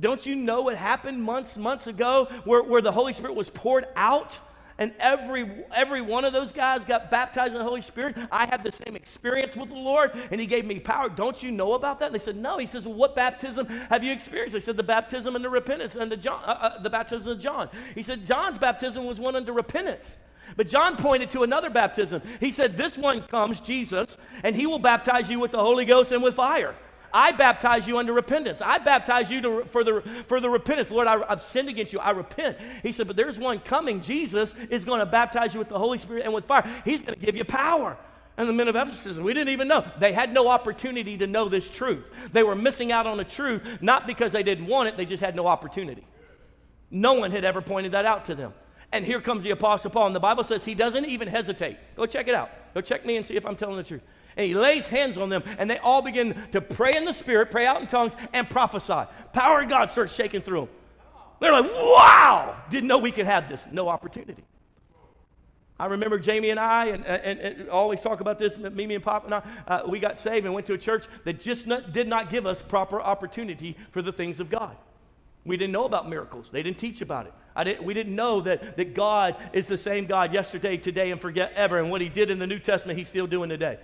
Don't 0.00 0.24
you 0.24 0.36
know 0.36 0.62
what 0.62 0.76
happened 0.76 1.22
months, 1.22 1.56
months 1.56 1.86
ago 1.86 2.28
where, 2.44 2.62
where 2.62 2.82
the 2.82 2.92
Holy 2.92 3.12
Spirit 3.12 3.34
was 3.34 3.50
poured 3.50 3.86
out? 3.96 4.38
And 4.78 4.92
every, 5.00 5.50
every 5.74 6.00
one 6.00 6.24
of 6.24 6.32
those 6.32 6.52
guys 6.52 6.84
got 6.84 7.10
baptized 7.10 7.52
in 7.52 7.58
the 7.58 7.64
Holy 7.64 7.80
Spirit. 7.80 8.16
I 8.30 8.46
had 8.46 8.62
the 8.62 8.70
same 8.70 8.94
experience 8.94 9.56
with 9.56 9.70
the 9.70 9.74
Lord, 9.74 10.12
and 10.30 10.40
He 10.40 10.46
gave 10.46 10.64
me 10.64 10.78
power. 10.78 11.08
Don't 11.08 11.42
you 11.42 11.50
know 11.50 11.72
about 11.72 11.98
that? 11.98 12.06
And 12.06 12.14
they 12.14 12.20
said, 12.20 12.36
No. 12.36 12.58
He 12.58 12.66
says, 12.66 12.86
well, 12.86 12.94
What 12.94 13.16
baptism 13.16 13.66
have 13.66 14.04
you 14.04 14.12
experienced? 14.12 14.54
They 14.54 14.60
said, 14.60 14.76
The 14.76 14.84
baptism 14.84 15.34
and 15.34 15.44
the 15.44 15.50
repentance, 15.50 15.96
and 15.96 16.12
the, 16.12 16.16
John, 16.16 16.40
uh, 16.44 16.50
uh, 16.50 16.82
the 16.82 16.90
baptism 16.90 17.32
of 17.32 17.40
John. 17.40 17.68
He 17.94 18.02
said, 18.02 18.24
John's 18.24 18.58
baptism 18.58 19.04
was 19.04 19.18
one 19.18 19.34
under 19.34 19.52
repentance. 19.52 20.16
But 20.56 20.68
John 20.68 20.96
pointed 20.96 21.32
to 21.32 21.42
another 21.42 21.70
baptism. 21.70 22.22
He 22.38 22.52
said, 22.52 22.76
This 22.76 22.96
one 22.96 23.22
comes, 23.22 23.60
Jesus, 23.60 24.16
and 24.44 24.54
He 24.54 24.66
will 24.66 24.78
baptize 24.78 25.28
you 25.28 25.40
with 25.40 25.50
the 25.50 25.60
Holy 25.60 25.86
Ghost 25.86 26.12
and 26.12 26.22
with 26.22 26.34
fire. 26.36 26.74
I 27.12 27.32
baptize 27.32 27.86
you 27.86 27.98
unto 27.98 28.12
repentance. 28.12 28.60
I 28.62 28.78
baptize 28.78 29.30
you 29.30 29.40
to, 29.42 29.64
for, 29.66 29.84
the, 29.84 30.02
for 30.26 30.40
the 30.40 30.50
repentance. 30.50 30.90
Lord, 30.90 31.06
I, 31.06 31.18
have 31.28 31.42
sinned 31.42 31.68
against 31.68 31.92
you. 31.92 31.98
I 31.98 32.10
repent. 32.10 32.58
He 32.82 32.92
said, 32.92 33.06
But 33.06 33.16
there's 33.16 33.38
one 33.38 33.60
coming. 33.60 34.00
Jesus 34.00 34.54
is 34.70 34.84
going 34.84 35.00
to 35.00 35.06
baptize 35.06 35.54
you 35.54 35.58
with 35.58 35.68
the 35.68 35.78
Holy 35.78 35.98
Spirit 35.98 36.24
and 36.24 36.34
with 36.34 36.44
fire. 36.44 36.82
He's 36.84 37.00
going 37.00 37.18
to 37.18 37.24
give 37.24 37.36
you 37.36 37.44
power. 37.44 37.96
And 38.36 38.48
the 38.48 38.52
men 38.52 38.68
of 38.68 38.76
Ephesus, 38.76 39.18
we 39.18 39.34
didn't 39.34 39.52
even 39.52 39.66
know. 39.66 39.84
They 39.98 40.12
had 40.12 40.32
no 40.32 40.48
opportunity 40.48 41.18
to 41.18 41.26
know 41.26 41.48
this 41.48 41.68
truth. 41.68 42.04
They 42.32 42.44
were 42.44 42.54
missing 42.54 42.92
out 42.92 43.06
on 43.06 43.16
the 43.16 43.24
truth, 43.24 43.62
not 43.80 44.06
because 44.06 44.30
they 44.30 44.44
didn't 44.44 44.66
want 44.66 44.88
it, 44.88 44.96
they 44.96 45.06
just 45.06 45.22
had 45.22 45.34
no 45.34 45.48
opportunity. 45.48 46.06
No 46.90 47.14
one 47.14 47.32
had 47.32 47.44
ever 47.44 47.60
pointed 47.60 47.92
that 47.92 48.06
out 48.06 48.26
to 48.26 48.36
them. 48.36 48.54
And 48.92 49.04
here 49.04 49.20
comes 49.20 49.42
the 49.42 49.50
Apostle 49.50 49.90
Paul, 49.90 50.06
and 50.06 50.16
the 50.16 50.20
Bible 50.20 50.44
says 50.44 50.64
he 50.64 50.74
doesn't 50.74 51.04
even 51.04 51.26
hesitate. 51.26 51.78
Go 51.96 52.06
check 52.06 52.28
it 52.28 52.34
out. 52.34 52.50
Go 52.74 52.80
check 52.80 53.04
me 53.04 53.16
and 53.16 53.26
see 53.26 53.34
if 53.34 53.44
I'm 53.44 53.56
telling 53.56 53.76
the 53.76 53.82
truth 53.82 54.02
and 54.38 54.46
he 54.46 54.54
lays 54.54 54.86
hands 54.86 55.18
on 55.18 55.28
them, 55.28 55.42
and 55.58 55.68
they 55.68 55.78
all 55.78 56.00
begin 56.00 56.34
to 56.52 56.60
pray 56.60 56.92
in 56.96 57.04
the 57.04 57.12
Spirit, 57.12 57.50
pray 57.50 57.66
out 57.66 57.80
in 57.80 57.88
tongues, 57.88 58.14
and 58.32 58.48
prophesy. 58.48 59.10
Power 59.32 59.62
of 59.62 59.68
God 59.68 59.90
starts 59.90 60.14
shaking 60.14 60.42
through 60.42 60.60
them. 60.60 60.68
They're 61.40 61.52
like, 61.52 61.70
wow, 61.70 62.56
didn't 62.70 62.86
know 62.86 62.98
we 62.98 63.10
could 63.10 63.26
have 63.26 63.48
this. 63.48 63.60
No 63.70 63.88
opportunity. 63.88 64.44
I 65.80 65.86
remember 65.86 66.18
Jamie 66.18 66.50
and 66.50 66.58
I, 66.58 66.86
and, 66.86 67.04
and, 67.04 67.38
and 67.40 67.68
always 67.68 68.00
talk 68.00 68.20
about 68.20 68.38
this, 68.38 68.58
Mimi 68.58 68.94
and 68.94 69.04
Pop 69.04 69.24
and 69.24 69.34
I, 69.34 69.42
uh, 69.66 69.82
we 69.88 69.98
got 69.98 70.18
saved 70.18 70.44
and 70.46 70.54
went 70.54 70.66
to 70.68 70.74
a 70.74 70.78
church 70.78 71.06
that 71.24 71.40
just 71.40 71.66
not, 71.66 71.92
did 71.92 72.08
not 72.08 72.30
give 72.30 72.46
us 72.46 72.62
proper 72.62 73.00
opportunity 73.00 73.76
for 73.90 74.02
the 74.02 74.12
things 74.12 74.40
of 74.40 74.50
God. 74.50 74.76
We 75.44 75.56
didn't 75.56 75.72
know 75.72 75.84
about 75.84 76.08
miracles. 76.08 76.50
They 76.50 76.62
didn't 76.62 76.78
teach 76.78 77.00
about 77.00 77.26
it. 77.26 77.32
Didn't, 77.64 77.84
we 77.84 77.94
didn't 77.94 78.14
know 78.14 78.40
that, 78.42 78.76
that 78.76 78.94
God 78.94 79.36
is 79.52 79.66
the 79.66 79.76
same 79.76 80.06
God 80.06 80.32
yesterday, 80.32 80.76
today, 80.76 81.10
and 81.10 81.20
forever. 81.20 81.78
And 81.78 81.90
what 81.90 82.00
he 82.00 82.08
did 82.08 82.30
in 82.30 82.38
the 82.38 82.46
New 82.46 82.58
Testament, 82.58 82.98
he's 82.98 83.08
still 83.08 83.26
doing 83.26 83.48
today. 83.48 83.78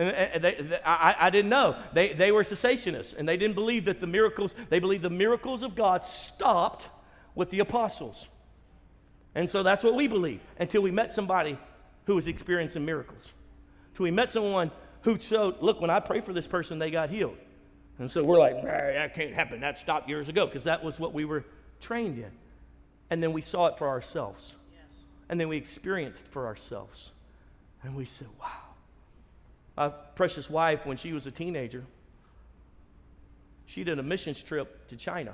And 0.00 0.42
they, 0.42 0.54
they, 0.54 0.80
I, 0.82 1.26
I, 1.26 1.30
didn't 1.30 1.50
know. 1.50 1.76
They, 1.92 2.14
they 2.14 2.32
were 2.32 2.42
cessationists, 2.42 3.14
and 3.14 3.28
they 3.28 3.36
didn't 3.36 3.54
believe 3.54 3.84
that 3.84 4.00
the 4.00 4.06
miracles, 4.06 4.54
they 4.70 4.78
believed 4.78 5.02
the 5.02 5.10
miracles 5.10 5.62
of 5.62 5.74
God 5.74 6.06
stopped 6.06 6.88
with 7.34 7.50
the 7.50 7.58
apostles. 7.58 8.26
And 9.34 9.50
so 9.50 9.62
that's 9.62 9.84
what 9.84 9.94
we 9.94 10.08
believe 10.08 10.40
until 10.58 10.80
we 10.80 10.90
met 10.90 11.12
somebody 11.12 11.58
who 12.06 12.14
was 12.14 12.28
experiencing 12.28 12.82
miracles. 12.82 13.34
Until 13.90 14.04
we 14.04 14.10
met 14.10 14.32
someone 14.32 14.70
who 15.02 15.20
showed, 15.20 15.60
look, 15.60 15.82
when 15.82 15.90
I 15.90 16.00
pray 16.00 16.22
for 16.22 16.32
this 16.32 16.46
person, 16.46 16.78
they 16.78 16.90
got 16.90 17.10
healed. 17.10 17.36
And 17.98 18.10
so 18.10 18.24
we're 18.24 18.38
like, 18.38 18.56
nah, 18.56 18.70
that 18.70 19.14
can't 19.14 19.34
happen. 19.34 19.60
That 19.60 19.78
stopped 19.78 20.08
years 20.08 20.30
ago 20.30 20.46
because 20.46 20.64
that 20.64 20.82
was 20.82 20.98
what 20.98 21.12
we 21.12 21.26
were 21.26 21.44
trained 21.78 22.16
in. 22.16 22.30
And 23.10 23.22
then 23.22 23.34
we 23.34 23.42
saw 23.42 23.66
it 23.66 23.76
for 23.76 23.88
ourselves. 23.88 24.56
Yes. 24.72 24.82
And 25.28 25.38
then 25.38 25.48
we 25.48 25.58
experienced 25.58 26.26
for 26.28 26.46
ourselves. 26.46 27.12
And 27.82 27.94
we 27.94 28.06
said, 28.06 28.28
wow 28.40 28.69
my 29.80 29.88
precious 29.88 30.50
wife, 30.50 30.84
when 30.84 30.98
she 30.98 31.14
was 31.14 31.26
a 31.26 31.30
teenager, 31.30 31.82
she 33.64 33.82
did 33.82 33.98
a 33.98 34.02
missions 34.02 34.42
trip 34.42 34.88
to 34.88 34.96
China. 34.96 35.32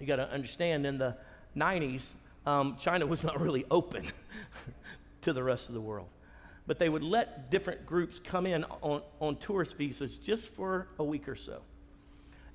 You 0.00 0.08
got 0.08 0.16
to 0.16 0.28
understand, 0.28 0.84
in 0.84 0.98
the 0.98 1.16
90s, 1.56 2.02
um, 2.46 2.76
China 2.80 3.06
was 3.06 3.22
not 3.22 3.40
really 3.40 3.64
open 3.70 4.08
to 5.22 5.32
the 5.32 5.40
rest 5.40 5.68
of 5.68 5.74
the 5.74 5.80
world. 5.80 6.08
But 6.66 6.80
they 6.80 6.88
would 6.88 7.04
let 7.04 7.52
different 7.52 7.86
groups 7.86 8.18
come 8.18 8.44
in 8.44 8.64
on, 8.82 9.02
on 9.20 9.36
tourist 9.36 9.76
visas 9.76 10.16
just 10.16 10.48
for 10.54 10.88
a 10.98 11.04
week 11.04 11.28
or 11.28 11.36
so. 11.36 11.60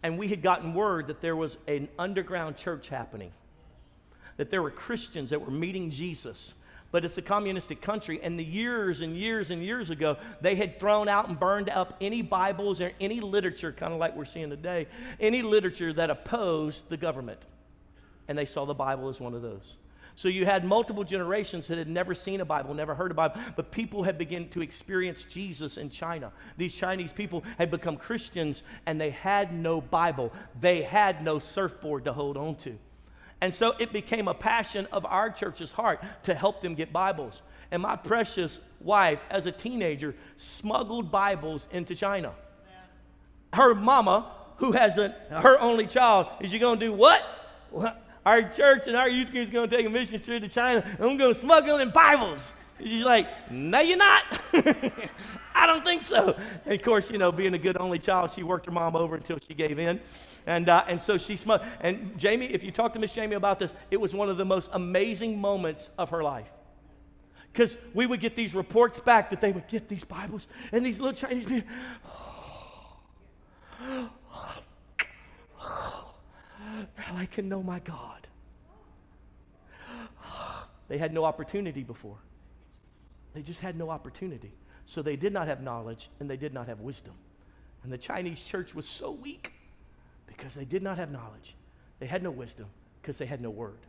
And 0.04 0.20
we 0.20 0.28
had 0.28 0.42
gotten 0.42 0.74
word 0.74 1.08
that 1.08 1.22
there 1.22 1.36
was 1.36 1.56
an 1.66 1.88
underground 1.98 2.58
church 2.58 2.90
happening, 2.90 3.32
that 4.36 4.52
there 4.52 4.62
were 4.62 4.72
Christians 4.72 5.30
that 5.30 5.40
were 5.40 5.52
meeting 5.52 5.92
Jesus 5.92 6.56
but 6.92 7.06
it's 7.06 7.18
a 7.18 7.22
communistic 7.22 7.82
country. 7.82 8.20
And 8.22 8.40
the 8.40 8.44
years 8.44 9.02
and 9.02 9.16
years 9.16 9.52
and 9.52 9.64
years 9.64 9.90
ago, 9.90 10.18
they 10.42 10.56
had 10.56 10.80
thrown 10.80 11.08
out 11.08 11.28
and 11.28 11.40
burned 11.40 11.70
up 11.70 11.96
any 12.02 12.22
Bibles 12.22 12.82
or 12.82 12.92
any 13.00 13.20
literature, 13.22 13.72
kind 13.72 13.94
of 13.94 14.00
like 14.00 14.16
we're 14.16 14.26
seeing 14.26 14.50
today, 14.50 14.88
any 15.20 15.42
literature 15.42 15.94
that 15.94 16.10
opposed 16.10 16.90
the 16.90 16.98
government. 16.98 17.40
And 18.28 18.38
they 18.38 18.46
saw 18.46 18.66
the 18.66 18.74
Bible 18.74 19.10
as 19.10 19.20
one 19.20 19.34
of 19.34 19.42
those. 19.42 19.78
So 20.20 20.28
you 20.28 20.46
had 20.46 20.66
multiple 20.66 21.06
generations 21.06 21.68
that 21.68 21.78
had 21.78 21.88
never 21.88 22.14
seen 22.14 22.42
a 22.42 22.46
Bible, 22.46 22.74
never 22.74 22.94
heard 22.94 23.10
a 23.10 23.14
Bible, 23.14 23.40
but 23.56 23.72
people 23.72 24.04
had 24.04 24.18
begun 24.18 24.50
to 24.50 24.62
experience 24.62 25.24
Jesus 25.24 25.78
in 25.78 25.90
China. 25.90 26.34
These 26.58 26.74
Chinese 26.74 27.14
people 27.14 27.46
had 27.58 27.72
become 27.72 27.96
Christians 27.96 28.64
and 28.86 29.00
they 29.00 29.12
had 29.12 29.54
no 29.54 29.80
Bible. 29.80 30.34
They 30.60 30.82
had 30.82 31.24
no 31.24 31.40
surfboard 31.40 32.04
to 32.04 32.12
hold 32.12 32.36
on 32.36 32.56
to. 32.58 32.78
And 33.42 33.56
so 33.56 33.74
it 33.80 33.94
became 33.94 34.28
a 34.28 34.34
passion 34.34 34.88
of 34.92 35.06
our 35.06 35.30
church's 35.30 35.72
heart 35.72 36.04
to 36.24 36.34
help 36.34 36.62
them 36.62 36.76
get 36.76 36.92
Bibles. 36.92 37.42
And 37.72 37.82
my 37.82 37.96
precious 37.96 38.60
wife, 38.80 39.20
as 39.30 39.46
a 39.46 39.52
teenager, 39.52 40.16
smuggled 40.38 41.12
Bibles 41.12 41.68
into 41.72 41.96
China. 41.96 42.34
Her 43.54 43.74
mama, 43.74 44.32
who 44.58 44.74
has 44.74 44.98
a, 44.98 45.10
her 45.30 45.60
only 45.60 45.88
child, 45.88 46.28
is 46.42 46.52
you 46.52 46.60
going 46.60 46.80
to 46.80 46.86
do 46.86 46.94
what? 46.94 47.24
Our 48.26 48.50
church 48.50 48.88
and 48.88 48.96
our 48.96 49.10
youth 49.10 49.32
group 49.32 49.46
is 49.46 49.50
going 49.50 49.70
to 49.70 49.76
take 49.76 49.86
a 49.86 49.90
mission 49.90 50.20
trip 50.20 50.44
to 50.44 50.50
China. 50.50 50.84
I'm 51.00 51.18
going 51.18 51.34
to 51.34 51.40
smuggle 51.40 51.78
in 51.78 51.92
Bibles. 51.92 52.52
She's 52.84 53.04
like, 53.04 53.52
no, 53.52 53.80
you're 53.80 53.98
not. 53.98 54.24
I 55.56 55.68
don't 55.68 55.84
think 55.84 56.04
so. 56.04 56.38
And 56.66 56.74
of 56.74 56.82
course, 56.82 57.12
you 57.12 57.18
know, 57.18 57.32
being 57.32 57.54
a 57.54 57.58
good 57.58 57.76
only 57.78 58.00
child, 58.00 58.32
she 58.32 58.44
worked 58.44 58.66
her 58.68 58.72
mom 58.72 58.96
over 58.96 59.16
until 59.16 59.38
she 59.46 59.54
gave 59.54 59.78
in. 59.78 60.00
And, 60.46 60.70
uh, 60.70 60.86
and 60.88 61.02
so 61.02 61.18
she 61.18 61.36
smoked. 61.36 61.66
And 61.82 62.18
Jamie, 62.18 62.46
if 62.48 62.64
you 62.64 62.72
talk 62.72 62.94
to 62.94 63.00
Miss 63.00 63.12
Jamie 63.12 63.36
about 63.36 63.60
this, 63.60 63.74
it 63.92 63.98
was 63.98 64.14
one 64.14 64.30
of 64.30 64.38
the 64.38 64.46
most 64.46 64.70
amazing 64.74 65.40
moments 65.40 65.90
of 65.98 66.12
her 66.12 66.24
life. 66.24 66.48
Because 67.52 67.78
we 67.94 68.06
would 68.06 68.22
get 68.22 68.36
these 68.36 68.56
reports 68.56 69.00
back 69.00 69.32
that 69.32 69.42
they 69.42 69.52
would 69.52 69.68
get 69.68 69.90
these 69.90 70.06
Bibles 70.06 70.48
and 70.72 70.86
these 70.86 71.00
little 71.00 71.16
Chinese 71.16 71.46
people. 71.46 71.70
now 73.82 74.12
I 77.16 77.26
can 77.26 77.50
know 77.50 77.62
my 77.62 77.80
God. 77.80 78.28
They 80.88 80.98
had 80.98 81.14
no 81.14 81.24
opportunity 81.24 81.84
before. 81.84 82.18
They 83.40 83.44
just 83.44 83.62
had 83.62 83.78
no 83.78 83.90
opportunity. 83.90 84.52
So 84.86 85.02
they 85.02 85.16
did 85.16 85.32
not 85.32 85.48
have 85.48 85.62
knowledge 85.62 86.10
and 86.20 86.30
they 86.30 86.36
did 86.36 86.54
not 86.54 86.68
have 86.68 86.82
wisdom. 86.82 87.14
And 87.84 87.94
the 87.94 87.98
Chinese 87.98 88.44
church 88.44 88.76
was 88.76 88.86
so 88.86 89.12
weak 89.12 89.54
because 90.28 90.56
they 90.56 90.66
did 90.66 90.84
not 90.84 90.98
have 90.98 91.10
knowledge. 91.10 91.56
They 92.00 92.06
had 92.06 92.22
no 92.22 92.32
wisdom 92.32 92.66
because 93.02 93.18
they 93.18 93.26
had 93.26 93.40
no 93.40 93.50
word. 93.50 93.80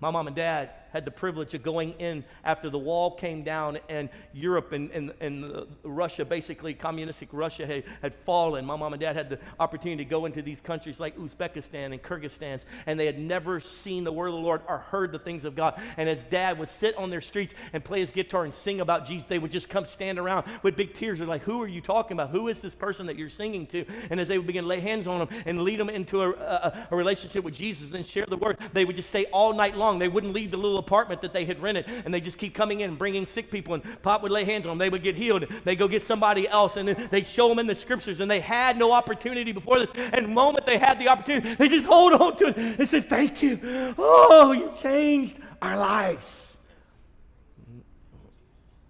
My 0.00 0.10
mom 0.10 0.26
and 0.26 0.36
dad 0.36 0.70
had 0.92 1.04
the 1.04 1.10
privilege 1.10 1.54
of 1.54 1.62
going 1.62 1.92
in 1.98 2.24
after 2.44 2.70
the 2.70 2.78
wall 2.78 3.12
came 3.12 3.42
down 3.42 3.78
and 3.88 4.08
Europe 4.32 4.72
and, 4.72 4.90
and, 4.90 5.12
and 5.20 5.66
Russia, 5.82 6.24
basically 6.24 6.74
communistic 6.74 7.28
Russia, 7.32 7.66
had, 7.66 7.84
had 8.02 8.14
fallen. 8.26 8.64
My 8.64 8.76
mom 8.76 8.92
and 8.92 9.00
dad 9.00 9.16
had 9.16 9.30
the 9.30 9.38
opportunity 9.58 10.04
to 10.04 10.08
go 10.10 10.24
into 10.24 10.42
these 10.42 10.60
countries 10.60 10.98
like 10.98 11.16
Uzbekistan 11.16 11.92
and 11.92 12.02
Kyrgyzstan, 12.02 12.60
and 12.86 12.98
they 12.98 13.06
had 13.06 13.18
never 13.18 13.60
seen 13.60 14.04
the 14.04 14.12
word 14.12 14.28
of 14.28 14.34
the 14.34 14.40
Lord 14.40 14.62
or 14.68 14.78
heard 14.78 15.12
the 15.12 15.18
things 15.18 15.44
of 15.44 15.54
God. 15.54 15.80
And 15.96 16.08
as 16.08 16.22
dad 16.24 16.58
would 16.58 16.68
sit 16.68 16.96
on 16.96 17.10
their 17.10 17.20
streets 17.20 17.54
and 17.72 17.84
play 17.84 18.00
his 18.00 18.12
guitar 18.12 18.44
and 18.44 18.54
sing 18.54 18.80
about 18.80 19.06
Jesus, 19.06 19.26
they 19.26 19.38
would 19.38 19.52
just 19.52 19.68
come 19.68 19.86
stand 19.86 20.18
around 20.18 20.46
with 20.62 20.76
big 20.76 20.94
tears. 20.94 21.18
They're 21.18 21.28
like, 21.28 21.42
Who 21.42 21.62
are 21.62 21.68
you 21.68 21.80
talking 21.80 22.16
about? 22.16 22.30
Who 22.30 22.48
is 22.48 22.60
this 22.60 22.74
person 22.74 23.06
that 23.06 23.16
you're 23.16 23.28
singing 23.28 23.66
to? 23.68 23.84
And 24.10 24.18
as 24.18 24.28
they 24.28 24.38
would 24.38 24.46
begin 24.46 24.64
to 24.64 24.68
lay 24.68 24.80
hands 24.80 25.06
on 25.06 25.20
them 25.20 25.42
and 25.46 25.62
lead 25.62 25.78
them 25.78 25.90
into 25.90 26.22
a, 26.22 26.30
a, 26.30 26.88
a 26.90 26.96
relationship 26.96 27.44
with 27.44 27.54
Jesus, 27.54 27.86
and 27.86 27.94
then 27.94 28.04
share 28.04 28.26
the 28.26 28.36
word, 28.36 28.58
they 28.72 28.84
would 28.84 28.96
just 28.96 29.08
stay 29.08 29.26
all 29.26 29.52
night 29.52 29.76
long. 29.76 29.89
They 29.98 30.08
wouldn't 30.08 30.32
leave 30.32 30.50
the 30.50 30.56
little 30.56 30.78
apartment 30.78 31.22
that 31.22 31.32
they 31.32 31.44
had 31.44 31.60
rented, 31.60 31.86
and 31.88 32.12
they 32.12 32.20
just 32.20 32.38
keep 32.38 32.54
coming 32.54 32.80
in 32.80 32.90
and 32.90 32.98
bringing 32.98 33.26
sick 33.26 33.50
people, 33.50 33.74
and 33.74 34.02
Pop 34.02 34.22
would 34.22 34.32
lay 34.32 34.44
hands 34.44 34.66
on 34.66 34.70
them. 34.70 34.78
They 34.78 34.88
would 34.88 35.02
get 35.02 35.16
healed. 35.16 35.46
They 35.64 35.76
go 35.76 35.88
get 35.88 36.04
somebody 36.04 36.48
else, 36.48 36.76
and 36.76 36.88
they 36.88 37.22
show 37.22 37.48
them 37.48 37.58
in 37.58 37.66
the 37.66 37.74
scriptures, 37.74 38.20
and 38.20 38.30
they 38.30 38.40
had 38.40 38.78
no 38.78 38.92
opportunity 38.92 39.52
before 39.52 39.78
this. 39.78 39.90
And 40.12 40.26
the 40.26 40.30
moment 40.30 40.66
they 40.66 40.78
had 40.78 40.98
the 40.98 41.08
opportunity, 41.08 41.54
they 41.54 41.68
just 41.68 41.86
hold 41.86 42.12
on 42.14 42.36
to 42.36 42.48
it 42.48 42.56
and 42.56 42.88
say, 42.88 43.00
Thank 43.00 43.42
you. 43.42 43.94
Oh, 43.98 44.52
you 44.52 44.72
changed 44.80 45.38
our 45.60 45.76
lives. 45.76 46.56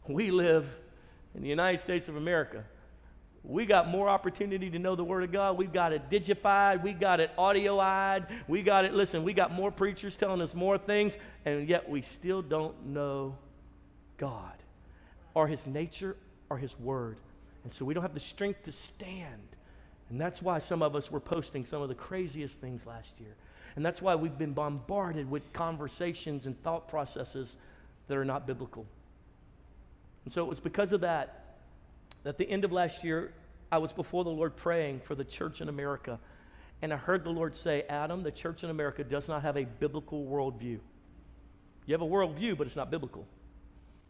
We 0.07 0.31
live 0.31 0.67
in 1.35 1.43
the 1.43 1.49
United 1.49 1.79
States 1.79 2.09
of 2.09 2.17
America 2.17 2.65
we 3.42 3.64
got 3.64 3.88
more 3.88 4.09
opportunity 4.09 4.68
to 4.70 4.79
know 4.79 4.94
the 4.94 5.05
Word 5.05 5.24
of 5.24 5.33
God. 5.33 5.57
We've 5.57 5.72
got 5.72 5.92
it 5.92 6.11
digified. 6.11 6.83
We 6.83 6.92
got 6.92 7.20
it 7.20 7.31
audioized. 7.38 8.29
We 8.48 8.62
got 8.62 8.85
it, 8.85 8.92
listen, 8.92 9.24
we 9.24 9.33
got 9.33 9.53
more 9.53 9.70
preachers 9.70 10.16
telling 10.16 10.42
us 10.42 10.55
more 10.55 10.76
things, 10.76 11.16
and 11.44 11.68
yet 11.68 11.88
we 11.88 12.03
still 12.03 12.42
don't 12.42 12.87
know 12.87 13.37
God 14.18 14.53
or 15.35 15.46
His 15.46 15.66
nature 15.66 16.16
or 16.50 16.59
His 16.59 16.79
Word. 16.79 17.16
And 17.64 17.72
so 17.72 17.85
we 17.85 17.94
don't 17.94 18.03
have 18.03 18.14
the 18.14 18.20
strength 18.20 18.64
to 18.64 18.72
stand. 18.72 19.42
And 20.11 20.20
that's 20.20 20.42
why 20.42 20.59
some 20.59 20.83
of 20.83 20.94
us 20.94 21.11
were 21.11 21.20
posting 21.20 21.64
some 21.64 21.83
of 21.83 21.88
the 21.88 21.94
craziest 21.94 22.61
things 22.61 22.87
last 22.87 23.20
year. 23.20 23.35
And 23.76 23.85
that's 23.85 24.03
why 24.03 24.16
we've 24.16 24.37
been 24.37 24.53
bombarded 24.53 25.31
with 25.31 25.53
conversations 25.53 26.46
and 26.46 26.61
thought 26.62 26.88
processes 26.88 27.57
that 28.09 28.16
are 28.16 28.24
not 28.24 28.46
biblical. 28.46 28.87
And 30.24 30.35
so 30.35 30.44
it 30.44 30.48
was 30.48 30.61
because 30.61 30.92
of 30.92 31.03
that 31.03 31.39
at 32.25 32.38
the 32.38 32.49
end 32.49 32.64
of 32.64 32.73
last 32.73 33.05
year, 33.05 33.33
I 33.73 33.79
was 33.79 33.92
before 33.92 34.25
the 34.25 34.31
Lord 34.31 34.57
praying 34.57 35.01
for 35.01 35.14
the 35.14 35.25
church 35.25 35.61
in 35.61 35.68
America. 35.68 36.18
And 36.83 36.92
I 36.92 36.96
heard 36.96 37.25
the 37.25 37.31
Lord 37.31 37.55
say, 37.57 37.85
Adam, 37.88 38.23
the 38.23 38.31
church 38.31 38.64
in 38.64 38.70
America 38.70 39.05
does 39.05 39.29
not 39.29 39.42
have 39.42 39.57
a 39.57 39.64
biblical 39.64 40.25
worldview. 40.25 40.79
You 41.87 41.94
have 41.94 42.03
a 42.03 42.07
worldview, 42.07 42.57
but 42.57 42.66
it's 42.66 42.77
not 42.77 42.90
biblical. 42.90 43.27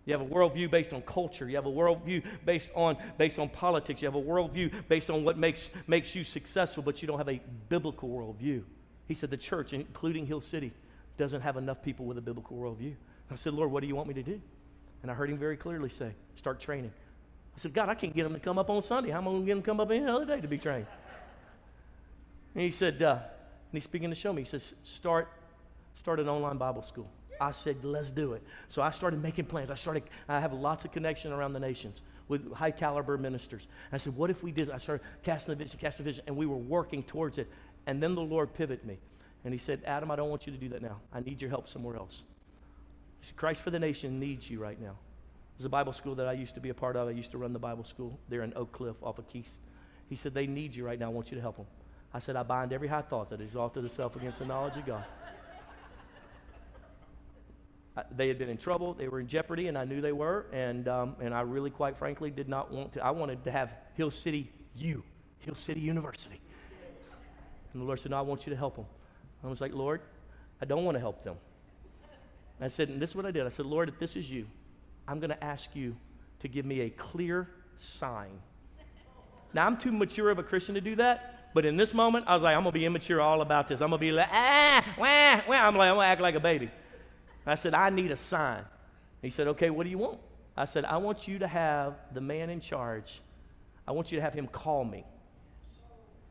You 0.06 0.16
have 0.16 0.22
a 0.22 0.26
worldview 0.26 0.70
based 0.70 0.92
on 0.92 1.02
culture. 1.02 1.48
You 1.48 1.56
have 1.56 1.66
a 1.66 1.70
worldview 1.70 2.22
based 2.44 2.70
on, 2.74 2.96
based 3.18 3.38
on 3.38 3.48
politics. 3.48 4.02
You 4.02 4.06
have 4.06 4.14
a 4.14 4.22
worldview 4.22 4.88
based 4.88 5.10
on 5.10 5.24
what 5.24 5.36
makes, 5.36 5.68
makes 5.86 6.14
you 6.14 6.24
successful, 6.24 6.82
but 6.82 7.02
you 7.02 7.08
don't 7.08 7.18
have 7.18 7.28
a 7.28 7.40
biblical 7.68 8.08
worldview. 8.08 8.62
He 9.06 9.14
said 9.14 9.30
the 9.30 9.36
church, 9.36 9.72
including 9.72 10.26
Hill 10.26 10.40
City, 10.40 10.72
doesn't 11.18 11.42
have 11.42 11.56
enough 11.56 11.82
people 11.82 12.06
with 12.06 12.16
a 12.16 12.22
biblical 12.22 12.56
worldview. 12.56 12.94
I 13.30 13.34
said, 13.34 13.52
Lord, 13.52 13.70
what 13.70 13.82
do 13.82 13.86
you 13.86 13.94
want 13.94 14.08
me 14.08 14.14
to 14.14 14.22
do? 14.22 14.40
And 15.02 15.10
I 15.10 15.14
heard 15.14 15.30
him 15.30 15.38
very 15.38 15.56
clearly 15.56 15.88
say, 15.88 16.12
start 16.34 16.60
training. 16.60 16.92
Said, 17.60 17.74
God, 17.74 17.90
I 17.90 17.94
can't 17.94 18.14
get 18.14 18.22
them 18.22 18.32
to 18.32 18.40
come 18.40 18.58
up 18.58 18.70
on 18.70 18.82
Sunday. 18.82 19.10
How 19.10 19.18
am 19.18 19.28
I 19.28 19.30
going 19.32 19.42
to 19.42 19.46
get 19.46 19.52
them 19.52 19.62
to 19.62 19.66
come 19.66 19.80
up 19.80 19.90
any 19.90 20.06
other 20.06 20.24
day 20.24 20.40
to 20.40 20.48
be 20.48 20.56
trained? 20.56 20.86
And 22.54 22.64
he 22.64 22.70
said, 22.70 23.02
uh, 23.02 23.18
and 23.18 23.20
he's 23.72 23.84
speaking 23.84 24.08
to 24.08 24.16
show 24.16 24.32
me. 24.32 24.40
He 24.40 24.48
says, 24.48 24.72
start, 24.82 25.28
start 25.94 26.20
an 26.20 26.28
online 26.30 26.56
Bible 26.56 26.80
school. 26.80 27.06
I 27.38 27.50
said, 27.50 27.84
let's 27.84 28.10
do 28.10 28.32
it. 28.32 28.42
So 28.70 28.80
I 28.80 28.90
started 28.90 29.22
making 29.22 29.44
plans. 29.44 29.70
I 29.70 29.74
started, 29.74 30.04
I 30.26 30.40
have 30.40 30.54
lots 30.54 30.86
of 30.86 30.92
connection 30.92 31.32
around 31.32 31.52
the 31.52 31.60
nations 31.60 32.00
with 32.28 32.50
high 32.54 32.70
caliber 32.70 33.18
ministers. 33.18 33.68
And 33.90 34.00
I 34.00 34.02
said, 34.02 34.16
what 34.16 34.30
if 34.30 34.42
we 34.42 34.52
did? 34.52 34.70
I 34.70 34.78
started 34.78 35.04
casting 35.22 35.52
the 35.52 35.62
vision, 35.62 35.78
casting 35.78 36.04
the 36.04 36.10
vision, 36.12 36.24
and 36.28 36.36
we 36.38 36.46
were 36.46 36.56
working 36.56 37.02
towards 37.02 37.36
it. 37.36 37.46
And 37.86 38.02
then 38.02 38.14
the 38.14 38.22
Lord 38.22 38.54
pivoted 38.54 38.86
me. 38.86 38.96
And 39.44 39.52
he 39.52 39.58
said, 39.58 39.82
Adam, 39.84 40.10
I 40.10 40.16
don't 40.16 40.30
want 40.30 40.46
you 40.46 40.52
to 40.54 40.58
do 40.58 40.70
that 40.70 40.80
now. 40.80 40.98
I 41.12 41.20
need 41.20 41.42
your 41.42 41.50
help 41.50 41.68
somewhere 41.68 41.96
else. 41.96 42.22
He 43.20 43.26
said, 43.26 43.36
Christ 43.36 43.60
for 43.60 43.70
the 43.70 43.78
nation 43.78 44.18
needs 44.18 44.50
you 44.50 44.58
right 44.58 44.80
now. 44.80 44.96
There's 45.60 45.66
a 45.66 45.68
Bible 45.68 45.92
school 45.92 46.14
that 46.14 46.26
I 46.26 46.32
used 46.32 46.54
to 46.54 46.60
be 46.62 46.70
a 46.70 46.74
part 46.74 46.96
of. 46.96 47.06
I 47.06 47.10
used 47.10 47.32
to 47.32 47.36
run 47.36 47.52
the 47.52 47.58
Bible 47.58 47.84
school 47.84 48.18
there 48.30 48.44
in 48.44 48.54
Oak 48.56 48.72
Cliff 48.72 48.96
off 49.02 49.18
of 49.18 49.28
Kiest. 49.28 49.56
He 50.08 50.16
said, 50.16 50.32
They 50.32 50.46
need 50.46 50.74
you 50.74 50.86
right 50.86 50.98
now. 50.98 51.04
I 51.04 51.08
want 51.10 51.30
you 51.30 51.34
to 51.34 51.42
help 51.42 51.58
them. 51.58 51.66
I 52.14 52.18
said, 52.18 52.34
I 52.34 52.42
bind 52.44 52.72
every 52.72 52.88
high 52.88 53.02
thought 53.02 53.28
that 53.28 53.42
exalted 53.42 53.84
itself 53.84 54.16
against 54.16 54.38
the 54.38 54.46
knowledge 54.46 54.78
of 54.78 54.86
God. 54.86 55.04
I, 57.94 58.04
they 58.16 58.28
had 58.28 58.38
been 58.38 58.48
in 58.48 58.56
trouble. 58.56 58.94
They 58.94 59.08
were 59.08 59.20
in 59.20 59.26
jeopardy, 59.26 59.68
and 59.68 59.76
I 59.76 59.84
knew 59.84 60.00
they 60.00 60.12
were. 60.12 60.46
And, 60.50 60.88
um, 60.88 61.16
and 61.20 61.34
I 61.34 61.42
really, 61.42 61.68
quite 61.68 61.98
frankly, 61.98 62.30
did 62.30 62.48
not 62.48 62.72
want 62.72 62.94
to. 62.94 63.04
I 63.04 63.10
wanted 63.10 63.44
to 63.44 63.50
have 63.50 63.70
Hill 63.98 64.10
City 64.10 64.50
U, 64.76 65.02
Hill 65.40 65.56
City 65.56 65.80
University. 65.80 66.40
And 67.74 67.82
the 67.82 67.86
Lord 67.86 68.00
said, 68.00 68.12
No, 68.12 68.16
I 68.16 68.22
want 68.22 68.46
you 68.46 68.50
to 68.50 68.56
help 68.56 68.76
them. 68.76 68.86
I 69.44 69.46
was 69.48 69.60
like, 69.60 69.74
Lord, 69.74 70.00
I 70.62 70.64
don't 70.64 70.86
want 70.86 70.94
to 70.94 71.00
help 71.00 71.22
them. 71.22 71.36
And 72.58 72.64
I 72.64 72.68
said, 72.68 72.88
and 72.88 72.98
this 73.00 73.10
is 73.10 73.16
what 73.16 73.26
I 73.26 73.30
did. 73.30 73.44
I 73.44 73.50
said, 73.50 73.66
Lord, 73.66 73.90
if 73.90 73.98
this 73.98 74.16
is 74.16 74.30
you, 74.30 74.46
I'm 75.10 75.18
going 75.18 75.30
to 75.30 75.44
ask 75.44 75.74
you 75.74 75.96
to 76.38 76.46
give 76.46 76.64
me 76.64 76.82
a 76.82 76.90
clear 76.90 77.48
sign. 77.74 78.30
Now, 79.52 79.66
I'm 79.66 79.76
too 79.76 79.90
mature 79.90 80.30
of 80.30 80.38
a 80.38 80.44
Christian 80.44 80.76
to 80.76 80.80
do 80.80 80.94
that, 80.96 81.50
but 81.52 81.66
in 81.66 81.76
this 81.76 81.92
moment, 81.92 82.26
I 82.28 82.34
was 82.34 82.44
like, 82.44 82.54
I'm 82.54 82.62
going 82.62 82.72
to 82.72 82.78
be 82.78 82.86
immature 82.86 83.20
all 83.20 83.42
about 83.42 83.66
this. 83.66 83.80
I'm 83.80 83.90
going 83.90 83.98
to 83.98 84.06
be 84.06 84.12
like, 84.12 84.28
ah, 84.30 84.84
wah, 84.96 85.40
wah. 85.48 85.66
I'm 85.66 85.76
like, 85.76 85.88
I'm 85.88 85.96
going 85.96 86.06
to 86.06 86.12
act 86.12 86.20
like 86.20 86.36
a 86.36 86.40
baby. 86.40 86.70
I 87.44 87.56
said, 87.56 87.74
I 87.74 87.90
need 87.90 88.12
a 88.12 88.16
sign. 88.16 88.62
He 89.20 89.30
said, 89.30 89.48
okay, 89.48 89.70
what 89.70 89.82
do 89.82 89.90
you 89.90 89.98
want? 89.98 90.20
I 90.56 90.64
said, 90.64 90.84
I 90.84 90.98
want 90.98 91.26
you 91.26 91.40
to 91.40 91.48
have 91.48 91.94
the 92.14 92.20
man 92.20 92.48
in 92.48 92.60
charge, 92.60 93.20
I 93.88 93.92
want 93.92 94.12
you 94.12 94.18
to 94.18 94.22
have 94.22 94.32
him 94.32 94.46
call 94.46 94.84
me. 94.84 95.04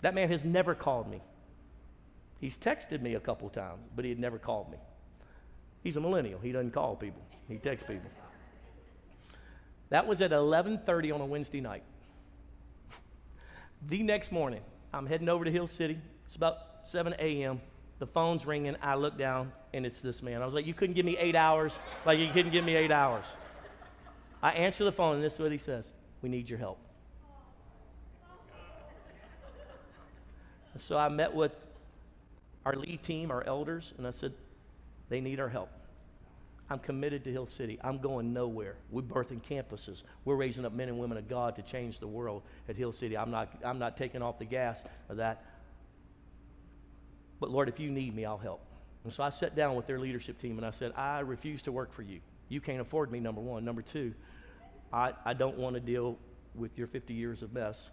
That 0.02 0.16
man 0.16 0.30
has 0.30 0.46
never 0.46 0.74
called 0.74 1.12
me. 1.12 1.22
He's 2.40 2.58
texted 2.58 3.02
me 3.02 3.16
a 3.16 3.20
couple 3.20 3.50
times, 3.50 3.82
but 3.94 4.06
he 4.06 4.10
had 4.12 4.20
never 4.20 4.38
called 4.38 4.72
me. 4.72 4.78
He's 5.84 5.98
a 5.98 6.02
millennial. 6.02 6.40
He 6.40 6.54
doesn't 6.54 6.72
call 6.72 6.96
people. 6.96 7.22
He 7.50 7.58
texts 7.58 7.86
people. 7.86 8.10
That 9.90 10.08
was 10.08 10.22
at 10.22 10.32
11:30 10.32 11.12
on 11.12 11.22
a 11.22 11.26
Wednesday 11.26 11.62
night. 11.62 11.84
the 13.88 14.04
next 14.04 14.32
morning, 14.32 14.62
I'm 14.94 15.06
heading 15.06 15.30
over 15.30 15.46
to 15.46 15.52
Hill 15.52 15.68
City. 15.68 16.00
It's 16.26 16.36
about 16.36 16.58
7 16.86 17.16
a.m. 17.18 17.62
The 18.00 18.08
phone's 18.08 18.46
ringing. 18.46 18.76
I 18.82 18.96
look 18.96 19.18
down, 19.18 19.52
and 19.74 19.86
it's 19.86 20.02
this 20.02 20.22
man. 20.22 20.42
I 20.42 20.46
was 20.46 20.54
like, 20.54 20.66
"You 20.66 20.74
couldn't 20.74 20.96
give 20.96 21.06
me 21.06 21.18
eight 21.18 21.36
hours. 21.36 21.78
Like 22.06 22.20
you 22.20 22.28
couldn't 22.32 22.52
give 22.52 22.64
me 22.64 22.76
eight 22.76 22.92
hours." 22.92 23.26
I 24.42 24.52
answer 24.52 24.86
the 24.86 24.92
phone, 24.92 25.16
and 25.16 25.24
this 25.24 25.34
is 25.34 25.40
what 25.40 25.52
he 25.52 25.58
says: 25.58 25.94
"We 26.22 26.30
need 26.30 26.50
your 26.50 26.60
help." 26.60 26.80
so 30.78 30.98
I 30.98 31.10
met 31.10 31.34
with 31.34 31.52
our 32.66 32.74
lead 32.74 33.04
team, 33.04 33.32
our 33.32 33.44
elders, 33.44 33.94
and 33.98 34.08
I 34.08 34.12
said, 34.12 34.34
"They 35.10 35.20
need 35.20 35.40
our 35.40 35.50
help." 35.50 35.70
I'm 36.70 36.80
committed 36.80 37.24
to 37.24 37.32
Hill 37.32 37.48
City. 37.48 37.80
I'm 37.84 37.98
going 37.98 38.32
nowhere. 38.32 38.76
We're 38.92 39.02
birthing 39.02 39.42
campuses. 39.42 40.04
We're 40.24 40.36
raising 40.36 40.66
up 40.66 40.74
men 40.74 40.88
and 40.88 41.00
women 41.00 41.18
of 41.18 41.28
God 41.28 41.56
to 41.56 41.62
change 41.64 42.00
the 42.00 42.08
world 42.08 42.44
at 42.68 42.76
Hill 42.76 42.92
City. 42.92 43.18
I'm 43.18 43.32
not, 43.32 43.52
I'm 43.66 43.80
not 43.80 43.98
taking 43.98 44.22
off 44.22 44.38
the 44.38 44.46
gas 44.46 44.84
of 45.10 45.18
that. 45.18 45.46
But 47.40 47.50
Lord, 47.50 47.70
if 47.70 47.80
you 47.80 47.90
need 47.90 48.16
me, 48.16 48.26
I'll 48.26 48.38
help. 48.38 48.62
And 49.04 49.12
so 49.12 49.24
I 49.24 49.30
sat 49.30 49.56
down 49.56 49.76
with 49.76 49.88
their 49.88 50.00
leadership 50.00 50.40
team 50.40 50.58
and 50.58 50.66
I 50.66 50.72
said, 50.72 50.92
I 50.96 51.22
refuse 51.22 51.62
to 51.64 51.72
work 51.72 51.94
for 51.94 52.04
you. 52.04 52.20
You 52.50 52.62
can't 52.62 52.82
afford 52.82 53.12
me, 53.12 53.20
number 53.20 53.42
one. 53.42 53.66
Number 53.66 53.82
two, 53.82 54.14
I, 54.92 55.14
I 55.26 55.34
don't 55.34 55.58
want 55.58 55.76
to 55.76 55.80
deal 55.80 56.18
with 56.56 56.78
your 56.78 56.88
50 56.88 57.14
years 57.14 57.42
of 57.42 57.54
mess, 57.54 57.90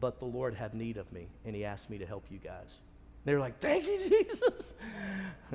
but 0.00 0.18
the 0.18 0.26
Lord 0.26 0.54
had 0.54 0.74
need 0.74 0.96
of 0.96 1.10
me, 1.12 1.28
and 1.44 1.54
He 1.54 1.64
asked 1.64 1.88
me 1.88 1.98
to 1.98 2.06
help 2.06 2.26
you 2.30 2.38
guys. 2.38 2.80
They 3.24 3.34
were 3.34 3.40
like, 3.40 3.60
Thank 3.60 3.86
you, 3.86 3.98
Jesus. 4.28 4.74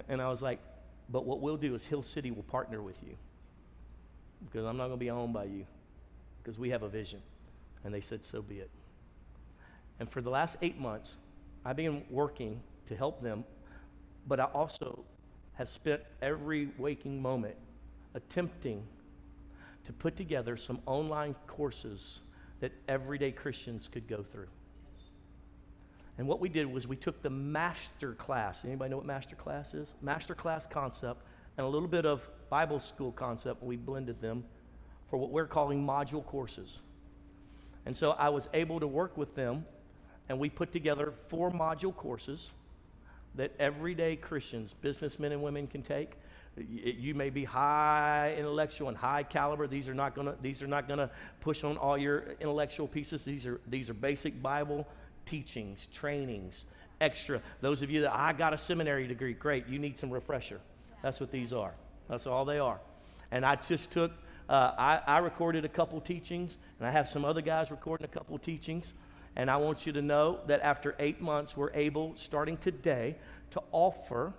And 0.08 0.22
I 0.22 0.30
was 0.30 0.42
like, 0.42 0.60
but 1.14 1.26
what 1.26 1.42
we'll 1.42 1.58
do 1.58 1.76
is 1.76 1.86
Hill 1.86 2.02
City 2.02 2.32
will 2.32 2.44
partner 2.44 2.82
with 2.82 2.96
you 3.04 3.16
because 4.44 4.66
I'm 4.66 4.78
not 4.78 4.88
going 4.88 4.98
to 4.98 5.06
be 5.06 5.12
owned 5.12 5.32
by 5.32 5.44
you 5.44 5.68
because 6.42 6.58
we 6.58 6.72
have 6.72 6.82
a 6.82 6.90
vision. 6.90 7.22
And 7.84 7.94
they 7.94 8.02
said, 8.02 8.26
so 8.26 8.42
be 8.42 8.56
it. 8.56 8.72
And 10.00 10.10
for 10.10 10.22
the 10.22 10.32
last 10.32 10.58
eight 10.64 10.80
months, 10.80 11.18
I've 11.64 11.76
been 11.76 12.04
working 12.10 12.62
to 12.88 12.96
help 12.96 13.22
them, 13.22 13.44
but 14.28 14.40
I 14.40 14.46
also 14.46 15.06
have 15.54 15.70
spent 15.70 16.02
every 16.20 16.70
waking 16.80 17.22
moment 17.22 17.56
attempting 18.16 18.84
to 19.86 19.94
put 19.94 20.18
together 20.18 20.58
some 20.58 20.80
online 20.88 21.36
courses 21.46 22.22
that 22.60 22.72
everyday 22.88 23.32
Christians 23.32 23.88
could 23.88 24.08
go 24.08 24.24
through. 24.24 24.48
And 26.18 26.28
what 26.28 26.40
we 26.40 26.50
did 26.50 26.72
was 26.72 26.88
we 26.88 26.96
took 26.96 27.22
the 27.22 27.30
master 27.30 28.14
class. 28.14 28.64
Anybody 28.64 28.92
know 28.92 28.98
what 28.98 29.06
master 29.06 29.36
class 29.36 29.74
is? 29.74 29.94
Master 30.02 30.36
class 30.36 30.68
concept 30.68 31.22
and 31.58 31.66
a 31.66 31.70
little 31.70 31.88
bit 31.88 32.06
of 32.06 32.22
Bible 32.50 32.80
school 32.80 33.12
concept, 33.12 33.62
and 33.62 33.70
we 33.70 33.76
blended 33.76 34.22
them 34.22 34.44
for 35.10 35.18
what 35.18 35.32
we're 35.32 35.48
calling 35.48 35.86
module 35.86 36.26
courses. 36.26 36.82
And 37.86 37.96
so 37.96 38.12
I 38.12 38.30
was 38.30 38.48
able 38.54 38.80
to 38.80 38.88
work 38.88 39.18
with 39.18 39.36
them, 39.36 39.66
and 40.30 40.40
we 40.40 40.50
put 40.50 40.72
together 40.72 41.14
four 41.30 41.52
module 41.52 41.96
courses 41.96 42.52
that 43.36 43.52
everyday 43.60 44.16
Christians, 44.16 44.74
businessmen 44.82 45.32
and 45.32 45.42
women, 45.42 45.68
can 45.68 45.82
take. 45.82 46.12
You 46.56 47.16
may 47.16 47.32
be 47.32 47.44
high 47.44 48.36
intellectual 48.38 48.88
and 48.88 48.98
high 48.98 49.24
caliber. 49.24 49.66
These 49.66 49.90
are 49.90 49.96
not 49.96 50.14
gonna, 50.14 50.36
these 50.42 50.62
are 50.62 50.68
not 50.68 50.88
gonna 50.88 51.10
push 51.42 51.64
on 51.64 51.78
all 51.78 51.98
your 51.98 52.36
intellectual 52.40 52.88
pieces. 52.88 53.26
These 53.26 53.48
are, 53.48 53.60
these 53.68 53.90
are 53.90 53.96
basic 53.96 54.40
Bible 54.42 54.88
teachings, 55.26 55.88
trainings, 55.92 56.66
extra. 57.02 57.42
Those 57.62 57.82
of 57.82 57.90
you 57.90 58.02
that 58.02 58.14
I 58.14 58.34
got 58.34 58.54
a 58.54 58.58
seminary 58.58 59.08
degree, 59.08 59.34
great. 59.34 59.68
You 59.68 59.80
need 59.80 59.98
some 59.98 60.10
refresher. 60.10 60.60
That's 61.02 61.20
what 61.20 61.32
these 61.32 61.54
are. 61.54 61.74
That's 62.10 62.28
all 62.28 62.46
they 62.46 62.60
are. 62.60 62.80
And 63.32 63.46
I 63.46 63.56
just 63.56 63.92
took, 63.92 64.12
uh, 64.50 64.72
I, 64.78 65.02
I 65.06 65.18
recorded 65.20 65.66
a 65.66 65.70
couple 65.70 66.00
teachings, 66.02 66.58
and 66.80 66.88
I 66.88 66.92
have 66.92 67.10
some 67.10 67.26
other 67.26 67.42
guys 67.42 67.72
recording 67.72 68.06
a 68.06 68.08
couple 68.08 68.38
teachings. 68.38 68.94
And 69.36 69.50
I 69.50 69.58
want 69.58 69.86
you 69.86 69.94
to 69.94 70.02
know 70.02 70.40
that 70.48 70.62
after 70.62 70.96
eight 71.00 71.20
months, 71.20 71.58
we're 71.58 71.72
able, 71.74 72.14
starting 72.16 72.58
today, 72.58 73.16
to 73.52 73.62
offer 73.72 74.34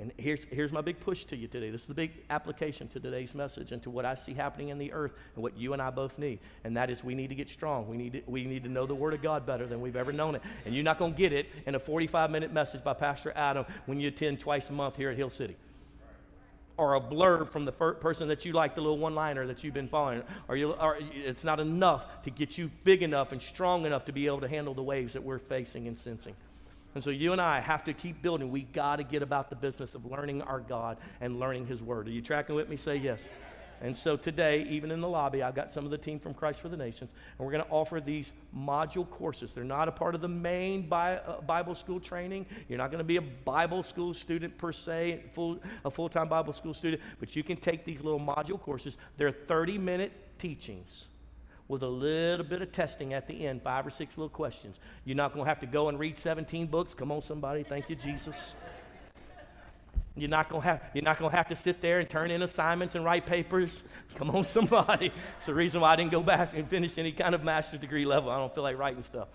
and 0.00 0.12
here's, 0.16 0.42
here's 0.44 0.72
my 0.72 0.80
big 0.80 0.98
push 0.98 1.24
to 1.24 1.36
you 1.36 1.46
today. 1.46 1.68
This 1.68 1.82
is 1.82 1.86
the 1.86 1.94
big 1.94 2.12
application 2.30 2.88
to 2.88 3.00
today's 3.00 3.34
message 3.34 3.70
and 3.70 3.82
to 3.82 3.90
what 3.90 4.06
I 4.06 4.14
see 4.14 4.32
happening 4.32 4.70
in 4.70 4.78
the 4.78 4.92
earth 4.94 5.12
and 5.34 5.42
what 5.42 5.58
you 5.58 5.74
and 5.74 5.82
I 5.82 5.90
both 5.90 6.18
need. 6.18 6.38
And 6.64 6.74
that 6.78 6.88
is 6.88 7.04
we 7.04 7.14
need 7.14 7.28
to 7.28 7.34
get 7.34 7.50
strong. 7.50 7.86
We 7.86 7.98
need 7.98 8.12
to, 8.14 8.22
we 8.26 8.46
need 8.46 8.64
to 8.64 8.70
know 8.70 8.86
the 8.86 8.94
Word 8.94 9.12
of 9.12 9.20
God 9.20 9.44
better 9.44 9.66
than 9.66 9.82
we've 9.82 9.96
ever 9.96 10.10
known 10.10 10.36
it. 10.36 10.42
And 10.64 10.74
you're 10.74 10.84
not 10.84 10.98
going 10.98 11.12
to 11.12 11.18
get 11.18 11.34
it 11.34 11.48
in 11.66 11.74
a 11.74 11.78
45 11.78 12.30
minute 12.30 12.50
message 12.50 12.82
by 12.82 12.94
Pastor 12.94 13.32
Adam 13.36 13.66
when 13.84 14.00
you 14.00 14.08
attend 14.08 14.40
twice 14.40 14.70
a 14.70 14.72
month 14.72 14.96
here 14.96 15.10
at 15.10 15.18
Hill 15.18 15.30
City. 15.30 15.56
Or 16.78 16.94
a 16.94 17.00
blurb 17.00 17.50
from 17.50 17.66
the 17.66 17.72
person 17.72 18.28
that 18.28 18.46
you 18.46 18.54
like, 18.54 18.74
the 18.74 18.80
little 18.80 18.96
one 18.96 19.14
liner 19.14 19.46
that 19.48 19.62
you've 19.62 19.74
been 19.74 19.88
following. 19.88 20.22
Or, 20.48 20.56
you, 20.56 20.72
or 20.72 20.96
it's 21.12 21.44
not 21.44 21.60
enough 21.60 22.22
to 22.22 22.30
get 22.30 22.56
you 22.56 22.70
big 22.84 23.02
enough 23.02 23.32
and 23.32 23.42
strong 23.42 23.84
enough 23.84 24.06
to 24.06 24.12
be 24.12 24.26
able 24.28 24.40
to 24.40 24.48
handle 24.48 24.72
the 24.72 24.82
waves 24.82 25.12
that 25.12 25.22
we're 25.22 25.38
facing 25.38 25.88
and 25.88 25.98
sensing. 25.98 26.34
And 26.94 27.04
so 27.04 27.10
you 27.10 27.32
and 27.32 27.40
I 27.40 27.60
have 27.60 27.84
to 27.84 27.92
keep 27.92 28.20
building. 28.20 28.50
We 28.50 28.62
got 28.62 28.96
to 28.96 29.04
get 29.04 29.22
about 29.22 29.48
the 29.48 29.56
business 29.56 29.94
of 29.94 30.04
learning 30.04 30.42
our 30.42 30.60
God 30.60 30.98
and 31.20 31.38
learning 31.38 31.66
His 31.66 31.82
Word. 31.82 32.08
Are 32.08 32.10
you 32.10 32.22
tracking 32.22 32.56
with 32.56 32.68
me? 32.68 32.76
Say 32.76 32.96
yes. 32.96 33.20
And 33.82 33.96
so 33.96 34.16
today, 34.16 34.66
even 34.68 34.90
in 34.90 35.00
the 35.00 35.08
lobby, 35.08 35.42
I've 35.42 35.54
got 35.54 35.72
some 35.72 35.86
of 35.86 35.90
the 35.90 35.96
team 35.96 36.18
from 36.18 36.34
Christ 36.34 36.60
for 36.60 36.68
the 36.68 36.76
Nations, 36.76 37.12
and 37.38 37.46
we're 37.46 37.52
going 37.52 37.64
to 37.64 37.70
offer 37.70 37.98
these 37.98 38.32
module 38.54 39.08
courses. 39.08 39.52
They're 39.52 39.64
not 39.64 39.88
a 39.88 39.92
part 39.92 40.14
of 40.14 40.20
the 40.20 40.28
main 40.28 40.92
uh, 40.92 41.40
Bible 41.46 41.74
school 41.74 41.98
training. 41.98 42.44
You're 42.68 42.76
not 42.76 42.90
going 42.90 42.98
to 42.98 43.04
be 43.04 43.16
a 43.16 43.22
Bible 43.22 43.82
school 43.82 44.12
student 44.12 44.58
per 44.58 44.72
se, 44.72 45.22
full, 45.34 45.60
a 45.84 45.90
full 45.90 46.10
time 46.10 46.28
Bible 46.28 46.52
school 46.52 46.74
student, 46.74 47.00
but 47.20 47.34
you 47.34 47.42
can 47.42 47.56
take 47.56 47.86
these 47.86 48.02
little 48.02 48.20
module 48.20 48.60
courses. 48.60 48.98
They're 49.16 49.32
30 49.32 49.78
minute 49.78 50.12
teachings 50.38 51.06
with 51.70 51.84
a 51.84 51.88
little 51.88 52.44
bit 52.44 52.60
of 52.60 52.72
testing 52.72 53.14
at 53.14 53.28
the 53.28 53.46
end, 53.46 53.62
five 53.62 53.86
or 53.86 53.90
six 53.90 54.18
little 54.18 54.28
questions. 54.28 54.80
You're 55.04 55.16
not 55.16 55.32
going 55.32 55.44
to 55.44 55.48
have 55.48 55.60
to 55.60 55.66
go 55.66 55.88
and 55.88 56.00
read 56.00 56.18
17 56.18 56.66
books. 56.66 56.94
Come 56.94 57.12
on, 57.12 57.22
somebody. 57.22 57.62
Thank 57.62 57.88
you, 57.88 57.94
Jesus. 57.94 58.56
You're 60.16 60.28
not 60.28 60.48
going 60.48 60.62
to 60.62 60.68
have 60.68 60.82
you're 60.92 61.04
not 61.04 61.20
going 61.20 61.30
to 61.30 61.36
have 61.36 61.46
to 61.48 61.56
sit 61.56 61.80
there 61.80 62.00
and 62.00 62.10
turn 62.10 62.32
in 62.32 62.42
assignments 62.42 62.96
and 62.96 63.04
write 63.04 63.24
papers. 63.24 63.84
Come 64.16 64.30
on, 64.30 64.42
somebody. 64.58 65.12
It's 65.36 65.46
the 65.46 65.54
reason 65.54 65.80
why 65.80 65.92
I 65.92 65.96
didn't 65.96 66.10
go 66.10 66.22
back 66.22 66.54
and 66.54 66.68
finish 66.68 66.98
any 66.98 67.12
kind 67.12 67.36
of 67.36 67.44
master's 67.44 67.78
degree 67.78 68.04
level. 68.04 68.30
I 68.30 68.38
don't 68.38 68.52
feel 68.52 68.64
like 68.64 68.76
writing 68.76 69.04
stuff. 69.04 69.28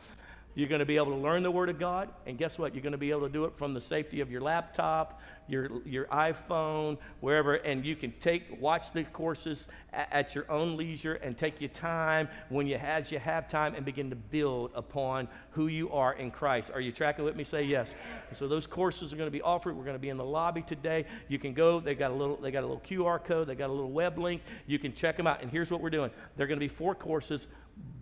You're 0.55 0.69
going 0.69 0.79
to 0.79 0.85
be 0.85 0.95
able 0.95 1.11
to 1.11 1.17
learn 1.17 1.43
the 1.43 1.51
Word 1.51 1.67
of 1.69 1.77
God, 1.77 2.09
and 2.25 2.37
guess 2.37 2.57
what? 2.57 2.73
You're 2.73 2.81
going 2.81 2.93
to 2.93 2.97
be 2.97 3.11
able 3.11 3.27
to 3.27 3.29
do 3.29 3.43
it 3.43 3.57
from 3.57 3.73
the 3.73 3.81
safety 3.81 4.21
of 4.21 4.31
your 4.31 4.39
laptop, 4.39 5.21
your, 5.49 5.85
your 5.85 6.05
iPhone, 6.05 6.97
wherever, 7.19 7.55
and 7.55 7.85
you 7.85 7.93
can 7.95 8.13
take, 8.21 8.61
watch 8.61 8.93
the 8.93 9.03
courses 9.03 9.67
at, 9.91 10.07
at 10.13 10.35
your 10.35 10.49
own 10.49 10.77
leisure 10.77 11.15
and 11.15 11.37
take 11.37 11.59
your 11.59 11.69
time 11.69 12.29
when 12.47 12.67
you, 12.67 12.77
as 12.77 13.11
you 13.11 13.19
have 13.19 13.49
time 13.49 13.75
and 13.75 13.85
begin 13.85 14.09
to 14.09 14.15
build 14.15 14.71
upon 14.75 15.27
who 15.51 15.67
you 15.67 15.91
are 15.91 16.13
in 16.13 16.31
Christ. 16.31 16.71
Are 16.73 16.79
you 16.79 16.93
tracking 16.93 17.25
with 17.25 17.35
me? 17.35 17.43
Say 17.43 17.63
yes. 17.63 17.93
And 18.29 18.37
so 18.37 18.47
those 18.47 18.65
courses 18.65 19.11
are 19.11 19.17
going 19.17 19.27
to 19.27 19.31
be 19.31 19.41
offered. 19.41 19.75
We're 19.75 19.83
going 19.83 19.95
to 19.95 19.99
be 19.99 20.09
in 20.09 20.17
the 20.17 20.23
lobby 20.23 20.61
today. 20.61 21.05
You 21.27 21.37
can 21.37 21.53
go. 21.53 21.81
They 21.81 21.95
got 21.95 22.11
a 22.11 22.15
little. 22.15 22.37
They 22.37 22.51
got 22.51 22.63
a 22.63 22.67
little 22.67 22.81
QR 22.81 23.21
code. 23.21 23.47
They 23.47 23.55
got 23.55 23.69
a 23.69 23.73
little 23.73 23.91
web 23.91 24.17
link. 24.17 24.41
You 24.67 24.79
can 24.79 24.93
check 24.93 25.17
them 25.17 25.27
out. 25.27 25.41
And 25.41 25.51
here's 25.51 25.69
what 25.69 25.81
we're 25.81 25.89
doing. 25.89 26.11
They're 26.37 26.47
going 26.47 26.59
to 26.59 26.63
be 26.65 26.73
four 26.73 26.95
courses, 26.95 27.47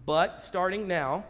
but 0.06 0.45
starting 0.45 0.88
now 0.88 1.26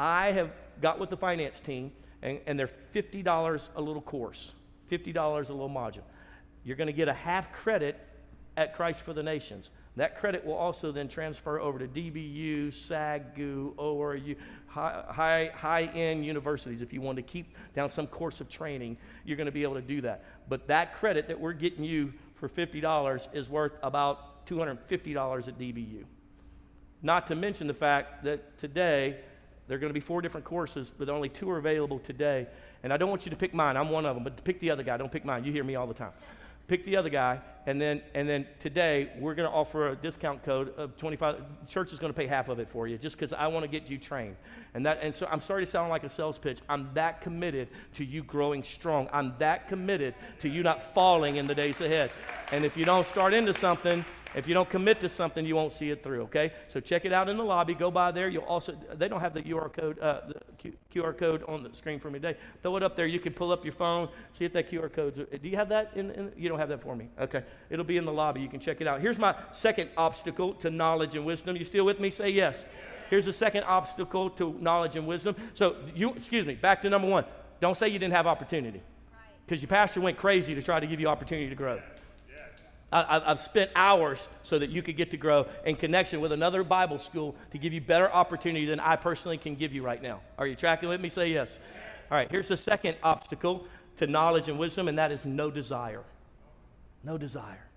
I 0.00 0.32
have 0.32 0.50
got 0.80 0.98
with 0.98 1.10
the 1.10 1.16
finance 1.18 1.60
team, 1.60 1.92
and, 2.22 2.40
and 2.46 2.58
they're 2.58 2.70
$50 2.94 3.68
a 3.76 3.80
little 3.82 4.00
course, 4.00 4.54
$50 4.90 5.14
a 5.14 5.38
little 5.52 5.68
module. 5.68 6.04
You're 6.64 6.76
going 6.76 6.86
to 6.86 6.94
get 6.94 7.08
a 7.08 7.12
half 7.12 7.52
credit 7.52 8.00
at 8.56 8.74
Christ 8.74 9.02
for 9.02 9.12
the 9.12 9.22
Nations. 9.22 9.68
That 9.96 10.18
credit 10.18 10.42
will 10.42 10.54
also 10.54 10.90
then 10.90 11.06
transfer 11.08 11.60
over 11.60 11.78
to 11.78 11.86
DBU, 11.86 12.68
SAGU, 12.68 13.74
ORU, 13.74 14.36
high, 14.68 15.04
high, 15.06 15.50
high-end 15.54 16.24
universities. 16.24 16.80
If 16.80 16.94
you 16.94 17.02
want 17.02 17.16
to 17.16 17.22
keep 17.22 17.54
down 17.74 17.90
some 17.90 18.06
course 18.06 18.40
of 18.40 18.48
training, 18.48 18.96
you're 19.26 19.36
going 19.36 19.46
to 19.46 19.52
be 19.52 19.64
able 19.64 19.74
to 19.74 19.82
do 19.82 20.00
that. 20.00 20.24
But 20.48 20.68
that 20.68 20.94
credit 20.94 21.28
that 21.28 21.38
we're 21.38 21.52
getting 21.52 21.84
you 21.84 22.14
for 22.36 22.48
$50 22.48 23.34
is 23.34 23.50
worth 23.50 23.72
about 23.82 24.46
$250 24.46 24.78
at 25.48 25.58
DBU. 25.58 26.04
Not 27.02 27.26
to 27.26 27.34
mention 27.34 27.66
the 27.66 27.74
fact 27.74 28.24
that 28.24 28.58
today 28.58 29.18
there 29.70 29.76
are 29.76 29.78
going 29.78 29.90
to 29.90 29.94
be 29.94 30.00
four 30.00 30.20
different 30.20 30.44
courses, 30.44 30.90
but 30.98 31.08
only 31.08 31.28
two 31.28 31.48
are 31.48 31.58
available 31.58 32.00
today. 32.00 32.48
And 32.82 32.92
I 32.92 32.96
don't 32.96 33.08
want 33.08 33.24
you 33.24 33.30
to 33.30 33.36
pick 33.36 33.54
mine. 33.54 33.76
I'm 33.76 33.88
one 33.88 34.04
of 34.04 34.16
them, 34.16 34.24
but 34.24 34.42
pick 34.42 34.58
the 34.58 34.68
other 34.68 34.82
guy. 34.82 34.96
Don't 34.96 35.12
pick 35.12 35.24
mine. 35.24 35.44
You 35.44 35.52
hear 35.52 35.62
me 35.62 35.76
all 35.76 35.86
the 35.86 35.94
time. 35.94 36.10
Pick 36.66 36.84
the 36.84 36.96
other 36.96 37.08
guy, 37.08 37.38
and 37.66 37.80
then 37.80 38.02
and 38.14 38.28
then 38.28 38.46
today 38.58 39.12
we're 39.20 39.36
going 39.36 39.48
to 39.48 39.54
offer 39.54 39.90
a 39.90 39.96
discount 39.96 40.42
code 40.44 40.76
of 40.76 40.96
25. 40.96 41.68
Church 41.68 41.92
is 41.92 42.00
going 42.00 42.12
to 42.12 42.16
pay 42.16 42.26
half 42.26 42.48
of 42.48 42.58
it 42.58 42.68
for 42.68 42.88
you, 42.88 42.98
just 42.98 43.16
because 43.16 43.32
I 43.32 43.46
want 43.46 43.62
to 43.62 43.68
get 43.68 43.88
you 43.88 43.96
trained. 43.96 44.34
And 44.74 44.84
that 44.86 44.98
and 45.02 45.14
so 45.14 45.28
I'm 45.30 45.40
sorry 45.40 45.64
to 45.64 45.70
sound 45.70 45.88
like 45.88 46.02
a 46.02 46.08
sales 46.08 46.36
pitch. 46.36 46.58
I'm 46.68 46.90
that 46.94 47.20
committed 47.20 47.68
to 47.94 48.04
you 48.04 48.24
growing 48.24 48.64
strong. 48.64 49.08
I'm 49.12 49.34
that 49.38 49.68
committed 49.68 50.14
to 50.40 50.48
you 50.48 50.64
not 50.64 50.94
falling 50.94 51.36
in 51.36 51.44
the 51.44 51.54
days 51.54 51.80
ahead. 51.80 52.10
And 52.50 52.64
if 52.64 52.76
you 52.76 52.84
don't 52.84 53.06
start 53.06 53.34
into 53.34 53.54
something, 53.54 54.04
if 54.34 54.46
you 54.46 54.54
don't 54.54 54.68
commit 54.68 55.00
to 55.00 55.08
something, 55.08 55.44
you 55.44 55.56
won't 55.56 55.72
see 55.72 55.90
it 55.90 56.04
through, 56.04 56.22
okay? 56.22 56.52
So 56.68 56.78
check 56.78 57.04
it 57.04 57.12
out 57.12 57.28
in 57.28 57.36
the 57.36 57.42
lobby. 57.42 57.74
Go 57.74 57.90
by 57.90 58.12
there. 58.12 58.28
You'll 58.28 58.44
also, 58.44 58.76
they 58.94 59.08
don't 59.08 59.20
have 59.20 59.34
the 59.34 59.42
QR 59.42 59.72
code, 59.72 59.98
uh, 59.98 60.20
the 60.28 60.72
QR 60.94 61.16
code 61.16 61.42
on 61.48 61.64
the 61.64 61.74
screen 61.74 61.98
for 61.98 62.10
me 62.10 62.20
today. 62.20 62.38
Throw 62.62 62.76
it 62.76 62.82
up 62.82 62.96
there. 62.96 63.06
You 63.06 63.18
can 63.18 63.32
pull 63.32 63.50
up 63.50 63.64
your 63.64 63.74
phone, 63.74 64.08
see 64.32 64.44
if 64.44 64.52
that 64.52 64.70
QR 64.70 64.92
code's, 64.92 65.18
do 65.18 65.48
you 65.48 65.56
have 65.56 65.68
that 65.70 65.90
in, 65.96 66.10
in, 66.12 66.32
you 66.36 66.48
don't 66.48 66.58
have 66.58 66.68
that 66.68 66.82
for 66.82 66.94
me? 66.94 67.08
Okay. 67.20 67.42
It'll 67.70 67.84
be 67.84 67.96
in 67.96 68.04
the 68.04 68.12
lobby. 68.12 68.40
You 68.40 68.48
can 68.48 68.60
check 68.60 68.80
it 68.80 68.86
out. 68.86 69.00
Here's 69.00 69.18
my 69.18 69.34
second 69.52 69.90
obstacle 69.96 70.54
to 70.54 70.70
knowledge 70.70 71.16
and 71.16 71.26
wisdom. 71.26 71.56
You 71.56 71.64
still 71.64 71.84
with 71.84 71.98
me? 71.98 72.10
Say 72.10 72.30
yes. 72.30 72.64
Here's 73.10 73.26
the 73.26 73.32
second 73.32 73.64
obstacle 73.64 74.30
to 74.30 74.56
knowledge 74.60 74.94
and 74.94 75.06
wisdom. 75.08 75.34
So 75.54 75.76
you, 75.94 76.14
excuse 76.14 76.46
me, 76.46 76.54
back 76.54 76.82
to 76.82 76.90
number 76.90 77.08
one. 77.08 77.24
Don't 77.60 77.76
say 77.76 77.88
you 77.88 77.98
didn't 77.98 78.14
have 78.14 78.28
opportunity. 78.28 78.80
Because 79.44 79.60
your 79.60 79.68
pastor 79.68 80.00
went 80.00 80.16
crazy 80.16 80.54
to 80.54 80.62
try 80.62 80.78
to 80.78 80.86
give 80.86 81.00
you 81.00 81.08
opportunity 81.08 81.48
to 81.48 81.56
grow. 81.56 81.80
I, 82.92 83.20
have 83.20 83.40
spent 83.40 83.70
hours 83.76 84.26
so 84.42 84.58
that 84.58 84.70
you 84.70 84.82
could 84.82 84.96
get 84.96 85.12
to 85.12 85.16
grow 85.16 85.46
in 85.64 85.76
connection 85.76 86.20
with 86.20 86.32
another 86.32 86.64
Bible 86.64 86.98
school 86.98 87.36
to 87.52 87.58
give 87.58 87.72
you 87.72 87.80
better 87.80 88.10
opportunity 88.10 88.66
than 88.66 88.80
I 88.80 88.96
personally 88.96 89.38
can 89.38 89.54
give 89.54 89.72
you 89.72 89.82
right 89.82 90.02
now. 90.02 90.20
Are 90.38 90.46
you 90.46 90.56
tracking 90.56 90.88
with 90.88 91.00
me? 91.00 91.08
Say 91.08 91.28
yes. 91.28 91.58
All 92.10 92.16
right, 92.16 92.28
here's 92.28 92.48
the 92.48 92.56
second 92.56 92.96
obstacle 93.02 93.66
to 93.98 94.08
knowledge 94.08 94.48
and 94.48 94.58
wisdom, 94.58 94.88
and 94.88 94.98
that 94.98 95.12
is 95.12 95.24
no 95.24 95.50
desire. 95.50 96.02
No 97.04 97.16
desire. 97.16 97.69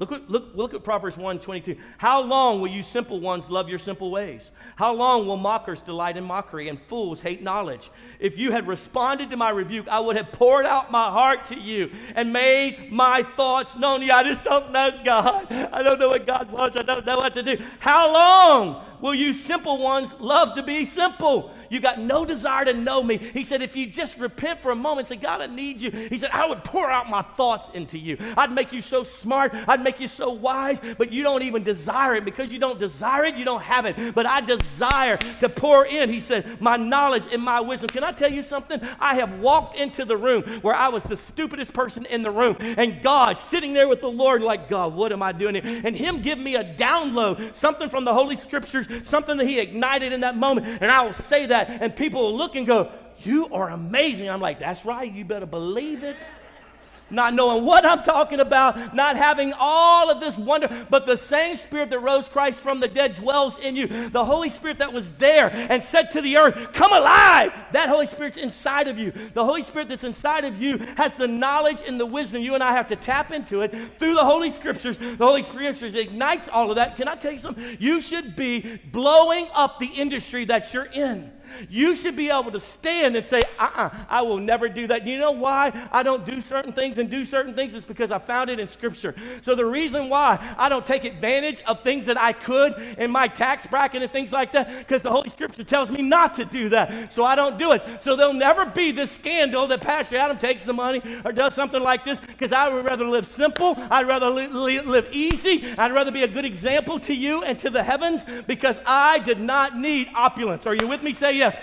Look, 0.00 0.22
look, 0.28 0.52
look 0.54 0.72
at 0.72 0.82
Proverbs 0.82 1.18
1 1.18 1.40
22. 1.40 1.76
How 1.98 2.22
long 2.22 2.62
will 2.62 2.70
you 2.70 2.82
simple 2.82 3.20
ones 3.20 3.50
love 3.50 3.68
your 3.68 3.78
simple 3.78 4.10
ways? 4.10 4.50
How 4.76 4.94
long 4.94 5.26
will 5.26 5.36
mockers 5.36 5.82
delight 5.82 6.16
in 6.16 6.24
mockery 6.24 6.68
and 6.68 6.80
fools 6.88 7.20
hate 7.20 7.42
knowledge? 7.42 7.90
If 8.18 8.38
you 8.38 8.50
had 8.50 8.66
responded 8.66 9.28
to 9.28 9.36
my 9.36 9.50
rebuke, 9.50 9.86
I 9.88 10.00
would 10.00 10.16
have 10.16 10.32
poured 10.32 10.64
out 10.64 10.90
my 10.90 11.10
heart 11.10 11.44
to 11.46 11.54
you 11.54 11.90
and 12.14 12.32
made 12.32 12.90
my 12.90 13.22
thoughts 13.36 13.76
known 13.76 14.00
to 14.00 14.06
you. 14.06 14.12
I 14.12 14.22
just 14.22 14.42
don't 14.42 14.72
know 14.72 14.90
God. 15.04 15.52
I 15.52 15.82
don't 15.82 16.00
know 16.00 16.08
what 16.08 16.26
God 16.26 16.50
wants. 16.50 16.78
I 16.78 16.82
don't 16.82 17.04
know 17.04 17.18
what 17.18 17.34
to 17.34 17.42
do. 17.42 17.62
How 17.78 18.10
long 18.10 18.82
will 19.00 19.14
you 19.14 19.32
simple 19.32 19.78
ones 19.78 20.14
love 20.18 20.54
to 20.56 20.62
be 20.62 20.84
simple? 20.84 21.52
You 21.70 21.78
got 21.78 22.00
no 22.00 22.24
desire 22.24 22.64
to 22.64 22.72
know 22.72 23.00
me. 23.00 23.16
He 23.16 23.44
said, 23.44 23.62
if 23.62 23.76
you 23.76 23.86
just 23.86 24.18
repent 24.18 24.60
for 24.60 24.72
a 24.72 24.76
moment, 24.76 25.06
say, 25.06 25.14
God, 25.16 25.40
I 25.40 25.46
need 25.46 25.80
you. 25.80 25.90
He 25.90 26.18
said, 26.18 26.30
I 26.32 26.46
would 26.46 26.64
pour 26.64 26.90
out 26.90 27.08
my 27.08 27.22
thoughts 27.22 27.70
into 27.72 27.96
you. 27.96 28.16
I'd 28.36 28.50
make 28.50 28.72
you 28.72 28.80
so 28.80 29.04
smart. 29.04 29.52
I'd 29.54 29.82
make 29.82 30.00
you 30.00 30.08
so 30.08 30.30
wise, 30.30 30.80
but 30.98 31.12
you 31.12 31.22
don't 31.22 31.42
even 31.42 31.62
desire 31.62 32.16
it. 32.16 32.24
Because 32.24 32.52
you 32.52 32.58
don't 32.58 32.80
desire 32.80 33.24
it, 33.24 33.36
you 33.36 33.44
don't 33.44 33.62
have 33.62 33.86
it. 33.86 34.14
But 34.16 34.26
I 34.26 34.40
desire 34.40 35.16
to 35.16 35.48
pour 35.48 35.86
in, 35.86 36.10
he 36.10 36.18
said, 36.18 36.60
my 36.60 36.76
knowledge 36.76 37.24
and 37.32 37.40
my 37.40 37.60
wisdom. 37.60 37.88
Can 37.88 38.02
I 38.02 38.10
tell 38.10 38.32
you 38.32 38.42
something? 38.42 38.80
I 38.98 39.14
have 39.14 39.38
walked 39.38 39.76
into 39.76 40.04
the 40.04 40.16
room 40.16 40.42
where 40.62 40.74
I 40.74 40.88
was 40.88 41.04
the 41.04 41.16
stupidest 41.16 41.72
person 41.72 42.04
in 42.06 42.22
the 42.22 42.30
room, 42.32 42.56
and 42.60 43.00
God 43.00 43.38
sitting 43.38 43.74
there 43.74 43.86
with 43.86 44.00
the 44.00 44.08
Lord, 44.10 44.42
like, 44.42 44.68
God, 44.68 44.94
what 44.94 45.12
am 45.12 45.22
I 45.22 45.30
doing 45.30 45.54
here? 45.54 45.82
And 45.84 45.96
Him 45.96 46.20
give 46.20 46.38
me 46.38 46.56
a 46.56 46.64
download, 46.64 47.54
something 47.54 47.88
from 47.88 48.04
the 48.04 48.12
Holy 48.12 48.34
Scriptures, 48.34 48.88
something 49.04 49.36
that 49.36 49.46
He 49.46 49.58
ignited 49.58 50.12
in 50.12 50.20
that 50.20 50.36
moment. 50.36 50.66
And 50.80 50.90
I 50.90 51.02
will 51.02 51.14
say 51.14 51.46
that 51.46 51.68
and 51.68 51.94
people 51.94 52.22
will 52.22 52.36
look 52.36 52.56
and 52.56 52.66
go, 52.66 52.90
You 53.18 53.48
are 53.52 53.70
amazing. 53.70 54.28
I'm 54.28 54.40
like, 54.40 54.60
That's 54.60 54.84
right. 54.84 55.10
You 55.10 55.24
better 55.24 55.46
believe 55.46 56.04
it. 56.04 56.16
Not 57.10 57.34
knowing 57.34 57.64
what 57.64 57.84
I'm 57.84 58.02
talking 58.02 58.40
about, 58.40 58.94
not 58.94 59.16
having 59.16 59.52
all 59.58 60.10
of 60.10 60.20
this 60.20 60.36
wonder, 60.36 60.86
but 60.90 61.06
the 61.06 61.16
same 61.16 61.56
Spirit 61.56 61.90
that 61.90 62.00
rose 62.00 62.28
Christ 62.28 62.60
from 62.60 62.80
the 62.80 62.88
dead 62.88 63.14
dwells 63.14 63.58
in 63.58 63.76
you. 63.76 64.08
The 64.10 64.24
Holy 64.24 64.48
Spirit 64.48 64.78
that 64.78 64.92
was 64.92 65.10
there 65.10 65.50
and 65.50 65.82
said 65.82 66.10
to 66.12 66.20
the 66.20 66.36
earth, 66.36 66.72
Come 66.72 66.92
alive. 66.92 67.52
That 67.72 67.88
Holy 67.88 68.06
Spirit's 68.06 68.36
inside 68.36 68.88
of 68.88 68.98
you. 68.98 69.12
The 69.34 69.44
Holy 69.44 69.62
Spirit 69.62 69.88
that's 69.88 70.04
inside 70.04 70.44
of 70.44 70.60
you 70.60 70.78
has 70.96 71.14
the 71.14 71.28
knowledge 71.28 71.82
and 71.86 71.98
the 71.98 72.06
wisdom. 72.06 72.42
You 72.42 72.54
and 72.54 72.62
I 72.62 72.72
have 72.72 72.88
to 72.88 72.96
tap 72.96 73.32
into 73.32 73.62
it 73.62 73.74
through 73.98 74.14
the 74.14 74.24
Holy 74.24 74.50
Scriptures. 74.50 74.98
The 74.98 75.16
Holy 75.16 75.42
Scriptures 75.42 75.94
ignites 75.94 76.48
all 76.48 76.70
of 76.70 76.76
that. 76.76 76.96
Can 76.96 77.08
I 77.08 77.16
tell 77.16 77.32
you 77.32 77.38
something? 77.38 77.76
You 77.78 78.00
should 78.00 78.36
be 78.36 78.80
blowing 78.92 79.48
up 79.54 79.78
the 79.78 79.86
industry 79.86 80.44
that 80.46 80.72
you're 80.72 80.84
in. 80.84 81.32
You 81.68 81.94
should 81.94 82.16
be 82.16 82.30
able 82.30 82.52
to 82.52 82.60
stand 82.60 83.16
and 83.16 83.24
say, 83.24 83.40
uh 83.58 83.64
uh-uh, 83.64 83.82
uh 83.82 83.90
I 84.08 84.22
will 84.22 84.38
never 84.38 84.68
do 84.68 84.86
that. 84.88 85.06
You 85.06 85.18
know 85.18 85.32
why 85.32 85.88
I 85.92 86.02
don't 86.02 86.24
do 86.24 86.40
certain 86.40 86.72
things 86.72 86.98
and 86.98 87.10
do 87.10 87.24
certain 87.24 87.54
things? 87.54 87.74
It's 87.74 87.84
because 87.84 88.10
I 88.10 88.18
found 88.18 88.50
it 88.50 88.58
in 88.58 88.68
Scripture. 88.68 89.14
So 89.42 89.54
the 89.54 89.64
reason 89.64 90.08
why 90.08 90.54
I 90.58 90.68
don't 90.68 90.86
take 90.86 91.04
advantage 91.04 91.62
of 91.66 91.82
things 91.82 92.06
that 92.06 92.18
I 92.20 92.32
could 92.32 92.74
in 92.98 93.10
my 93.10 93.28
tax 93.28 93.66
bracket 93.66 94.02
and 94.02 94.10
things 94.10 94.32
like 94.32 94.52
that, 94.52 94.78
because 94.78 95.02
the 95.02 95.10
Holy 95.10 95.30
Scripture 95.30 95.64
tells 95.64 95.90
me 95.90 96.02
not 96.02 96.34
to 96.36 96.44
do 96.44 96.68
that. 96.70 97.12
So 97.12 97.24
I 97.24 97.34
don't 97.34 97.58
do 97.58 97.72
it. 97.72 97.82
So 98.02 98.16
there'll 98.16 98.32
never 98.32 98.66
be 98.66 98.92
this 98.92 99.10
scandal 99.10 99.66
that 99.68 99.80
Pastor 99.80 100.16
Adam 100.16 100.38
takes 100.38 100.64
the 100.64 100.72
money 100.72 101.02
or 101.24 101.32
does 101.32 101.54
something 101.54 101.82
like 101.82 102.04
this, 102.04 102.20
because 102.20 102.52
I 102.52 102.68
would 102.68 102.84
rather 102.84 103.06
live 103.06 103.30
simple. 103.30 103.74
I'd 103.90 104.06
rather 104.06 104.30
li- 104.30 104.48
li- 104.48 104.80
live 104.80 105.08
easy. 105.12 105.74
I'd 105.76 105.92
rather 105.92 106.10
be 106.10 106.22
a 106.22 106.28
good 106.28 106.44
example 106.44 107.00
to 107.00 107.14
you 107.14 107.42
and 107.42 107.58
to 107.60 107.70
the 107.70 107.82
heavens 107.82 108.24
because 108.46 108.78
I 108.86 109.18
did 109.18 109.40
not 109.40 109.76
need 109.76 110.08
opulence. 110.14 110.66
Are 110.66 110.74
you 110.74 110.86
with 110.88 111.02
me? 111.02 111.12
Say 111.12 111.36
yes. 111.40 111.58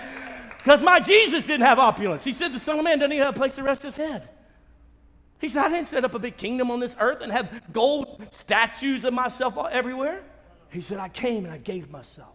Because 0.58 0.82
my 0.82 1.00
Jesus 1.00 1.44
didn't 1.44 1.66
have 1.66 1.78
opulence. 1.78 2.24
He 2.24 2.32
said 2.32 2.52
the 2.52 2.58
Son 2.58 2.78
of 2.78 2.84
Man 2.84 2.98
doesn't 2.98 3.12
even 3.12 3.24
have 3.24 3.34
a 3.34 3.38
place 3.38 3.54
to 3.54 3.62
rest 3.62 3.82
his 3.82 3.96
head. 3.96 4.28
He 5.40 5.48
said, 5.48 5.64
I 5.64 5.68
didn't 5.68 5.86
set 5.86 6.04
up 6.04 6.14
a 6.14 6.18
big 6.18 6.36
kingdom 6.36 6.70
on 6.70 6.80
this 6.80 6.96
earth 6.98 7.20
and 7.22 7.30
have 7.32 7.72
gold 7.72 8.26
statues 8.32 9.04
of 9.04 9.14
myself 9.14 9.56
everywhere. 9.70 10.22
He 10.70 10.80
said, 10.80 10.98
I 10.98 11.08
came 11.08 11.44
and 11.44 11.54
I 11.54 11.58
gave 11.58 11.90
myself. 11.90 12.34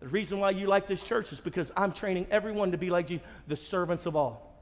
The 0.00 0.08
reason 0.08 0.38
why 0.38 0.50
you 0.50 0.66
like 0.66 0.86
this 0.86 1.02
church 1.02 1.32
is 1.32 1.40
because 1.40 1.72
I'm 1.76 1.92
training 1.92 2.26
everyone 2.30 2.72
to 2.72 2.78
be 2.78 2.90
like 2.90 3.06
Jesus, 3.06 3.26
the 3.48 3.56
servants 3.56 4.06
of 4.06 4.16
all. 4.16 4.54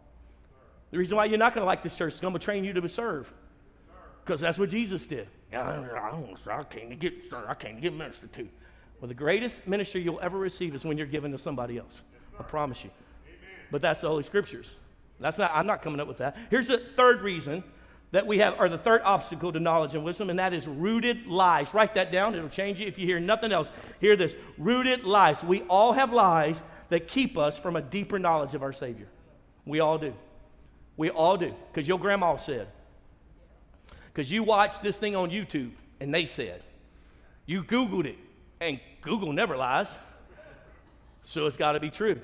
The 0.91 0.99
reason 0.99 1.17
why 1.17 1.27
you're 1.27 1.39
not 1.39 1.55
going 1.55 1.63
to 1.63 1.67
like 1.67 1.83
this 1.83 1.97
church 1.97 2.15
is 2.15 2.21
I'm 2.21 2.31
going 2.31 2.35
to 2.35 2.45
train 2.45 2.65
you 2.65 2.73
to 2.73 2.89
serve. 2.89 3.33
Because 4.25 4.41
that's 4.41 4.59
what 4.59 4.71
Jesus 4.71 5.05
did. 5.05 5.29
I, 5.53 5.57
I, 5.57 6.21
I 6.51 6.65
came 6.65 6.91
to 6.91 6.97
get, 6.97 7.15
I 7.33 7.55
came 7.55 7.77
to 7.77 7.81
get 7.81 7.93
ministered 7.93 8.33
to. 8.35 8.49
Well, 9.01 9.09
the 9.09 9.15
greatest 9.15 9.67
ministry 9.67 10.03
you'll 10.03 10.21
ever 10.21 10.39
receive 10.39 10.75
is 10.75 10.85
when 10.85 10.99
you're 10.99 11.07
given 11.07 11.33
to 11.33 11.39
somebody 11.39 11.79
else. 11.79 12.03
I 12.39 12.43
promise 12.43 12.85
you. 12.85 12.91
Amen. 13.27 13.39
But 13.71 13.83
that's 13.83 14.01
the 14.01 14.09
Holy 14.09 14.23
Scriptures. 14.23 14.71
That's 15.21 15.39
not, 15.39 15.51
I'm 15.55 15.67
not 15.67 15.83
coming 15.83 16.01
up 16.01 16.09
with 16.09 16.19
that. 16.19 16.37
Here's 16.51 16.69
the 16.69 16.83
third 16.97 17.23
reason 17.23 17.65
that 18.11 18.27
we 18.27 18.39
have, 18.39 18.55
or 18.59 18.69
the 18.69 18.79
third 18.79 19.03
obstacle 19.05 19.53
to 19.53 19.61
knowledge 19.61 19.95
and 19.95 20.05
wisdom, 20.05 20.31
and 20.31 20.39
that 20.39 20.55
is 20.55 20.67
rooted 20.67 21.27
lies. 21.27 21.75
Write 21.75 21.95
that 21.95 22.11
down, 22.11 22.35
it'll 22.35 22.49
change 22.49 22.81
you. 22.81 22.87
If 22.87 22.99
you 22.99 23.07
hear 23.07 23.21
nothing 23.21 23.53
else, 23.53 23.71
hear 24.01 24.17
this 24.17 24.35
rooted 24.57 25.05
lies. 25.05 25.43
We 25.45 25.63
all 25.63 25.93
have 25.93 26.13
lies 26.13 26.63
that 26.89 27.07
keep 27.07 27.37
us 27.37 27.59
from 27.59 27.77
a 27.77 27.83
deeper 27.83 28.19
knowledge 28.19 28.55
of 28.55 28.63
our 28.63 28.73
Savior. 28.73 29.09
We 29.67 29.81
all 29.81 29.99
do. 29.99 30.15
We 30.97 31.11
all 31.11 31.37
do. 31.37 31.55
Because 31.71 31.87
your 31.87 31.99
grandma 31.99 32.37
said, 32.37 32.69
because 34.07 34.33
you 34.33 34.43
watched 34.43 34.83
this 34.83 34.97
thing 34.97 35.15
on 35.15 35.31
YouTube 35.31 35.73
and 36.01 36.15
they 36.15 36.25
said, 36.25 36.63
you 37.45 37.63
Googled 37.63 38.07
it 38.07 38.17
and 38.61 38.81
Google 39.03 39.33
never 39.33 39.57
lies. 39.57 39.89
So 41.23 41.47
it's 41.47 41.57
got 41.57 41.73
to 41.73 41.81
be 41.81 41.91
true. 41.91 42.21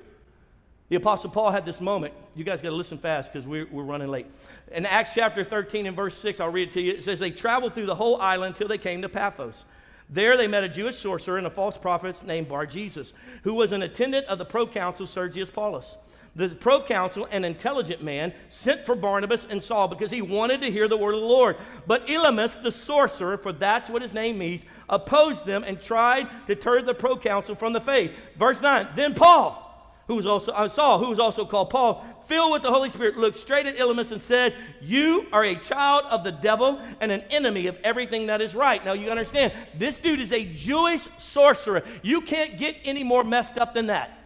The 0.89 0.97
Apostle 0.97 1.31
Paul 1.31 1.51
had 1.51 1.65
this 1.65 1.81
moment. 1.81 2.15
You 2.35 2.45
guys 2.45 2.63
got 2.63 2.71
to 2.71 2.77
listen 2.77 2.99
fast 2.99 3.33
because 3.33 3.47
we're, 3.47 3.67
we're 3.71 3.83
running 3.83 4.09
late. 4.09 4.27
In 4.71 4.87
Acts 4.87 5.13
chapter 5.15 5.43
13 5.43 5.87
and 5.87 5.97
verse 5.97 6.17
6, 6.17 6.41
I'll 6.41 6.51
read 6.51 6.69
it 6.69 6.75
to 6.75 6.81
you. 6.81 6.93
It 6.93 7.05
says, 7.05 7.19
They 7.19 7.31
traveled 7.31 7.75
through 7.75 7.87
the 7.87 7.95
whole 7.95 8.21
island 8.21 8.57
till 8.57 8.69
they 8.69 8.79
came 8.79 9.03
to 9.03 9.09
Paphos. 9.09 9.65
There 10.11 10.37
they 10.37 10.47
met 10.47 10.65
a 10.65 10.69
Jewish 10.69 10.97
sorcerer 10.97 11.39
and 11.39 11.47
a 11.47 11.51
false 11.51 11.79
prophet 11.79 12.23
named 12.25 12.49
Bar 12.49 12.67
Jesus, 12.67 13.15
who 13.43 13.55
was 13.55 13.73
an 13.73 13.83
attendant 13.83 14.27
of 14.27 14.39
the 14.39 14.45
proconsul 14.45 15.07
Sergius 15.07 15.51
Paulus 15.51 15.97
the 16.37 16.49
proconsul, 16.49 17.29
an 17.31 17.45
intelligent 17.45 18.03
man, 18.03 18.33
sent 18.49 18.85
for 18.85 18.95
Barnabas 18.95 19.47
and 19.49 19.63
Saul 19.63 19.89
because 19.89 20.11
he 20.11 20.23
wanted 20.23 20.61
to 20.63 20.71
hear 20.71 20.89
the 20.89 20.97
word 20.97 21.15
of 21.15 21.21
the 21.21 21.27
Lord. 21.27 21.57
But 21.87 22.07
Elymas, 22.09 22.61
the 22.63 22.73
sorcerer, 22.73 23.39
for 23.39 23.53
that's 23.53 23.89
what 23.89 24.03
his 24.03 24.13
name 24.13 24.39
means, 24.39 24.65
opposed 24.89 25.47
them 25.47 25.63
and 25.65 25.81
tried 25.81 26.29
to 26.49 26.57
turn 26.57 26.87
the 26.87 26.95
proconsul 26.95 27.55
from 27.55 27.73
the 27.73 27.81
faith. 27.81 28.13
Verse 28.37 28.61
9 28.61 28.89
Then 28.97 29.15
Paul, 29.15 29.61
who 30.09 30.17
was 30.17 30.27
also 30.27 30.51
uh, 30.53 30.69
Saul, 30.69 30.99
who 30.99 31.09
was 31.09 31.21
also 31.21 31.45
called 31.45 31.71
Paul, 31.71 32.05
filled 32.27 32.53
with 32.53 32.63
the 32.63 32.71
Holy 32.71 32.89
Spirit, 32.89 33.17
looked 33.17 33.37
straight 33.37 33.67
at 33.67 33.77
Elymas 33.77 34.11
and 34.11 34.23
said, 34.23 34.55
You 34.81 35.27
are 35.33 35.45
a 35.45 35.55
child 35.55 36.05
of 36.11 36.25
the 36.25 36.33
devil 36.33 36.81
and 37.01 37.13
an 37.13 37.23
enemy 37.31 37.69
of 37.69 37.77
everything 37.85 38.27
that 38.27 38.41
is 38.41 38.57
right. 38.57 38.85
Now 38.85 38.95
you 38.95 39.09
understand, 39.09 39.53
this 39.79 39.97
dude 39.97 40.21
is 40.21 40.33
a 40.33 40.45
Jewish 40.45 41.07
sorcerer. 41.19 41.85
You 42.03 42.23
can't 42.23 42.59
get 42.59 42.77
any 42.85 43.05
more 43.05 43.23
messed 43.23 43.57
up 43.57 43.73
than 43.73 43.87
that. 43.87 44.24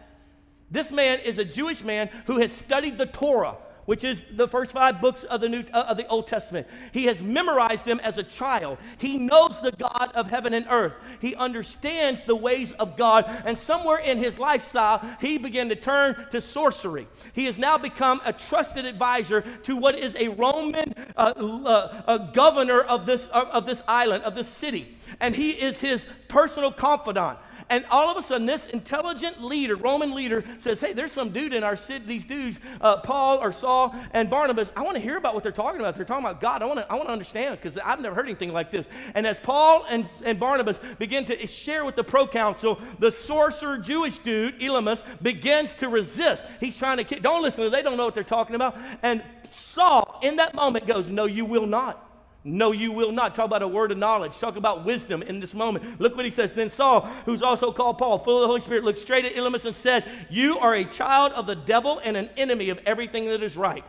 This 0.71 0.91
man 0.91 1.19
is 1.19 1.37
a 1.37 1.45
Jewish 1.45 1.83
man 1.83 2.09
who 2.25 2.39
has 2.39 2.51
studied 2.51 2.97
the 2.97 3.07
Torah, 3.07 3.57
which 3.85 4.03
is 4.03 4.23
the 4.35 4.47
first 4.47 4.71
five 4.71 5.01
books 5.01 5.23
of 5.23 5.41
the, 5.41 5.49
New, 5.49 5.63
uh, 5.73 5.85
of 5.89 5.97
the 5.97 6.05
Old 6.09 6.27
Testament. 6.27 6.67
He 6.91 7.05
has 7.05 7.23
memorized 7.23 7.85
them 7.85 7.99
as 8.01 8.19
a 8.19 8.23
child. 8.23 8.77
He 8.99 9.17
knows 9.17 9.59
the 9.59 9.71
God 9.71 10.11
of 10.13 10.27
heaven 10.27 10.53
and 10.53 10.67
earth. 10.69 10.93
He 11.19 11.33
understands 11.33 12.21
the 12.27 12.35
ways 12.35 12.71
of 12.73 12.97
God. 12.97 13.25
And 13.45 13.57
somewhere 13.57 13.97
in 13.97 14.19
his 14.19 14.37
lifestyle, 14.37 15.17
he 15.19 15.39
began 15.39 15.69
to 15.69 15.75
turn 15.75 16.27
to 16.29 16.39
sorcery. 16.39 17.07
He 17.33 17.45
has 17.45 17.57
now 17.57 17.79
become 17.79 18.21
a 18.23 18.31
trusted 18.31 18.85
advisor 18.85 19.41
to 19.63 19.75
what 19.75 19.97
is 19.97 20.15
a 20.17 20.27
Roman 20.27 20.93
uh, 21.17 21.21
uh, 21.23 22.31
governor 22.31 22.81
of 22.81 23.07
this, 23.07 23.25
of 23.25 23.65
this 23.65 23.81
island, 23.87 24.23
of 24.23 24.35
this 24.35 24.47
city. 24.47 24.97
And 25.19 25.35
he 25.35 25.49
is 25.49 25.79
his 25.79 26.05
personal 26.27 26.71
confidant. 26.71 27.39
And 27.69 27.85
all 27.91 28.09
of 28.09 28.17
a 28.17 28.21
sudden, 28.21 28.47
this 28.47 28.65
intelligent 28.65 29.43
leader, 29.43 29.75
Roman 29.75 30.15
leader, 30.15 30.43
says, 30.57 30.81
Hey, 30.81 30.93
there's 30.93 31.11
some 31.11 31.29
dude 31.29 31.53
in 31.53 31.63
our 31.63 31.75
city, 31.75 32.05
these 32.05 32.23
dudes, 32.23 32.59
uh, 32.81 32.97
Paul 32.97 33.37
or 33.37 33.51
Saul 33.51 33.95
and 34.11 34.29
Barnabas. 34.29 34.71
I 34.75 34.81
want 34.81 34.95
to 34.95 35.01
hear 35.01 35.17
about 35.17 35.35
what 35.35 35.43
they're 35.43 35.51
talking 35.51 35.79
about. 35.79 35.95
They're 35.95 36.05
talking 36.05 36.25
about 36.25 36.41
God. 36.41 36.63
I 36.63 36.65
want 36.65 36.79
to 36.79 36.91
I 36.91 36.95
wanna 36.95 37.11
understand 37.11 37.57
because 37.57 37.77
I've 37.77 37.99
never 37.99 38.15
heard 38.15 38.25
anything 38.25 38.51
like 38.51 38.71
this. 38.71 38.87
And 39.13 39.27
as 39.27 39.37
Paul 39.37 39.85
and, 39.89 40.07
and 40.23 40.39
Barnabas 40.39 40.79
begin 40.97 41.25
to 41.25 41.47
share 41.47 41.85
with 41.85 41.95
the 41.95 42.03
proconsul, 42.03 42.79
the 42.97 43.11
sorcerer 43.11 43.77
Jewish 43.77 44.17
dude, 44.19 44.59
Elymas, 44.59 45.03
begins 45.21 45.75
to 45.75 45.89
resist. 45.89 46.43
He's 46.59 46.77
trying 46.77 47.03
to, 47.03 47.19
don't 47.19 47.43
listen 47.43 47.63
to 47.63 47.69
them. 47.69 47.71
They 47.71 47.83
don't 47.83 47.97
know 47.97 48.05
what 48.05 48.15
they're 48.15 48.23
talking 48.23 48.55
about. 48.55 48.77
And 49.03 49.23
Saul, 49.51 50.19
in 50.23 50.37
that 50.37 50.55
moment, 50.55 50.87
goes, 50.87 51.07
No, 51.07 51.25
you 51.25 51.45
will 51.45 51.67
not. 51.67 52.08
No, 52.43 52.71
you 52.71 52.91
will 52.91 53.11
not. 53.11 53.35
Talk 53.35 53.45
about 53.45 53.61
a 53.61 53.67
word 53.67 53.91
of 53.91 53.97
knowledge. 53.97 54.37
Talk 54.37 54.55
about 54.55 54.85
wisdom 54.85 55.21
in 55.21 55.39
this 55.41 55.53
moment. 55.53 55.99
Look 55.99 56.15
what 56.15 56.23
he 56.23 56.31
says. 56.31 56.53
Then 56.53 56.69
Saul, 56.69 57.01
who's 57.25 57.41
also 57.41 57.71
called 57.71 57.97
Paul, 57.97 58.19
full 58.19 58.37
of 58.37 58.41
the 58.41 58.47
Holy 58.47 58.61
Spirit, 58.61 58.85
looked 58.85 58.99
straight 58.99 59.25
at 59.25 59.35
Elymas 59.35 59.65
and 59.65 59.75
said, 59.75 60.05
You 60.29 60.57
are 60.57 60.73
a 60.73 60.85
child 60.85 61.33
of 61.33 61.47
the 61.47 61.55
devil 61.55 61.99
and 62.03 62.15
an 62.15 62.29
enemy 62.37 62.69
of 62.69 62.79
everything 62.85 63.25
that 63.25 63.43
is 63.43 63.57
right. 63.57 63.83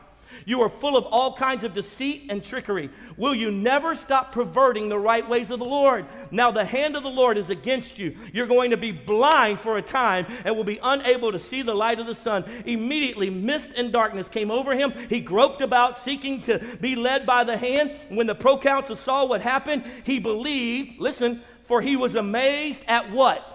You 0.46 0.62
are 0.62 0.68
full 0.68 0.96
of 0.96 1.04
all 1.06 1.34
kinds 1.36 1.64
of 1.64 1.74
deceit 1.74 2.26
and 2.30 2.42
trickery. 2.42 2.90
Will 3.16 3.34
you 3.34 3.50
never 3.50 3.94
stop 3.94 4.32
perverting 4.32 4.88
the 4.88 4.98
right 4.98 5.28
ways 5.28 5.50
of 5.50 5.58
the 5.58 5.64
Lord? 5.64 6.06
Now, 6.30 6.50
the 6.50 6.64
hand 6.64 6.96
of 6.96 7.02
the 7.02 7.10
Lord 7.10 7.38
is 7.38 7.50
against 7.50 7.98
you. 7.98 8.16
You're 8.32 8.46
going 8.46 8.70
to 8.70 8.76
be 8.76 8.92
blind 8.92 9.60
for 9.60 9.76
a 9.76 9.82
time 9.82 10.26
and 10.44 10.56
will 10.56 10.64
be 10.64 10.80
unable 10.82 11.32
to 11.32 11.38
see 11.38 11.62
the 11.62 11.74
light 11.74 12.00
of 12.00 12.06
the 12.06 12.14
sun. 12.14 12.44
Immediately, 12.64 13.30
mist 13.30 13.70
and 13.76 13.92
darkness 13.92 14.28
came 14.28 14.50
over 14.50 14.74
him. 14.74 14.92
He 15.08 15.20
groped 15.20 15.60
about, 15.60 15.96
seeking 15.96 16.42
to 16.42 16.76
be 16.80 16.96
led 16.96 17.26
by 17.26 17.44
the 17.44 17.56
hand. 17.56 17.92
When 18.08 18.26
the 18.26 18.34
proconsul 18.34 18.96
saw 18.96 19.26
what 19.26 19.42
happened, 19.42 19.84
he 20.04 20.18
believed, 20.18 21.00
listen, 21.00 21.42
for 21.64 21.80
he 21.80 21.96
was 21.96 22.14
amazed 22.14 22.82
at 22.88 23.10
what? 23.12 23.46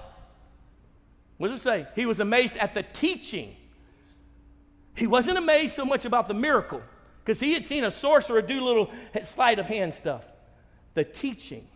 What 1.38 1.50
does 1.50 1.60
it 1.60 1.64
say? 1.64 1.88
He 1.96 2.06
was 2.06 2.20
amazed 2.20 2.56
at 2.58 2.74
the 2.74 2.84
teaching 2.84 3.56
he 4.96 5.08
wasn't 5.08 5.38
amazed 5.38 5.74
so 5.76 5.86
much 5.86 6.06
about 6.06 6.28
the 6.28 6.34
miracle 6.34 6.82
because 7.24 7.40
he 7.40 7.54
had 7.54 7.68
seen 7.68 7.84
a 7.84 7.92
sorcerer 7.92 8.42
do 8.42 8.62
little 8.62 8.92
sleight 9.24 9.60
of 9.60 9.66
hand 9.66 9.94
stuff. 9.94 10.24
The 10.94 11.04
teaching, 11.04 11.68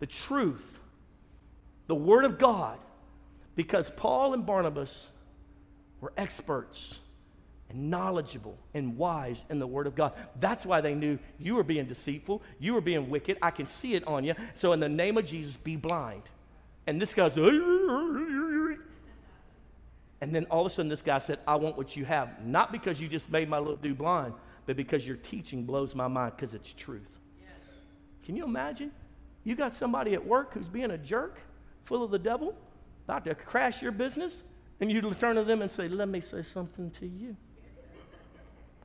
the 0.00 0.06
truth, 0.06 0.64
the 1.86 1.94
Word 1.94 2.24
of 2.24 2.38
God, 2.38 2.78
because 3.54 3.90
Paul 3.90 4.34
and 4.34 4.44
Barnabas 4.44 5.08
were 6.00 6.12
experts 6.16 6.98
and 7.68 7.90
knowledgeable 7.90 8.58
and 8.72 8.96
wise 8.96 9.44
in 9.50 9.58
the 9.58 9.66
Word 9.66 9.86
of 9.86 9.94
God. 9.94 10.12
That's 10.40 10.64
why 10.64 10.80
they 10.80 10.94
knew 10.94 11.18
you 11.38 11.54
were 11.54 11.62
being 11.62 11.86
deceitful, 11.86 12.42
you 12.58 12.74
were 12.74 12.80
being 12.80 13.10
wicked. 13.10 13.38
I 13.42 13.50
can 13.50 13.66
see 13.66 13.94
it 13.94 14.06
on 14.06 14.24
you. 14.24 14.34
So, 14.54 14.72
in 14.72 14.80
the 14.80 14.88
name 14.88 15.18
of 15.18 15.26
Jesus, 15.26 15.56
be 15.56 15.76
blind. 15.76 16.22
And 16.86 17.00
this 17.00 17.12
guy's, 17.12 17.36
and 20.20 20.34
then 20.34 20.46
all 20.46 20.66
of 20.66 20.72
a 20.72 20.74
sudden, 20.74 20.88
this 20.88 21.02
guy 21.02 21.18
said, 21.18 21.38
I 21.46 21.56
want 21.56 21.76
what 21.76 21.96
you 21.96 22.04
have. 22.04 22.44
Not 22.44 22.72
because 22.72 23.00
you 23.00 23.08
just 23.08 23.30
made 23.30 23.48
my 23.48 23.58
little 23.58 23.76
dude 23.76 23.98
blind, 23.98 24.34
but 24.66 24.76
because 24.76 25.06
your 25.06 25.16
teaching 25.16 25.64
blows 25.64 25.94
my 25.94 26.08
mind 26.08 26.32
because 26.36 26.54
it's 26.54 26.72
truth. 26.72 27.08
Yes. 27.40 27.50
Can 28.24 28.34
you 28.34 28.44
imagine? 28.44 28.90
You 29.44 29.54
got 29.54 29.74
somebody 29.74 30.14
at 30.14 30.26
work 30.26 30.54
who's 30.54 30.68
being 30.68 30.90
a 30.90 30.98
jerk, 30.98 31.38
full 31.84 32.02
of 32.02 32.10
the 32.10 32.18
devil, 32.18 32.54
about 33.04 33.24
to 33.26 33.34
crash 33.34 33.80
your 33.80 33.92
business, 33.92 34.42
and 34.80 34.90
you 34.90 35.00
turn 35.14 35.36
to 35.36 35.44
them 35.44 35.62
and 35.62 35.70
say, 35.70 35.88
Let 35.88 36.08
me 36.08 36.20
say 36.20 36.42
something 36.42 36.90
to 36.92 37.06
you. 37.06 37.36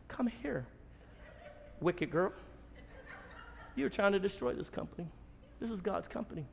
Come 0.08 0.28
here. 0.28 0.68
wicked 1.82 2.12
girl. 2.12 2.32
You're 3.76 3.90
trying 3.90 4.12
to 4.12 4.20
destroy 4.20 4.54
this 4.54 4.70
company. 4.70 5.08
This 5.60 5.72
is 5.72 5.82
God's 5.82 6.08
company. 6.08 6.46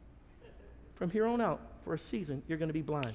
From 0.95 1.11
here 1.11 1.26
on 1.26 1.41
out, 1.41 1.61
for 1.85 1.95
a 1.95 1.99
season, 1.99 2.43
you're 2.49 2.59
going 2.59 2.68
to 2.68 2.74
be 2.74 2.83
blind. 2.83 3.14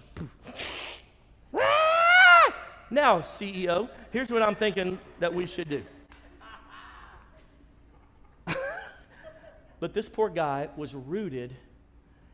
Now, 2.89 3.21
CEO, 3.21 3.89
here's 4.11 4.29
what 4.29 4.41
I'm 4.41 4.55
thinking 4.55 4.99
that 5.19 5.33
we 5.33 5.45
should 5.47 5.69
do. 5.69 5.83
but 9.79 9.93
this 9.93 10.07
poor 10.07 10.29
guy 10.29 10.69
was 10.77 10.93
rooted. 10.93 11.55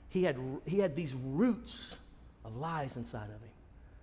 He 0.10 0.24
had, 0.24 0.38
he 0.66 0.80
had 0.80 0.96
these 0.96 1.16
roots 1.16 1.96
of 2.44 2.56
lies 2.58 2.98
inside 2.98 3.26
of 3.26 3.42
him. 3.42 3.52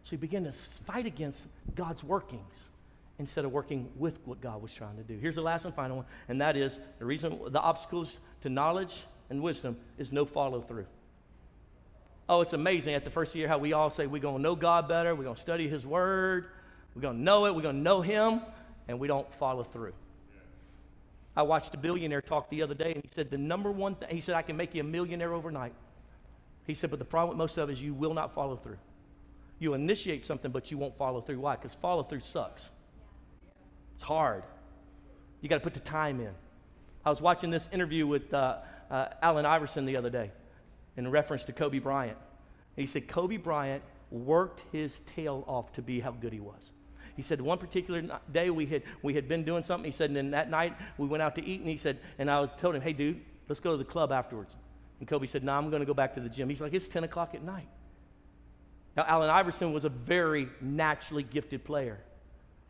So 0.04 0.10
he 0.10 0.16
began 0.16 0.44
to 0.44 0.52
fight 0.52 1.06
against 1.06 1.48
God's 1.74 2.02
workings 2.02 2.68
instead 3.18 3.44
of 3.44 3.52
working 3.52 3.90
with 3.96 4.18
what 4.24 4.40
God 4.40 4.62
was 4.62 4.72
trying 4.72 4.96
to 4.96 5.02
do. 5.02 5.18
Here's 5.18 5.34
the 5.34 5.42
last 5.42 5.64
and 5.64 5.74
final 5.74 5.98
one, 5.98 6.06
and 6.28 6.40
that 6.40 6.56
is 6.56 6.78
the 6.98 7.04
reason 7.04 7.38
the 7.48 7.60
obstacles 7.60 8.18
to 8.42 8.48
knowledge 8.48 9.04
and 9.28 9.42
wisdom 9.42 9.76
is 9.98 10.12
no 10.12 10.24
follow 10.24 10.62
through. 10.62 10.86
Oh, 12.28 12.42
it's 12.42 12.52
amazing 12.52 12.94
at 12.94 13.04
the 13.04 13.10
first 13.10 13.34
year 13.34 13.48
how 13.48 13.58
we 13.58 13.72
all 13.72 13.88
say 13.88 14.06
we're 14.06 14.20
going 14.20 14.36
to 14.36 14.42
know 14.42 14.54
God 14.54 14.86
better, 14.86 15.14
we're 15.14 15.24
going 15.24 15.36
to 15.36 15.40
study 15.40 15.68
His 15.68 15.86
Word, 15.86 16.46
we're 16.94 17.02
going 17.02 17.16
to 17.16 17.22
know 17.22 17.46
it, 17.46 17.54
we're 17.54 17.62
going 17.62 17.76
to 17.76 17.82
know 17.82 18.02
Him, 18.02 18.42
and 18.86 19.00
we 19.00 19.08
don't 19.08 19.32
follow 19.36 19.64
through. 19.64 19.94
I 21.34 21.42
watched 21.42 21.72
a 21.72 21.78
billionaire 21.78 22.20
talk 22.20 22.50
the 22.50 22.62
other 22.62 22.74
day, 22.74 22.92
and 22.92 23.02
he 23.02 23.10
said, 23.14 23.30
The 23.30 23.38
number 23.38 23.70
one 23.70 23.94
thing, 23.94 24.08
he 24.10 24.20
said, 24.20 24.34
I 24.34 24.42
can 24.42 24.56
make 24.56 24.74
you 24.74 24.82
a 24.82 24.84
millionaire 24.84 25.32
overnight. 25.32 25.72
He 26.66 26.74
said, 26.74 26.90
But 26.90 26.98
the 26.98 27.04
problem 27.04 27.30
with 27.30 27.38
most 27.38 27.56
of 27.56 27.70
it 27.70 27.72
is 27.72 27.80
you 27.80 27.94
will 27.94 28.12
not 28.12 28.34
follow 28.34 28.56
through. 28.56 28.78
You 29.58 29.74
initiate 29.74 30.26
something, 30.26 30.50
but 30.50 30.70
you 30.70 30.78
won't 30.78 30.98
follow 30.98 31.20
through. 31.20 31.40
Why? 31.40 31.56
Because 31.56 31.74
follow 31.74 32.02
through 32.02 32.20
sucks. 32.20 32.68
It's 33.94 34.04
hard. 34.04 34.42
You 35.40 35.48
got 35.48 35.56
to 35.56 35.62
put 35.62 35.74
the 35.74 35.80
time 35.80 36.20
in. 36.20 36.32
I 37.04 37.10
was 37.10 37.22
watching 37.22 37.50
this 37.50 37.68
interview 37.72 38.06
with 38.06 38.34
uh, 38.34 38.58
uh, 38.90 39.06
Allen 39.22 39.46
Iverson 39.46 39.86
the 39.86 39.96
other 39.96 40.10
day 40.10 40.30
in 40.98 41.08
reference 41.08 41.44
to 41.44 41.52
Kobe 41.52 41.78
Bryant. 41.78 42.18
He 42.76 42.86
said 42.86 43.08
Kobe 43.08 43.36
Bryant 43.36 43.82
worked 44.10 44.62
his 44.72 45.00
tail 45.14 45.44
off 45.46 45.72
to 45.74 45.82
be 45.82 46.00
how 46.00 46.10
good 46.10 46.32
he 46.32 46.40
was. 46.40 46.72
He 47.14 47.22
said 47.22 47.40
one 47.40 47.58
particular 47.58 48.20
day 48.30 48.50
we 48.50 48.66
had 48.66 48.82
we 49.02 49.14
had 49.14 49.28
been 49.28 49.44
doing 49.44 49.62
something. 49.62 49.90
He 49.90 49.96
said, 49.96 50.10
and 50.10 50.16
then 50.16 50.30
that 50.32 50.50
night 50.50 50.76
we 50.98 51.06
went 51.06 51.22
out 51.22 51.36
to 51.36 51.44
eat, 51.44 51.60
and 51.60 51.68
he 51.68 51.76
said, 51.76 51.98
and 52.18 52.30
I 52.30 52.44
told 52.46 52.74
him, 52.74 52.82
hey 52.82 52.92
dude, 52.92 53.20
let's 53.48 53.60
go 53.60 53.72
to 53.72 53.76
the 53.76 53.84
club 53.84 54.12
afterwards. 54.12 54.56
And 54.98 55.08
Kobe 55.08 55.26
said, 55.26 55.44
no, 55.44 55.52
I'm 55.52 55.70
going 55.70 55.80
to 55.80 55.86
go 55.86 55.94
back 55.94 56.14
to 56.14 56.20
the 56.20 56.28
gym. 56.28 56.48
He's 56.48 56.60
like, 56.60 56.74
it's 56.74 56.88
10 56.88 57.04
o'clock 57.04 57.34
at 57.34 57.44
night. 57.44 57.68
Now 58.96 59.04
Allen 59.06 59.30
Iverson 59.30 59.72
was 59.72 59.84
a 59.84 59.88
very 59.88 60.48
naturally 60.60 61.22
gifted 61.22 61.64
player, 61.64 62.00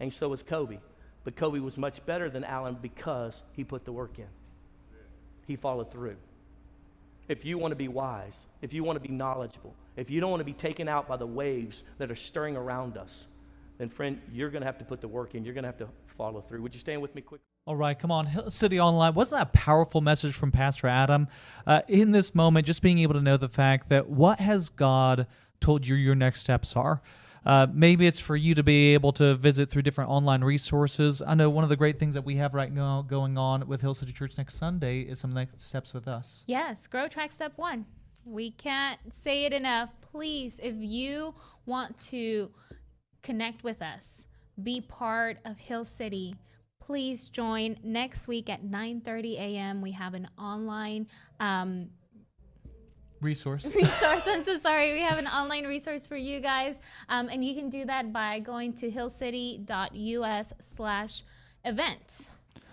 and 0.00 0.12
so 0.12 0.28
was 0.28 0.42
Kobe. 0.42 0.78
But 1.24 1.36
Kobe 1.36 1.60
was 1.60 1.78
much 1.78 2.04
better 2.04 2.28
than 2.28 2.44
Allen 2.44 2.76
because 2.80 3.42
he 3.52 3.64
put 3.64 3.86
the 3.86 3.92
work 3.92 4.18
in. 4.18 4.28
He 5.46 5.56
followed 5.56 5.90
through. 5.90 6.16
If 7.28 7.44
you 7.44 7.58
want 7.58 7.72
to 7.72 7.76
be 7.76 7.88
wise, 7.88 8.46
if 8.62 8.72
you 8.72 8.82
want 8.82 9.00
to 9.00 9.06
be 9.06 9.14
knowledgeable, 9.14 9.74
if 9.96 10.10
you 10.10 10.20
don't 10.20 10.30
want 10.30 10.40
to 10.40 10.44
be 10.44 10.54
taken 10.54 10.88
out 10.88 11.06
by 11.06 11.16
the 11.16 11.26
waves 11.26 11.82
that 11.98 12.10
are 12.10 12.16
stirring 12.16 12.56
around 12.56 12.96
us, 12.96 13.26
then 13.76 13.88
friend, 13.88 14.20
you're 14.32 14.50
going 14.50 14.62
to 14.62 14.66
have 14.66 14.78
to 14.78 14.84
put 14.84 15.00
the 15.00 15.08
work 15.08 15.34
in. 15.34 15.44
You're 15.44 15.54
going 15.54 15.64
to 15.64 15.68
have 15.68 15.78
to 15.78 15.88
follow 16.16 16.40
through. 16.40 16.62
Would 16.62 16.74
you 16.74 16.80
stand 16.80 17.00
with 17.02 17.14
me 17.14 17.20
quick? 17.20 17.40
All 17.66 17.76
right, 17.76 17.98
come 17.98 18.10
on, 18.10 18.50
City 18.50 18.80
Online. 18.80 19.12
Wasn't 19.12 19.38
that 19.38 19.48
a 19.48 19.58
powerful 19.58 20.00
message 20.00 20.34
from 20.34 20.50
Pastor 20.50 20.86
Adam? 20.86 21.28
Uh, 21.66 21.82
in 21.86 22.12
this 22.12 22.34
moment, 22.34 22.66
just 22.66 22.80
being 22.80 22.98
able 23.00 23.12
to 23.12 23.20
know 23.20 23.36
the 23.36 23.48
fact 23.48 23.90
that 23.90 24.08
what 24.08 24.40
has 24.40 24.70
God 24.70 25.26
told 25.60 25.86
you 25.86 25.94
your 25.94 26.14
next 26.14 26.40
steps 26.40 26.74
are? 26.76 27.02
Uh, 27.48 27.66
maybe 27.72 28.06
it's 28.06 28.20
for 28.20 28.36
you 28.36 28.54
to 28.54 28.62
be 28.62 28.92
able 28.92 29.10
to 29.10 29.34
visit 29.36 29.70
through 29.70 29.80
different 29.80 30.10
online 30.10 30.44
resources. 30.44 31.22
I 31.26 31.34
know 31.34 31.48
one 31.48 31.64
of 31.64 31.70
the 31.70 31.76
great 31.76 31.98
things 31.98 32.12
that 32.12 32.24
we 32.24 32.36
have 32.36 32.52
right 32.52 32.70
now 32.70 33.00
going 33.00 33.38
on 33.38 33.66
with 33.66 33.80
Hill 33.80 33.94
City 33.94 34.12
Church 34.12 34.36
next 34.36 34.56
Sunday 34.56 35.00
is 35.00 35.18
some 35.18 35.32
next 35.32 35.62
steps 35.62 35.94
with 35.94 36.06
us. 36.06 36.44
Yes, 36.46 36.86
Grow 36.86 37.08
Track 37.08 37.32
Step 37.32 37.54
One. 37.56 37.86
We 38.26 38.50
can't 38.50 39.00
say 39.10 39.46
it 39.46 39.54
enough. 39.54 39.88
Please, 40.12 40.60
if 40.62 40.74
you 40.76 41.34
want 41.64 41.98
to 42.00 42.50
connect 43.22 43.64
with 43.64 43.80
us, 43.80 44.26
be 44.62 44.82
part 44.82 45.38
of 45.46 45.58
Hill 45.58 45.86
City, 45.86 46.34
please 46.80 47.28
join 47.28 47.76
next 47.82 48.28
week 48.28 48.48
at 48.50 48.62
9:30 48.64 49.38
a.m. 49.38 49.80
We 49.80 49.92
have 49.92 50.14
an 50.14 50.28
online 50.38 51.06
um, 51.40 51.90
resource. 53.20 53.64
resource. 53.74 54.22
I'm 54.26 54.44
so 54.44 54.58
sorry. 54.58 54.92
We 54.92 55.00
have 55.00 55.18
an 55.18 55.26
online 55.26 55.66
resource 55.66 56.06
for 56.06 56.16
you 56.16 56.38
guys, 56.40 56.76
um, 57.08 57.28
and 57.28 57.44
you 57.44 57.54
can 57.54 57.68
do 57.70 57.84
that 57.84 58.12
by 58.12 58.40
going 58.40 58.72
to 58.74 58.90
hillcity.us/slash 58.90 61.22
events. 61.64 62.30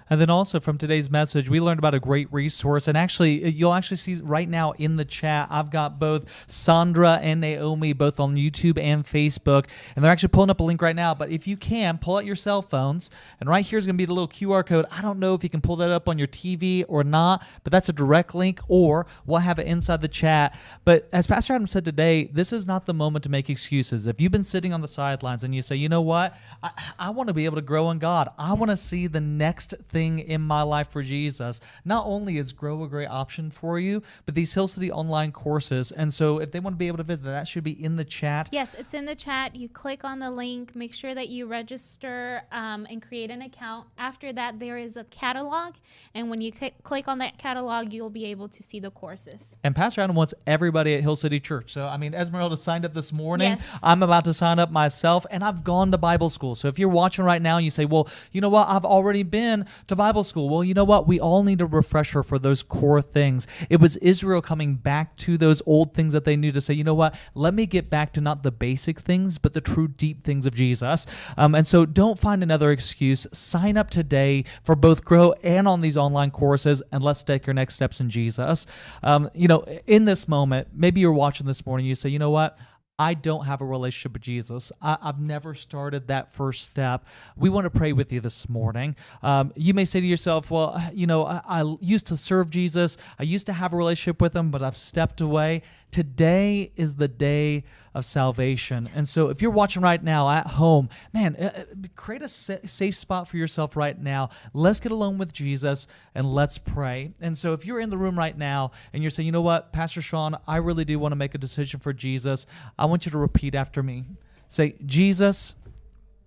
And 0.10 0.22
then 0.22 0.30
also 0.30 0.60
from 0.60 0.78
today's 0.78 1.10
message, 1.10 1.50
we 1.50 1.60
learned 1.60 1.80
about 1.80 1.96
a 1.96 2.00
great 2.00 2.32
resource. 2.32 2.88
And 2.88 2.96
actually, 2.96 3.44
uh, 3.44 3.48
you'll 3.48 3.74
actually 3.74 3.98
see 3.98 4.16
right 4.16 4.48
now 4.48 4.74
in 4.74 4.98
the 4.98 5.06
chat, 5.06 5.48
I've 5.50 5.72
got 5.72 6.00
both 6.00 6.26
Sandra 6.48 7.14
and 7.16 7.42
Naomi 7.42 7.94
both 7.94 8.20
on 8.20 8.36
YouTube 8.36 8.78
and 8.78 9.04
Facebook. 9.04 9.66
And 9.96 10.04
they're 10.04 10.12
actually 10.12 10.30
pulling 10.30 10.52
up 10.52 10.60
a 10.60 10.64
link 10.64 10.82
right 10.82 10.96
now. 10.96 11.16
But 11.16 11.32
if 11.32 11.48
you 11.48 11.58
can, 11.58 11.98
pull 11.98 12.18
out 12.18 12.26
your 12.26 12.36
cell 12.36 12.62
phones. 12.62 13.10
And 13.40 13.50
right 13.50 13.66
here 13.66 13.80
is 13.80 13.88
going 13.88 13.96
to 13.96 13.98
be 13.98 14.06
the 14.06 14.14
little 14.14 14.28
QR 14.28 14.66
code. 14.66 14.86
I 14.92 15.02
don't 15.02 15.18
know 15.18 15.34
if 15.34 15.44
you 15.44 15.50
can 15.50 15.62
pull 15.62 15.76
that 15.78 15.90
up 15.90 16.08
on 16.08 16.20
your 16.20 16.28
TV 16.28 16.86
or 16.88 17.04
not, 17.04 17.44
but 17.64 17.72
that's 17.72 17.90
a 17.90 17.94
direct 17.94 18.36
link, 18.36 18.60
or 18.68 19.08
we'll 19.26 19.40
have 19.40 19.58
it 19.58 19.66
inside 19.66 20.02
the 20.02 20.08
chat. 20.08 20.56
But 20.84 21.10
as 21.14 21.26
Pastor 21.26 21.54
Adam 21.54 21.66
said 21.66 21.84
today, 21.84 22.30
this 22.32 22.54
is 22.54 22.68
not 22.68 22.86
the 22.86 22.94
moment 22.94 23.24
to 23.24 23.30
make 23.30 23.50
excuses. 23.50 24.06
If 24.06 24.22
you've 24.22 24.32
been 24.32 24.44
sitting 24.44 24.72
on 24.72 24.82
the 24.82 24.88
sidelines 24.88 25.44
and 25.44 25.56
you 25.56 25.64
say, 25.64 25.76
you 25.76 25.90
know 25.90 26.02
what, 26.02 26.36
I, 26.62 26.72
I 27.00 27.10
want 27.10 27.28
to 27.28 27.34
be 27.34 27.46
able 27.46 27.56
to 27.56 27.62
grow 27.62 27.90
in 27.90 27.98
God, 27.98 28.30
I 28.38 28.54
want 28.54 28.70
to 28.70 28.78
see 28.78 29.08
the 29.08 29.22
next 29.22 29.74
thing 29.90 29.95
in 29.96 30.42
my 30.42 30.62
life 30.62 30.90
for 30.92 31.02
Jesus, 31.02 31.62
not 31.86 32.06
only 32.06 32.38
is 32.38 32.52
Grow 32.56 32.84
a 32.84 32.88
great 32.88 33.08
option 33.08 33.52
for 33.52 33.80
you, 33.80 34.02
but 34.26 34.34
these 34.34 34.54
Hill 34.54 34.68
City 34.68 34.92
online 34.92 35.32
courses. 35.32 35.92
And 35.92 36.14
so 36.14 36.40
if 36.40 36.52
they 36.52 36.60
want 36.60 36.76
to 36.76 36.78
be 36.78 36.88
able 36.88 36.98
to 36.98 37.04
visit, 37.04 37.26
that 37.26 37.48
should 37.48 37.64
be 37.64 37.84
in 37.84 37.96
the 37.96 38.06
chat. 38.06 38.50
Yes, 38.52 38.74
it's 38.74 38.94
in 38.94 39.06
the 39.06 39.16
chat. 39.16 39.56
You 39.56 39.70
click 39.70 40.04
on 40.04 40.20
the 40.20 40.32
link, 40.32 40.76
make 40.76 40.94
sure 40.94 41.14
that 41.14 41.30
you 41.30 41.46
register 41.46 42.44
um, 42.52 42.88
and 42.90 43.02
create 43.02 43.30
an 43.30 43.42
account. 43.42 43.88
After 43.98 44.34
that, 44.34 44.60
there 44.60 44.78
is 44.78 44.98
a 44.98 45.04
catalog. 45.06 45.76
And 46.14 46.30
when 46.30 46.42
you 46.42 46.52
click 46.84 47.08
on 47.08 47.20
that 47.20 47.38
catalog, 47.38 47.94
you'll 47.94 48.10
be 48.10 48.26
able 48.26 48.48
to 48.50 48.64
see 48.64 48.80
the 48.80 48.92
courses. 48.92 49.58
And 49.64 49.76
Pastor 49.76 50.02
Adam 50.02 50.16
wants 50.16 50.34
everybody 50.48 50.96
at 50.96 51.02
Hill 51.02 51.16
City 51.16 51.40
Church. 51.40 51.72
So, 51.74 51.86
I 51.86 51.98
mean, 51.98 52.14
Esmeralda 52.14 52.58
signed 52.58 52.86
up 52.86 52.94
this 52.94 53.12
morning. 53.12 53.58
Yes. 53.60 53.80
I'm 53.84 54.02
about 54.02 54.26
to 54.26 54.34
sign 54.34 54.60
up 54.60 54.72
myself, 54.72 55.26
and 55.30 55.44
I've 55.44 55.64
gone 55.64 55.92
to 55.92 55.98
Bible 55.98 56.30
school. 56.30 56.56
So, 56.56 56.68
if 56.68 56.80
you're 56.80 56.90
watching 56.90 57.26
right 57.26 57.42
now 57.42 57.58
and 57.58 57.66
you 57.66 57.72
say, 57.72 57.86
well, 57.86 58.10
you 58.32 58.42
know 58.42 58.50
what? 58.50 58.68
I've 58.68 58.86
already 58.86 59.24
been 59.24 59.66
to 59.88 59.96
Bible 59.96 60.24
school. 60.24 60.50
Well, 60.50 60.64
you 60.64 60.74
know 60.74 60.84
what? 60.84 61.08
We 61.08 61.20
all 61.20 61.44
need 61.44 61.62
a 61.62 61.66
refresher 61.66 62.24
for 62.24 62.40
those 62.40 62.64
core 62.64 63.02
things. 63.02 63.48
It 63.70 63.80
was 63.80 63.98
Israel 63.98 64.42
coming 64.42 64.76
back 64.76 65.16
to 65.18 65.38
those 65.38 65.62
old 65.66 65.94
things 65.94 66.14
that 66.14 66.26
they 66.26 66.36
knew 66.36 66.52
to 66.52 66.62
say, 66.62 66.74
you 66.74 66.84
know 66.84 66.94
what? 66.94 67.16
Let 67.34 67.54
me 67.54 67.66
get 67.66 67.90
back 67.90 68.14
to 68.14 68.22
not 68.22 68.44
the 68.44 68.52
basic 68.52 69.00
things, 69.00 69.38
but 69.38 69.54
the 69.54 69.62
true 69.62 69.88
deep 69.88 70.24
things 70.24 70.46
of 70.46 70.56
Jesus. 70.56 71.06
Um, 71.38 71.56
and 71.56 71.66
so 71.66 71.86
don't 71.86 72.20
find 72.20 72.44
another 72.44 72.72
excuse. 72.72 73.28
Sign 73.32 73.78
up 73.78 73.90
today 73.90 74.46
for 74.64 74.76
both 74.76 75.06
Grow 75.06 75.34
and 75.44 75.68
on 75.68 75.82
these 75.82 75.98
online 75.98 76.32
courses, 76.32 76.82
and 76.92 77.04
let's 77.04 77.24
take 77.24 77.46
your 77.46 77.54
next 77.54 77.76
steps 77.76 78.00
in 78.00 78.10
Jesus. 78.10 78.66
Um, 79.04 79.30
you 79.34 79.48
know, 79.48 79.66
in 79.86 80.06
this 80.06 80.28
moment, 80.28 80.70
maybe 80.74 81.02
you're 81.02 81.14
watching 81.14 81.46
this 81.46 81.66
morning, 81.66 81.86
you 81.86 81.96
say, 81.96 82.10
you 82.10 82.20
know 82.20 82.32
what? 82.32 82.58
I 82.98 83.14
don't 83.14 83.46
have 83.46 83.62
a 83.62 83.66
relationship 83.66 84.14
with 84.14 84.22
Jesus. 84.22 84.72
I, 84.82 84.98
have 85.02 85.20
never 85.20 85.54
started 85.54 86.08
that 86.08 86.32
first 86.32 86.64
step. 86.64 87.06
We 87.36 87.50
want 87.50 87.66
to 87.66 87.70
pray 87.70 87.92
with 87.92 88.14
you 88.14 88.22
this 88.22 88.48
morning. 88.48 88.96
Um, 89.22 89.52
you 89.58 89.74
may 89.74 89.84
say 89.84 90.00
to 90.00 90.08
yourself, 90.08 90.50
well, 90.50 90.82
you 90.94 91.06
know, 91.06 91.26
I, 91.26 91.42
I 91.46 91.76
used 91.82 92.08
to 92.08 92.18
serve 92.18 92.50
Jesus, 92.50 92.98
I 93.20 93.24
used 93.24 93.48
to 93.48 93.54
have 93.54 93.74
a 93.74 93.78
relationship 93.78 94.22
with 94.22 94.34
him, 94.34 94.50
but 94.50 94.64
I've 94.64 94.78
stepped 94.78 95.20
away. 95.20 95.64
Today 95.96 96.74
is 96.76 96.96
the 96.96 97.08
day 97.08 97.64
of 97.94 98.04
salvation. 98.04 98.90
And 98.94 99.08
so 99.08 99.30
if 99.30 99.42
you're 99.42 99.50
watching 99.50 99.82
right 99.82 100.04
now 100.04 100.30
at 100.30 100.46
home, 100.46 100.90
man, 101.14 101.38
uh, 101.38 101.52
uh 101.56 101.88
create 101.96 102.22
a 102.22 102.28
safe 102.28 102.98
spot 102.98 103.30
for 103.30 103.38
yourself 103.38 103.78
right 103.78 103.98
now. 103.98 104.30
Let's 104.52 104.82
get 104.82 104.92
alone 104.92 105.18
with 105.18 105.32
Jesus 105.32 105.88
and 106.14 106.30
let's 106.30 106.58
pray. 106.58 107.14
And 107.22 107.38
so 107.38 107.54
if 107.54 107.66
you're 107.66 107.80
in 107.80 107.90
the 107.90 107.98
room 107.98 108.20
right 108.20 108.38
now 108.38 108.72
and 108.92 109.04
you're 109.04 109.10
saying, 109.10 109.26
you 109.26 109.32
know 109.32 109.40
what, 109.40 109.72
Pastor 109.72 110.02
Sean, 110.02 110.38
I 110.46 110.58
really 110.58 110.84
do 110.84 111.00
want 111.00 111.14
to 111.14 111.16
make 111.16 111.34
a 111.34 111.38
decision 111.38 111.80
for 111.80 111.94
Jesus, 111.94 112.46
I 112.78 112.88
want 112.88 113.06
you 113.06 113.12
to 113.14 113.18
repeat 113.18 113.56
after 113.56 113.82
me. 113.82 114.04
Say, 114.50 114.76
Jesus, 114.86 115.56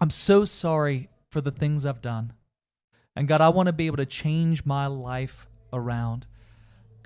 I'm 0.01 0.09
so 0.09 0.47
sorry 0.47 1.11
for 1.29 1.43
the 1.43 1.51
things 1.51 1.85
I've 1.85 2.01
done. 2.01 2.33
And 3.15 3.29
God, 3.29 3.43
I 3.43 3.51
want 3.51 3.67
to 3.67 3.75
be 3.75 3.85
able 3.85 3.99
to 3.99 4.07
change 4.07 4.65
my 4.65 4.87
life 4.87 5.47
around. 5.75 6.27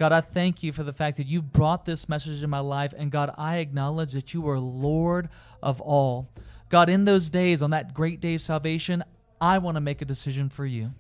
God, 0.03 0.11
I 0.11 0.21
thank 0.21 0.65
you 0.65 0.73
for 0.73 0.83
the 0.83 0.93
fact 0.93 1.17
that 1.19 1.29
you've 1.29 1.53
brought 1.53 1.85
this 1.85 2.09
message 2.09 2.43
in 2.43 2.51
my 2.51 2.59
life. 2.59 2.93
And 2.99 3.09
God, 3.09 3.33
I 3.39 3.59
acknowledge 3.59 4.11
that 4.15 4.35
you 4.35 4.49
are 4.49 4.59
Lord 4.59 5.29
of 5.63 5.81
all. 5.81 6.29
God, 6.71 6.89
in 6.89 7.05
those 7.05 7.31
days, 7.31 7.63
on 7.63 7.71
that 7.71 7.95
great 7.95 8.21
day 8.21 8.35
of 8.35 8.43
salvation, 8.43 9.05
I 9.41 9.59
want 9.59 9.77
to 9.77 9.81
make 9.81 10.03
a 10.03 10.05
decision 10.05 10.49
for 10.49 10.67
you. 10.67 10.91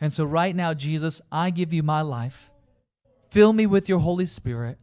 And 0.00 0.12
so, 0.12 0.24
right 0.24 0.54
now, 0.54 0.74
Jesus, 0.74 1.20
I 1.32 1.50
give 1.50 1.72
you 1.72 1.82
my 1.82 2.02
life. 2.02 2.52
Fill 3.30 3.52
me 3.52 3.66
with 3.66 3.88
your 3.88 3.98
Holy 3.98 4.26
Spirit. 4.26 4.78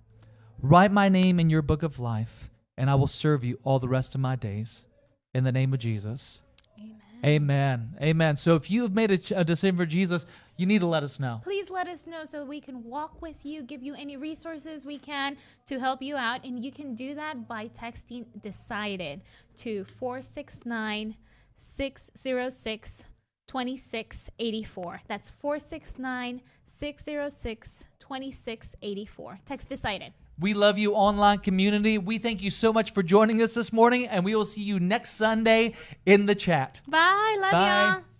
Write 0.61 0.91
my 0.91 1.07
name 1.07 1.39
in 1.39 1.49
your 1.49 1.61
book 1.61 1.84
of 1.84 1.99
life, 1.99 2.49
and 2.78 2.89
I 2.89 2.95
will 2.95 3.07
serve 3.07 3.45
you 3.45 3.59
all 3.64 3.80
the 3.80 3.88
rest 3.88 4.14
of 4.14 4.20
my 4.20 4.36
days. 4.36 4.88
In 5.34 5.45
the 5.45 5.53
name 5.53 5.74
of 5.74 5.80
Jesus. 5.80 6.41
Amen. 6.78 6.99
Amen. 7.24 7.97
Amen. 8.01 8.36
So 8.36 8.55
if 8.55 8.70
you 8.70 8.82
have 8.82 8.93
made 8.93 9.32
a, 9.32 9.39
a 9.39 9.45
decision 9.45 9.78
for 9.78 9.86
Jesus, 9.86 10.26
you 10.57 10.65
need 10.65 10.81
to 10.81 10.87
let 10.87 11.03
us 11.03 11.19
know. 11.19 11.41
please 11.43 11.69
let 11.69 11.87
us 11.87 12.05
know 12.05 12.25
so 12.25 12.45
we 12.45 12.61
can 12.61 12.83
walk 12.83 13.21
with 13.21 13.37
you, 13.43 13.63
give 13.63 13.81
you 13.81 13.93
any 13.95 14.17
resources 14.17 14.85
we 14.85 14.97
can 14.97 15.37
to 15.65 15.79
help 15.79 16.01
you 16.01 16.15
out. 16.15 16.45
And 16.45 16.63
you 16.63 16.71
can 16.71 16.95
do 16.95 17.15
that 17.15 17.47
by 17.47 17.67
texting 17.69 18.25
decided 18.41 19.21
to 19.57 19.85
469 19.99 21.15
606 21.57 23.05
2684. 23.47 25.01
That's 25.07 25.29
469 25.29 26.41
606 26.65 27.85
2684. 27.99 29.39
Text 29.45 29.69
decided. 29.69 30.13
We 30.39 30.53
love 30.53 30.79
you, 30.79 30.93
online 30.93 31.39
community. 31.39 31.99
We 31.99 32.17
thank 32.17 32.41
you 32.41 32.49
so 32.49 32.73
much 32.73 32.91
for 32.93 33.03
joining 33.03 33.41
us 33.41 33.53
this 33.53 33.71
morning, 33.71 34.07
and 34.07 34.25
we 34.25 34.35
will 34.35 34.45
see 34.45 34.63
you 34.63 34.79
next 34.79 35.11
Sunday 35.11 35.73
in 36.05 36.25
the 36.25 36.35
chat. 36.35 36.81
Bye. 36.87 37.37
Love 37.39 37.51
Bye. 37.51 38.03